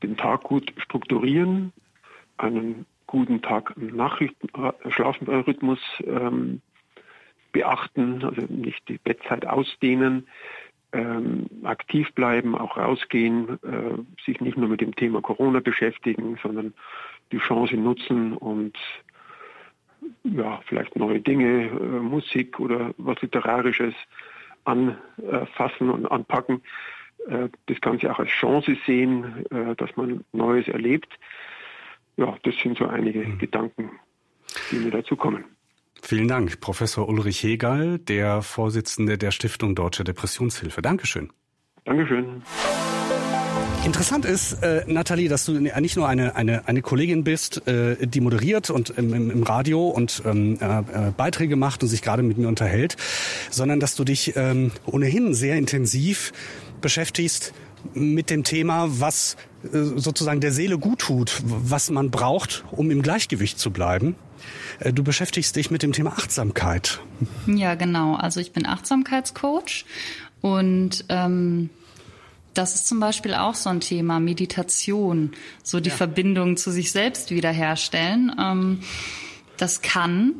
Den 0.01 0.15
Tag 0.15 0.43
gut 0.43 0.73
strukturieren, 0.77 1.73
einen 2.37 2.85
guten 3.13 3.41
Tag-Nacht-Schlafrhythmus 3.43 5.79
ähm, 6.03 6.61
beachten, 7.51 8.23
also 8.23 8.41
nicht 8.49 8.89
die 8.89 8.97
Bettzeit 8.97 9.45
ausdehnen, 9.45 10.25
ähm, 10.93 11.45
aktiv 11.63 12.11
bleiben, 12.13 12.57
auch 12.57 12.75
rausgehen, 12.75 13.59
äh, 13.61 13.99
sich 14.25 14.41
nicht 14.41 14.57
nur 14.57 14.67
mit 14.67 14.81
dem 14.81 14.95
Thema 14.95 15.21
Corona 15.21 15.59
beschäftigen, 15.59 16.39
sondern 16.41 16.73
die 17.31 17.37
Chance 17.37 17.77
nutzen 17.77 18.33
und 18.33 18.75
ja, 20.23 20.59
vielleicht 20.65 20.95
neue 20.95 21.21
Dinge, 21.21 21.67
äh, 21.67 21.69
Musik 21.69 22.59
oder 22.59 22.95
was 22.97 23.21
Literarisches 23.21 23.93
anfassen 24.65 25.91
und 25.91 26.07
anpacken. 26.07 26.63
Äh, 27.27 27.49
das 27.67 27.79
Ganze 27.79 28.11
auch 28.11 28.17
als 28.17 28.31
Chance 28.31 28.75
sehen, 28.87 29.45
äh, 29.51 29.75
dass 29.75 29.95
man 29.97 30.25
Neues 30.31 30.67
erlebt. 30.67 31.19
Ja, 32.17 32.37
das 32.43 32.55
sind 32.61 32.77
so 32.77 32.85
einige 32.85 33.27
mhm. 33.27 33.37
Gedanken, 33.37 33.91
die 34.71 34.77
mir 34.77 34.91
dazu 34.91 35.15
kommen. 35.15 35.45
Vielen 36.01 36.27
Dank, 36.27 36.59
Professor 36.59 37.07
Ulrich 37.07 37.43
Hegall, 37.43 37.97
der 37.97 38.41
Vorsitzende 38.41 39.17
der 39.17 39.31
Stiftung 39.31 39.73
Deutsche 39.73 40.03
Depressionshilfe. 40.03 40.81
Dankeschön. 40.81 41.31
Dankeschön. 41.85 42.43
Interessant 43.85 44.23
ist, 44.23 44.63
äh, 44.63 44.83
Nathalie, 44.87 45.27
dass 45.27 45.45
du 45.45 45.53
nicht 45.53 45.97
nur 45.97 46.07
eine, 46.07 46.35
eine, 46.35 46.67
eine 46.67 46.81
Kollegin 46.81 47.23
bist, 47.23 47.67
äh, 47.67 48.07
die 48.07 48.21
moderiert 48.21 48.69
und 48.69 48.91
im, 48.91 49.13
im 49.13 49.43
Radio 49.43 49.89
und 49.89 50.23
ähm, 50.25 50.57
äh, 50.61 50.79
äh, 50.79 50.83
Beiträge 51.15 51.57
macht 51.57 51.83
und 51.83 51.89
sich 51.89 52.01
gerade 52.01 52.23
mit 52.23 52.37
mir 52.37 52.47
unterhält, 52.47 52.95
sondern 53.49 53.81
dass 53.81 53.95
du 53.95 54.05
dich 54.05 54.37
ähm, 54.37 54.71
ohnehin 54.85 55.33
sehr 55.33 55.57
intensiv 55.57 56.31
beschäftigst 56.79 57.53
mit 57.93 58.29
dem 58.29 58.43
Thema, 58.43 58.87
was 58.99 59.37
äh, 59.63 59.77
sozusagen 59.95 60.41
der 60.41 60.51
Seele 60.51 60.77
gut 60.77 60.99
tut, 60.99 61.41
was 61.45 61.89
man 61.89 62.11
braucht, 62.11 62.63
um 62.71 62.91
im 62.91 63.01
Gleichgewicht 63.01 63.59
zu 63.59 63.71
bleiben. 63.71 64.15
Äh, 64.79 64.93
du 64.93 65.03
beschäftigst 65.03 65.55
dich 65.55 65.71
mit 65.71 65.83
dem 65.83 65.93
Thema 65.93 66.11
Achtsamkeit. 66.11 66.99
Ja, 67.47 67.75
genau. 67.75 68.15
Also 68.15 68.39
ich 68.39 68.51
bin 68.51 68.65
Achtsamkeitscoach 68.65 69.85
und 70.41 71.05
ähm, 71.09 71.69
das 72.53 72.75
ist 72.75 72.87
zum 72.87 72.99
Beispiel 72.99 73.33
auch 73.33 73.55
so 73.55 73.69
ein 73.69 73.79
Thema, 73.79 74.19
Meditation, 74.19 75.31
so 75.63 75.79
die 75.79 75.89
ja. 75.89 75.95
Verbindung 75.95 76.57
zu 76.57 76.71
sich 76.71 76.91
selbst 76.91 77.31
wiederherstellen. 77.31 78.31
Ähm, 78.39 78.79
das 79.57 79.81
kann 79.81 80.35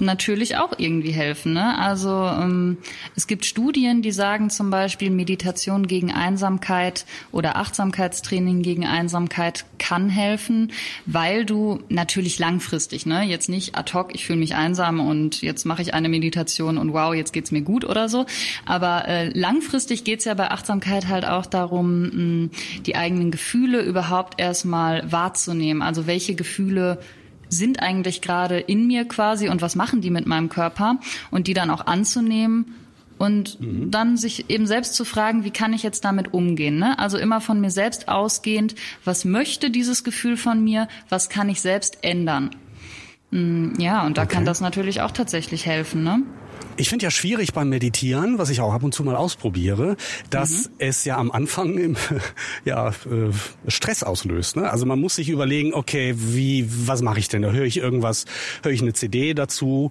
natürlich 0.00 0.56
auch 0.56 0.72
irgendwie 0.78 1.10
helfen. 1.10 1.52
Ne? 1.54 1.78
Also 1.78 2.10
ähm, 2.10 2.78
es 3.14 3.26
gibt 3.26 3.44
Studien, 3.44 4.02
die 4.02 4.12
sagen 4.12 4.50
zum 4.50 4.70
Beispiel, 4.70 5.10
Meditation 5.10 5.86
gegen 5.86 6.12
Einsamkeit 6.12 7.06
oder 7.32 7.56
Achtsamkeitstraining 7.56 8.62
gegen 8.62 8.86
Einsamkeit 8.86 9.64
kann 9.78 10.08
helfen, 10.08 10.72
weil 11.06 11.44
du 11.44 11.80
natürlich 11.88 12.38
langfristig, 12.38 13.06
ne, 13.06 13.24
jetzt 13.24 13.48
nicht 13.48 13.76
ad 13.76 13.92
hoc, 13.92 14.14
ich 14.14 14.26
fühle 14.26 14.38
mich 14.38 14.54
einsam 14.54 15.00
und 15.00 15.42
jetzt 15.42 15.64
mache 15.64 15.82
ich 15.82 15.94
eine 15.94 16.08
Meditation 16.08 16.78
und 16.78 16.92
wow, 16.92 17.14
jetzt 17.14 17.32
geht's 17.32 17.50
mir 17.50 17.62
gut 17.62 17.84
oder 17.84 18.08
so. 18.08 18.26
Aber 18.64 19.06
äh, 19.08 19.28
langfristig 19.28 20.04
geht's 20.04 20.24
ja 20.24 20.34
bei 20.34 20.50
Achtsamkeit 20.50 21.08
halt 21.08 21.26
auch 21.26 21.46
darum, 21.46 22.46
mh, 22.46 22.48
die 22.86 22.96
eigenen 22.96 23.30
Gefühle 23.30 23.82
überhaupt 23.82 24.40
erstmal 24.40 25.10
wahrzunehmen. 25.10 25.82
Also 25.82 26.06
welche 26.06 26.34
Gefühle 26.34 26.98
sind 27.48 27.82
eigentlich 27.82 28.22
gerade 28.22 28.58
in 28.58 28.86
mir 28.86 29.06
quasi 29.06 29.48
und 29.48 29.62
was 29.62 29.76
machen 29.76 30.00
die 30.00 30.10
mit 30.10 30.26
meinem 30.26 30.48
Körper 30.48 30.98
und 31.30 31.46
die 31.46 31.54
dann 31.54 31.70
auch 31.70 31.86
anzunehmen 31.86 32.74
und 33.18 33.60
mhm. 33.60 33.90
dann 33.90 34.16
sich 34.16 34.50
eben 34.50 34.66
selbst 34.66 34.94
zu 34.94 35.04
fragen, 35.04 35.44
wie 35.44 35.50
kann 35.50 35.72
ich 35.72 35.82
jetzt 35.82 36.04
damit 36.04 36.34
umgehen? 36.34 36.78
Ne? 36.78 36.98
Also 36.98 37.18
immer 37.18 37.40
von 37.40 37.60
mir 37.60 37.70
selbst 37.70 38.08
ausgehend, 38.08 38.74
was 39.04 39.24
möchte 39.24 39.70
dieses 39.70 40.04
Gefühl 40.04 40.36
von 40.36 40.62
mir, 40.62 40.88
was 41.08 41.28
kann 41.28 41.48
ich 41.48 41.60
selbst 41.60 41.98
ändern? 42.02 42.50
Mm, 43.30 43.72
ja, 43.78 44.04
und 44.04 44.18
da 44.18 44.22
okay. 44.22 44.34
kann 44.34 44.44
das 44.44 44.60
natürlich 44.60 45.00
auch 45.00 45.12
tatsächlich 45.12 45.66
helfen. 45.66 46.04
Ne? 46.04 46.22
Ich 46.78 46.90
finde 46.90 47.04
ja 47.04 47.10
schwierig 47.10 47.54
beim 47.54 47.70
Meditieren, 47.70 48.38
was 48.38 48.50
ich 48.50 48.60
auch 48.60 48.72
ab 48.72 48.82
und 48.82 48.92
zu 48.92 49.02
mal 49.02 49.16
ausprobiere, 49.16 49.96
dass 50.28 50.68
mhm. 50.68 50.74
es 50.78 51.04
ja 51.04 51.16
am 51.16 51.30
Anfang 51.30 51.78
im, 51.78 51.96
ja, 52.64 52.88
äh, 52.88 53.32
Stress 53.68 54.02
auslöst. 54.02 54.56
Ne? 54.56 54.70
Also 54.70 54.84
man 54.84 55.00
muss 55.00 55.16
sich 55.16 55.30
überlegen, 55.30 55.72
okay, 55.72 56.14
wie, 56.16 56.68
was 56.86 57.00
mache 57.00 57.18
ich 57.18 57.28
denn? 57.28 57.42
Da 57.42 57.50
höre 57.50 57.64
ich 57.64 57.78
irgendwas, 57.78 58.26
höre 58.62 58.72
ich 58.72 58.82
eine 58.82 58.92
CD 58.92 59.32
dazu? 59.32 59.90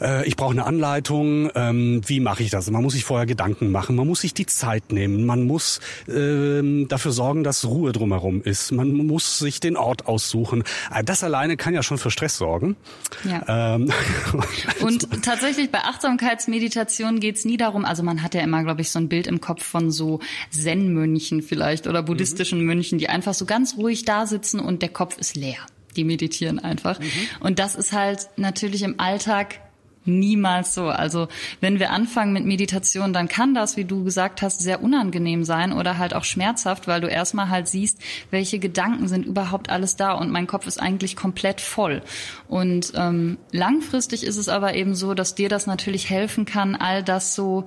Äh, 0.00 0.26
ich 0.26 0.36
brauche 0.36 0.52
eine 0.52 0.64
Anleitung, 0.66 1.50
ähm, 1.54 2.00
wie 2.06 2.20
mache 2.20 2.42
ich 2.42 2.50
das? 2.50 2.70
Man 2.70 2.82
muss 2.82 2.94
sich 2.94 3.04
vorher 3.04 3.26
Gedanken 3.26 3.70
machen, 3.70 3.96
man 3.96 4.06
muss 4.06 4.20
sich 4.20 4.34
die 4.34 4.46
Zeit 4.46 4.92
nehmen, 4.92 5.26
man 5.26 5.46
muss 5.46 5.80
ähm, 6.08 6.88
dafür 6.88 7.12
sorgen, 7.12 7.44
dass 7.44 7.64
Ruhe 7.64 7.92
drumherum 7.92 8.42
ist, 8.42 8.72
man 8.72 8.92
muss 8.92 9.38
sich 9.38 9.60
den 9.60 9.76
Ort 9.76 10.06
aussuchen. 10.06 10.64
Äh, 10.94 11.04
das 11.04 11.24
alleine 11.24 11.56
kann 11.56 11.74
ja 11.74 11.82
schon 11.82 11.98
für 11.98 12.10
Stress 12.10 12.36
sorgen. 12.36 12.76
Ja. 13.24 13.74
Ähm. 13.76 13.92
Und 14.80 15.22
tatsächlich 15.22 15.70
bei 15.70 15.80
Achtsamkeitsmeditation 15.80 17.20
geht's 17.20 17.44
nie 17.44 17.56
darum, 17.56 17.84
also 17.84 18.02
man 18.02 18.22
hat 18.22 18.34
ja 18.34 18.42
immer, 18.42 18.62
glaube 18.62 18.80
ich, 18.80 18.90
so 18.90 18.98
ein 18.98 19.08
Bild 19.08 19.26
im 19.26 19.40
Kopf 19.40 19.64
von 19.64 19.90
so 19.90 20.20
Zen-Mönchen 20.50 21.42
vielleicht 21.42 21.86
oder 21.86 22.02
buddhistischen 22.02 22.60
mhm. 22.60 22.66
Mönchen, 22.66 22.98
die 22.98 23.08
einfach 23.08 23.34
so 23.34 23.46
ganz 23.46 23.76
ruhig 23.76 24.04
da 24.04 24.26
sitzen 24.26 24.60
und 24.60 24.82
der 24.82 24.90
Kopf 24.90 25.18
ist 25.18 25.36
leer 25.36 25.58
die 25.96 26.04
meditieren 26.04 26.58
einfach. 26.58 27.00
Mhm. 27.00 27.06
Und 27.40 27.58
das 27.58 27.74
ist 27.74 27.92
halt 27.92 28.28
natürlich 28.36 28.82
im 28.82 29.00
Alltag 29.00 29.60
Niemals 30.06 30.74
so. 30.74 30.86
Also 30.88 31.26
wenn 31.60 31.80
wir 31.80 31.90
anfangen 31.90 32.32
mit 32.32 32.44
Meditation, 32.44 33.12
dann 33.12 33.28
kann 33.28 33.54
das, 33.54 33.76
wie 33.76 33.84
du 33.84 34.04
gesagt 34.04 34.40
hast, 34.40 34.60
sehr 34.60 34.82
unangenehm 34.82 35.44
sein 35.44 35.72
oder 35.72 35.98
halt 35.98 36.14
auch 36.14 36.24
schmerzhaft, 36.24 36.86
weil 36.86 37.00
du 37.00 37.08
erstmal 37.08 37.50
halt 37.50 37.66
siehst, 37.66 38.00
welche 38.30 38.58
Gedanken 38.58 39.08
sind 39.08 39.26
überhaupt 39.26 39.68
alles 39.68 39.96
da 39.96 40.12
und 40.12 40.30
mein 40.30 40.46
Kopf 40.46 40.66
ist 40.66 40.80
eigentlich 40.80 41.16
komplett 41.16 41.60
voll. 41.60 42.02
Und 42.48 42.92
ähm, 42.94 43.36
langfristig 43.50 44.24
ist 44.24 44.36
es 44.36 44.48
aber 44.48 44.74
eben 44.74 44.94
so, 44.94 45.14
dass 45.14 45.34
dir 45.34 45.48
das 45.48 45.66
natürlich 45.66 46.08
helfen 46.08 46.44
kann, 46.44 46.76
all 46.76 47.02
das 47.02 47.34
so 47.34 47.64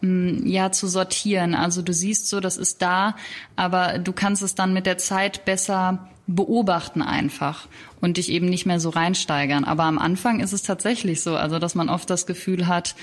mm, 0.00 0.46
ja 0.46 0.70
zu 0.70 0.86
sortieren. 0.86 1.54
Also 1.54 1.82
du 1.82 1.92
siehst 1.92 2.28
so, 2.28 2.38
das 2.38 2.56
ist 2.56 2.82
da, 2.82 3.16
aber 3.56 3.98
du 3.98 4.12
kannst 4.12 4.42
es 4.42 4.54
dann 4.54 4.72
mit 4.72 4.86
der 4.86 4.98
Zeit 4.98 5.44
besser 5.44 6.08
beobachten 6.34 7.02
einfach 7.02 7.66
und 8.00 8.16
dich 8.16 8.30
eben 8.30 8.46
nicht 8.46 8.66
mehr 8.66 8.80
so 8.80 8.90
reinsteigern. 8.90 9.64
Aber 9.64 9.84
am 9.84 9.98
Anfang 9.98 10.40
ist 10.40 10.52
es 10.52 10.62
tatsächlich 10.62 11.22
so, 11.22 11.36
also 11.36 11.58
dass 11.58 11.74
man 11.74 11.88
oft 11.88 12.08
das 12.10 12.26
Gefühl 12.26 12.66
hat, 12.66 12.94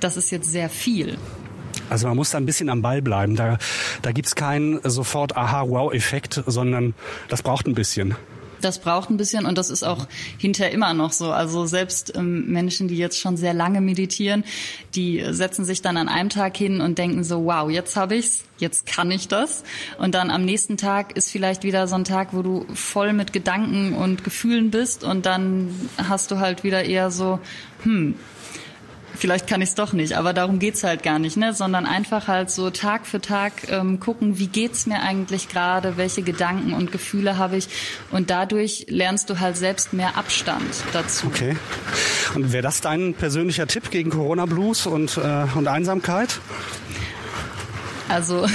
das 0.00 0.16
ist 0.16 0.30
jetzt 0.30 0.50
sehr 0.50 0.68
viel. 0.68 1.18
Also 1.90 2.08
man 2.08 2.16
muss 2.16 2.30
da 2.30 2.38
ein 2.38 2.46
bisschen 2.46 2.68
am 2.68 2.82
Ball 2.82 3.02
bleiben. 3.02 3.36
Da, 3.36 3.58
da 4.02 4.12
gibt's 4.12 4.34
keinen 4.34 4.80
sofort 4.82 5.36
Aha-Wow-Effekt, 5.36 6.42
sondern 6.46 6.94
das 7.28 7.42
braucht 7.42 7.66
ein 7.66 7.74
bisschen. 7.74 8.16
Das 8.62 8.78
braucht 8.78 9.10
ein 9.10 9.16
bisschen 9.16 9.46
und 9.46 9.58
das 9.58 9.70
ist 9.70 9.82
auch 9.82 10.06
hinterher 10.38 10.72
immer 10.72 10.94
noch 10.94 11.12
so. 11.12 11.32
Also 11.32 11.66
selbst 11.66 12.16
ähm, 12.16 12.46
Menschen, 12.46 12.88
die 12.88 12.96
jetzt 12.96 13.18
schon 13.18 13.36
sehr 13.36 13.54
lange 13.54 13.80
meditieren, 13.80 14.44
die 14.94 15.24
setzen 15.30 15.64
sich 15.64 15.82
dann 15.82 15.96
an 15.96 16.08
einem 16.08 16.30
Tag 16.30 16.56
hin 16.56 16.80
und 16.80 16.98
denken 16.98 17.24
so, 17.24 17.44
wow, 17.44 17.70
jetzt 17.70 17.96
habe 17.96 18.16
ich's, 18.16 18.44
jetzt 18.58 18.86
kann 18.86 19.10
ich 19.10 19.28
das. 19.28 19.64
Und 19.98 20.14
dann 20.14 20.30
am 20.30 20.44
nächsten 20.44 20.76
Tag 20.76 21.16
ist 21.16 21.30
vielleicht 21.30 21.64
wieder 21.64 21.86
so 21.86 21.96
ein 21.96 22.04
Tag, 22.04 22.28
wo 22.32 22.42
du 22.42 22.66
voll 22.74 23.12
mit 23.12 23.32
Gedanken 23.32 23.94
und 23.94 24.24
Gefühlen 24.24 24.70
bist 24.70 25.04
und 25.04 25.26
dann 25.26 25.74
hast 25.96 26.30
du 26.30 26.38
halt 26.38 26.64
wieder 26.64 26.84
eher 26.84 27.10
so, 27.10 27.38
hm, 27.82 28.14
vielleicht 29.14 29.46
kann 29.46 29.62
ich 29.62 29.70
es 29.70 29.74
doch 29.74 29.92
nicht, 29.92 30.14
aber 30.14 30.32
darum 30.32 30.58
geht's 30.58 30.84
halt 30.84 31.02
gar 31.02 31.18
nicht, 31.18 31.36
ne? 31.36 31.54
sondern 31.54 31.86
einfach 31.86 32.28
halt 32.28 32.50
so 32.50 32.70
Tag 32.70 33.06
für 33.06 33.20
Tag 33.20 33.52
ähm, 33.68 34.00
gucken, 34.00 34.38
wie 34.38 34.46
geht's 34.46 34.86
mir 34.86 35.00
eigentlich 35.00 35.48
gerade, 35.48 35.96
welche 35.96 36.22
Gedanken 36.22 36.74
und 36.74 36.92
Gefühle 36.92 37.38
habe 37.38 37.56
ich 37.56 37.68
und 38.10 38.30
dadurch 38.30 38.86
lernst 38.88 39.30
du 39.30 39.40
halt 39.40 39.56
selbst 39.56 39.92
mehr 39.92 40.16
Abstand 40.16 40.62
dazu. 40.92 41.26
Okay. 41.26 41.56
Und 42.34 42.52
wäre 42.52 42.62
das 42.62 42.80
dein 42.80 43.14
persönlicher 43.14 43.66
Tipp 43.66 43.90
gegen 43.90 44.10
Corona 44.10 44.46
Blues 44.46 44.86
und, 44.86 45.16
äh, 45.18 45.46
und 45.54 45.68
Einsamkeit? 45.68 46.40
Also 48.08 48.46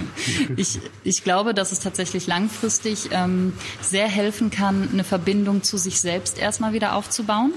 ich, 0.56 0.80
ich 1.04 1.24
glaube, 1.24 1.54
dass 1.54 1.72
es 1.72 1.80
tatsächlich 1.80 2.26
langfristig 2.26 3.08
ähm, 3.12 3.52
sehr 3.80 4.08
helfen 4.08 4.50
kann, 4.50 4.88
eine 4.92 5.04
Verbindung 5.04 5.62
zu 5.62 5.76
sich 5.78 6.00
selbst 6.00 6.38
erstmal 6.38 6.72
wieder 6.72 6.94
aufzubauen. 6.94 7.52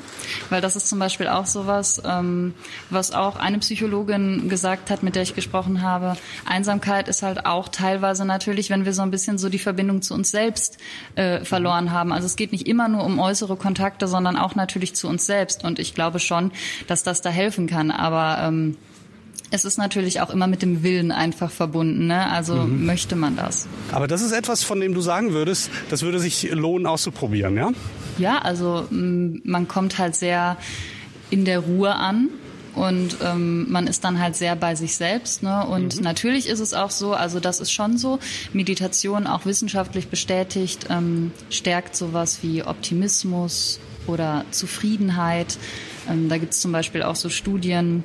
Weil 0.50 0.62
das 0.62 0.76
ist 0.76 0.90
zum 0.90 1.00
Beispiel 1.00 1.28
auch 1.28 1.46
sowas, 1.46 2.02
ähm, 2.06 2.54
was 2.90 3.12
auch 3.12 3.36
eine 3.36 3.60
Psychologin 3.60 4.50
gesagt 4.50 4.90
hat, 4.90 5.04
mit 5.04 5.16
der 5.16 5.24
ich 5.24 5.36
gesprochen 5.36 5.82
habe. 5.82 6.18
Einsamkeit 6.46 7.08
ist 7.08 7.24
halt 7.24 7.46
auch 7.46 7.70
teilweise 7.70 8.26
natürlich, 8.26 8.70
wenn 8.70 8.86
wir 8.86 8.94
so 8.94 9.02
ein 9.02 9.12
bisschen 9.12 9.38
so 9.38 9.50
die 9.50 9.60
Verbindung 9.60 10.02
zu 10.02 10.14
uns 10.14 10.32
selbst 10.32 10.78
äh, 11.16 11.44
verloren 11.44 11.92
haben. 11.92 12.12
Also 12.12 12.26
es 12.26 12.36
geht 12.36 12.52
nicht 12.52 12.68
immer 12.68 12.88
nur 12.88 13.04
um 13.04 13.20
äußere 13.20 13.56
Kontakte, 13.56 14.08
sondern 14.08 14.38
auch 14.38 14.56
natürlich 14.56 14.96
zu 14.96 15.08
uns 15.08 15.26
selbst. 15.26 15.64
Und 15.64 15.80
ich 15.80 15.94
glaube 15.94 16.20
schon, 16.20 16.52
dass 16.88 17.04
das 17.04 17.22
da 17.22 17.30
helfen 17.30 17.68
kann. 17.68 17.92
Aber 17.92 18.40
ähm, 18.42 18.78
es 19.52 19.66
ist 19.66 19.78
natürlich 19.78 20.22
auch 20.22 20.30
immer 20.30 20.48
mit 20.48 20.62
dem 20.62 20.84
Willen 20.84 21.12
einfach 21.12 21.52
verbunden. 21.52 22.08
Ne? 22.08 22.30
Also 22.30 22.56
mhm. 22.56 22.86
möchte 22.86 23.16
man 23.16 23.36
das. 23.36 23.68
Aber 23.92 24.08
das 24.08 24.22
ist 24.22 24.32
etwas, 24.32 24.64
von 24.64 24.80
dem 24.80 24.94
du 24.94 25.02
sagen 25.02 25.34
würdest, 25.34 25.70
das 25.90 26.02
würde 26.02 26.20
sich 26.20 26.50
lohnen 26.52 26.86
auszuprobieren, 26.86 27.56
ja? 27.56 27.72
Ja, 28.18 28.40
also 28.40 28.86
man 28.90 29.68
kommt 29.68 29.98
halt 29.98 30.16
sehr 30.16 30.58
in 31.30 31.46
der 31.46 31.60
Ruhe 31.60 31.96
an. 31.96 32.30
Und 32.76 33.18
ähm, 33.24 33.70
man 33.70 33.88
ist 33.88 34.04
dann 34.04 34.20
halt 34.20 34.36
sehr 34.36 34.56
bei 34.56 34.76
sich 34.76 34.96
selbst. 34.96 35.44
Ne? 35.44 35.66
Und 35.66 35.98
mhm. 35.98 36.04
natürlich 36.04 36.48
ist 36.48 36.60
es 36.60 36.74
auch 36.74 36.92
so, 36.92 37.14
also 37.14 37.40
das 37.40 37.60
ist 37.60 37.72
schon 37.72 37.98
so, 37.98 38.20
Meditation 38.54 39.28
auch 39.28 39.46
wissenschaftlich 39.46 40.08
bestätigt, 40.08 40.86
ähm, 40.90 41.32
stärkt 41.50 41.96
sowas 41.96 42.40
wie 42.42 42.64
Optimismus 42.64 43.80
oder 44.08 44.46
Zufriedenheit. 44.52 45.58
Ähm, 46.10 46.30
da 46.30 46.38
gibt 46.38 46.54
es 46.54 46.62
zum 46.62 46.72
Beispiel 46.72 47.04
auch 47.04 47.16
so 47.16 47.30
Studien, 47.30 48.04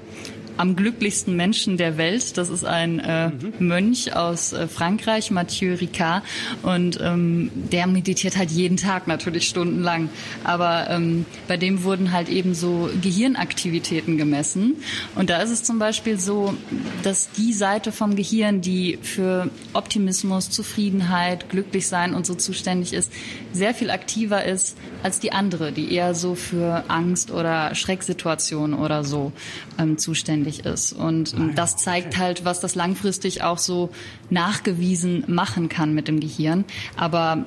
am 0.57 0.77
glücklichsten 0.77 1.37
Menschen 1.37 1.77
der 1.77 1.97
Welt. 1.97 2.37
Das 2.39 2.49
ist 2.49 2.65
ein 2.65 3.01
äh, 3.01 3.29
mhm. 3.29 3.53
Mönch 3.59 4.15
aus 4.15 4.53
äh, 4.53 4.69
Frankreich, 4.69 5.31
Mathieu 5.31 5.75
Ricard. 5.75 6.23
Und 6.63 6.99
ähm, 7.03 7.51
der 7.55 7.87
meditiert 7.87 8.37
halt 8.37 8.51
jeden 8.51 8.77
Tag 8.77 9.07
natürlich 9.07 9.49
stundenlang. 9.49 10.09
Aber 10.45 10.89
ähm, 10.91 11.27
bei 11.49 11.57
dem 11.57 11.83
wurden 11.85 12.13
halt 12.13 12.29
eben 12.29 12.55
so 12.55 12.89
Gehirnaktivitäten 13.03 14.17
gemessen. 14.17 14.77
Und 15.15 15.31
da 15.31 15.39
ist 15.43 15.51
es 15.51 15.63
zum 15.63 15.79
Beispiel 15.79 16.19
so, 16.19 16.55
dass 17.03 17.31
die 17.33 17.53
Seite 17.53 17.93
vom 17.93 18.17
Gehirn, 18.17 18.61
die 18.61 18.99
für 19.03 19.51
Optimismus, 19.73 20.51
Zufriedenheit, 20.51 21.49
Glücklichsein 21.49 22.15
und 22.15 22.27
so 22.27 22.35
zuständig 22.35 22.93
ist, 22.93 23.13
sehr 23.53 23.75
viel 23.75 23.91
aktiver 23.91 24.45
ist 24.45 24.77
als 25.03 25.21
die 25.21 25.33
andere, 25.33 25.73
die 25.73 25.93
eher 25.93 26.15
so 26.15 26.35
für 26.35 26.85
Angst 26.89 27.31
oder 27.31 27.75
Schrecksituationen 27.75 28.79
oder 28.79 29.05
so 29.05 29.33
ähm, 29.79 29.99
zuständig 29.99 30.44
notwendig 30.45 30.65
ist. 30.65 30.93
Und 30.93 31.35
das 31.57 31.77
zeigt 31.77 32.19
halt, 32.19 32.45
was 32.45 32.61
das 32.61 32.75
langfristig 32.75 33.43
auch 33.43 33.59
so 33.59 33.91
nachgewiesen 34.31 35.25
machen 35.27 35.69
kann 35.69 35.95
mit 35.95 36.09
dem 36.09 36.21
Gehirn. 36.21 36.65
Aber 36.97 37.45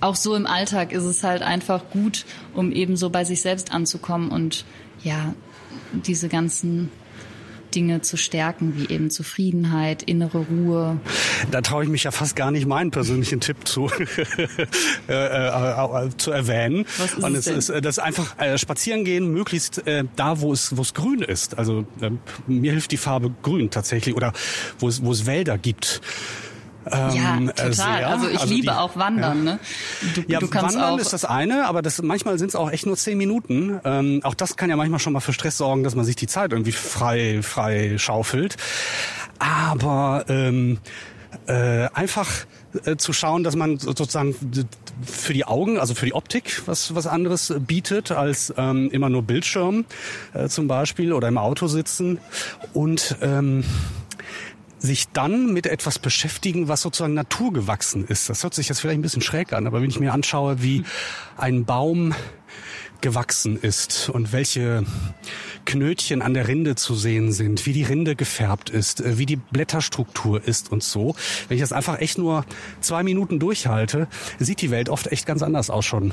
auch 0.00 0.16
so 0.16 0.34
im 0.34 0.46
Alltag 0.46 0.92
ist 0.92 1.04
es 1.04 1.22
halt 1.22 1.42
einfach 1.42 1.90
gut, 1.90 2.24
um 2.54 2.72
eben 2.72 2.96
so 2.96 3.10
bei 3.10 3.24
sich 3.24 3.42
selbst 3.42 3.72
anzukommen 3.72 4.30
und 4.30 4.64
ja, 5.02 5.34
diese 5.92 6.28
ganzen 6.28 6.90
Dinge 7.74 8.00
zu 8.00 8.16
stärken, 8.16 8.74
wie 8.76 8.92
eben 8.92 9.10
Zufriedenheit, 9.10 10.02
innere 10.02 10.38
Ruhe. 10.38 10.98
Da 11.50 11.60
traue 11.60 11.84
ich 11.84 11.90
mich 11.90 12.04
ja 12.04 12.10
fast 12.10 12.36
gar 12.36 12.50
nicht, 12.50 12.66
meinen 12.66 12.90
persönlichen 12.90 13.40
Tipp 13.40 13.66
zu, 13.66 13.90
äh, 15.08 15.12
äh, 15.12 16.08
zu 16.16 16.30
erwähnen. 16.30 16.86
Was 16.98 17.14
ist 17.14 17.24
Und 17.24 17.34
es, 17.34 17.46
es 17.46 17.68
ist 17.68 17.84
das 17.84 17.98
ist 17.98 18.04
einfach 18.04 18.38
äh, 18.38 18.58
spazieren 18.58 19.04
gehen, 19.04 19.32
möglichst 19.32 19.86
äh, 19.86 20.04
da, 20.16 20.40
wo 20.40 20.52
es, 20.52 20.76
wo 20.76 20.82
es 20.82 20.94
grün 20.94 21.22
ist. 21.22 21.58
Also 21.58 21.86
äh, 22.00 22.10
mir 22.46 22.72
hilft 22.72 22.92
die 22.92 22.96
Farbe 22.96 23.34
grün 23.42 23.70
tatsächlich 23.70 24.14
oder 24.14 24.32
wo 24.78 24.88
es, 24.88 25.04
wo 25.04 25.12
es 25.12 25.26
Wälder 25.26 25.58
gibt. 25.58 26.00
Ja, 26.90 27.36
ähm, 27.36 27.48
total. 27.48 27.72
Sehr. 27.72 28.08
Also 28.08 28.28
ich 28.28 28.40
also 28.40 28.54
liebe 28.54 28.66
die, 28.66 28.70
auch 28.70 28.96
Wandern. 28.96 29.46
Ja. 29.46 29.52
Ne? 29.52 29.58
Du, 30.14 30.22
ja, 30.26 30.38
du 30.38 30.48
kannst 30.48 30.76
Wandern 30.76 30.94
auch 30.94 30.98
ist 30.98 31.12
das 31.12 31.24
eine, 31.24 31.66
aber 31.66 31.82
das 31.82 32.02
manchmal 32.02 32.38
sind 32.38 32.48
es 32.48 32.56
auch 32.56 32.70
echt 32.70 32.86
nur 32.86 32.96
zehn 32.96 33.18
Minuten. 33.18 33.80
Ähm, 33.84 34.20
auch 34.22 34.34
das 34.34 34.56
kann 34.56 34.70
ja 34.70 34.76
manchmal 34.76 35.00
schon 35.00 35.12
mal 35.12 35.20
für 35.20 35.32
Stress 35.32 35.56
sorgen, 35.56 35.84
dass 35.84 35.94
man 35.94 36.04
sich 36.04 36.16
die 36.16 36.26
Zeit 36.26 36.52
irgendwie 36.52 36.72
frei 36.72 37.40
frei 37.42 37.96
schaufelt. 37.98 38.56
Aber 39.38 40.24
ähm, 40.28 40.78
äh, 41.46 41.88
einfach 41.92 42.30
äh, 42.84 42.96
zu 42.96 43.12
schauen, 43.12 43.44
dass 43.44 43.56
man 43.56 43.78
sozusagen 43.78 44.34
für 45.02 45.32
die 45.32 45.44
Augen, 45.44 45.78
also 45.78 45.94
für 45.94 46.06
die 46.06 46.14
Optik, 46.14 46.62
was 46.66 46.94
was 46.94 47.06
anderes 47.06 47.54
bietet 47.58 48.12
als 48.12 48.52
ähm, 48.56 48.90
immer 48.90 49.08
nur 49.08 49.22
Bildschirm 49.22 49.84
äh, 50.32 50.48
zum 50.48 50.68
Beispiel 50.68 51.12
oder 51.12 51.28
im 51.28 51.38
Auto 51.38 51.66
sitzen 51.66 52.18
und 52.72 53.16
ähm, 53.22 53.64
sich 54.84 55.08
dann 55.08 55.52
mit 55.52 55.66
etwas 55.66 55.98
beschäftigen, 55.98 56.68
was 56.68 56.82
sozusagen 56.82 57.14
naturgewachsen 57.14 58.04
ist. 58.06 58.28
Das 58.28 58.42
hört 58.42 58.54
sich 58.54 58.68
jetzt 58.68 58.80
vielleicht 58.80 58.98
ein 58.98 59.02
bisschen 59.02 59.22
schräg 59.22 59.54
an, 59.54 59.66
aber 59.66 59.80
wenn 59.80 59.88
ich 59.88 59.98
mir 59.98 60.12
anschaue, 60.12 60.62
wie 60.62 60.84
ein 61.38 61.64
Baum 61.64 62.14
gewachsen 63.00 63.58
ist 63.58 64.10
und 64.10 64.32
welche 64.32 64.84
Knötchen 65.64 66.22
an 66.22 66.34
der 66.34 66.48
Rinde 66.48 66.74
zu 66.74 66.94
sehen 66.94 67.32
sind, 67.32 67.64
wie 67.66 67.72
die 67.72 67.82
Rinde 67.82 68.14
gefärbt 68.14 68.70
ist, 68.70 69.00
äh, 69.00 69.18
wie 69.18 69.26
die 69.26 69.36
Blätterstruktur 69.36 70.46
ist 70.46 70.70
und 70.70 70.82
so. 70.82 71.14
Wenn 71.48 71.56
ich 71.56 71.62
das 71.62 71.72
einfach 71.72 72.00
echt 72.00 72.18
nur 72.18 72.44
zwei 72.80 73.02
Minuten 73.02 73.38
durchhalte, 73.38 74.06
sieht 74.38 74.60
die 74.60 74.70
Welt 74.70 74.88
oft 74.88 75.10
echt 75.12 75.26
ganz 75.26 75.42
anders 75.42 75.70
aus 75.70 75.84
schon. 75.84 76.12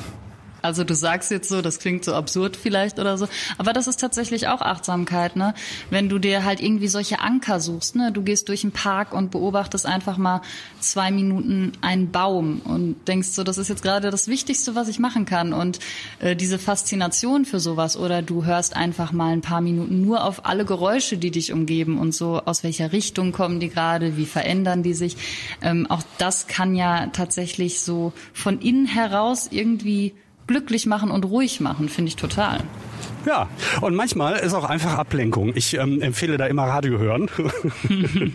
Also 0.62 0.84
du 0.84 0.95
sagst 0.95 1.32
jetzt 1.32 1.49
so, 1.49 1.62
das 1.62 1.80
klingt 1.80 2.05
so 2.05 2.14
absurd 2.14 2.55
vielleicht 2.55 2.99
oder 2.99 3.18
so, 3.18 3.28
aber 3.57 3.74
das 3.74 3.88
ist 3.88 3.99
tatsächlich 3.99 4.47
auch 4.47 4.62
Achtsamkeit, 4.62 5.36
ne? 5.36 5.53
Wenn 5.89 6.09
du 6.09 6.20
dir 6.20 6.43
halt 6.43 6.62
irgendwie 6.62 6.88
solche 6.88 7.20
Anker 7.20 7.59
suchst, 7.59 7.95
ne? 7.95 8.12
Du 8.12 8.22
gehst 8.22 8.49
durch 8.49 8.64
einen 8.64 8.72
Park 8.72 9.14
und 9.14 9.32
beobachtest 9.32 9.86
einfach 9.86 10.18
mal 10.18 10.41
zwei 10.80 11.12
Minuten 11.12 11.74
einen 11.82 12.12
Baum 12.12 12.62
und 12.64 13.07
denkst 13.07 13.30
so, 13.30 13.43
das 13.43 13.57
ist 13.57 13.70
jetzt 13.70 13.84
gerade 13.84 14.12
das 14.12 14.28
Wichtigste, 14.28 14.76
was 14.76 14.88
ich 14.88 14.99
machen 14.99 15.26
kann 15.26 15.53
und 15.53 15.80
äh, 16.20 16.36
diese 16.36 16.59
Faszination 16.59 17.45
für 17.45 17.59
sowas 17.59 17.97
oder 17.97 18.22
du 18.22 18.45
hörst 18.45 18.76
einfach 18.76 19.12
mal 19.12 19.34
ein 19.34 19.41
paar 19.41 19.62
Minuten 19.62 20.01
nur 20.01 20.24
auf 20.24 20.45
alle 20.45 20.66
Geräusche, 20.66 21.18
die 21.18 21.32
dich 21.32 21.51
umgeben 21.53 21.99
und 21.99 22.14
so, 22.14 22.41
aus 22.45 22.64
welcher 22.64 22.91
Richtung 22.91 23.32
kommen 23.32 23.59
die 23.59 23.70
gerade, 23.70 24.18
wie 24.18 24.26
verändern 24.26 24.84
die 24.84 24.93
sich. 24.93 25.18
Ähm, 25.62 25.88
auch 25.89 26.03
das 26.18 26.47
kann 26.47 26.76
ja 26.76 27.07
tatsächlich 27.07 27.82
so 27.82 28.14
von 28.34 28.59
innen 28.59 28.86
heraus 28.86 29.47
irgendwie 29.51 30.14
glücklich 30.52 30.86
machen 30.86 31.12
und 31.12 31.24
ruhig 31.24 31.62
machen, 31.62 31.88
finde 31.88 32.10
ich 32.10 32.18
total. 32.18 32.60
Ja, 33.26 33.49
und 33.82 33.95
manchmal 33.95 34.39
ist 34.39 34.54
auch 34.54 34.64
einfach 34.64 34.97
Ablenkung. 34.97 35.52
Ich 35.56 35.76
ähm, 35.76 36.02
empfehle 36.02 36.38
da 36.38 36.47
immer 36.47 36.64
Radio 36.64 36.97
hören. 36.97 37.30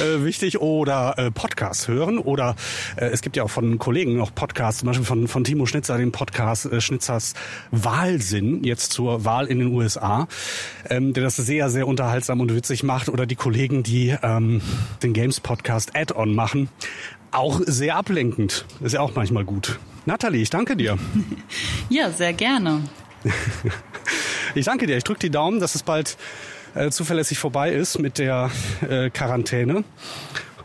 äh, 0.00 0.24
wichtig. 0.24 0.60
Oder 0.60 1.14
äh, 1.16 1.30
Podcast 1.30 1.86
hören. 1.86 2.18
Oder 2.18 2.56
äh, 2.96 3.06
es 3.06 3.22
gibt 3.22 3.36
ja 3.36 3.44
auch 3.44 3.50
von 3.50 3.78
Kollegen 3.78 4.16
noch 4.16 4.34
Podcasts, 4.34 4.80
zum 4.80 4.88
Beispiel 4.88 5.06
von, 5.06 5.28
von 5.28 5.44
Timo 5.44 5.66
Schnitzer, 5.66 5.96
den 5.98 6.10
Podcast 6.10 6.66
äh, 6.66 6.80
Schnitzers 6.80 7.34
Wahlsinn, 7.70 8.64
jetzt 8.64 8.92
zur 8.92 9.24
Wahl 9.24 9.46
in 9.46 9.60
den 9.60 9.72
USA, 9.72 10.26
ähm, 10.90 11.12
der 11.12 11.22
das 11.22 11.36
sehr, 11.36 11.70
sehr 11.70 11.86
unterhaltsam 11.86 12.40
und 12.40 12.52
witzig 12.54 12.82
macht. 12.82 13.08
Oder 13.08 13.24
die 13.24 13.36
Kollegen, 13.36 13.84
die 13.84 14.16
ähm, 14.20 14.62
den 15.04 15.12
Games 15.12 15.38
Podcast 15.38 15.94
Add-on 15.94 16.34
machen. 16.34 16.68
Auch 17.30 17.60
sehr 17.64 17.96
ablenkend. 17.96 18.64
Ist 18.80 18.94
ja 18.94 19.00
auch 19.00 19.14
manchmal 19.14 19.44
gut. 19.44 19.78
Nathalie, 20.06 20.42
ich 20.42 20.50
danke 20.50 20.76
dir. 20.76 20.98
Ja, 21.90 22.10
sehr 22.10 22.32
gerne. 22.32 22.82
ich 24.54 24.64
danke 24.64 24.86
dir. 24.86 24.96
Ich 24.96 25.04
drücke 25.04 25.20
die 25.20 25.30
Daumen, 25.30 25.60
dass 25.60 25.74
es 25.74 25.82
bald 25.82 26.16
äh, 26.74 26.90
zuverlässig 26.90 27.38
vorbei 27.38 27.72
ist 27.72 27.98
mit 27.98 28.18
der 28.18 28.50
äh, 28.88 29.10
Quarantäne. 29.10 29.84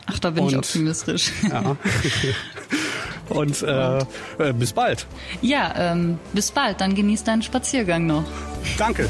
Ach, 0.05 0.17
da 0.19 0.31
bin 0.31 0.45
Und, 0.45 0.51
ich 0.51 0.57
optimistisch. 0.57 1.31
Ja. 1.49 1.75
Und 3.29 3.61
äh, 3.61 3.97
äh, 3.99 4.53
bis 4.53 4.73
bald. 4.73 5.05
Ja, 5.41 5.91
ähm, 5.91 6.17
bis 6.33 6.51
bald. 6.51 6.81
Dann 6.81 6.95
genieß 6.95 7.25
deinen 7.25 7.43
Spaziergang 7.43 8.07
noch. 8.07 8.23
Danke. 8.77 9.07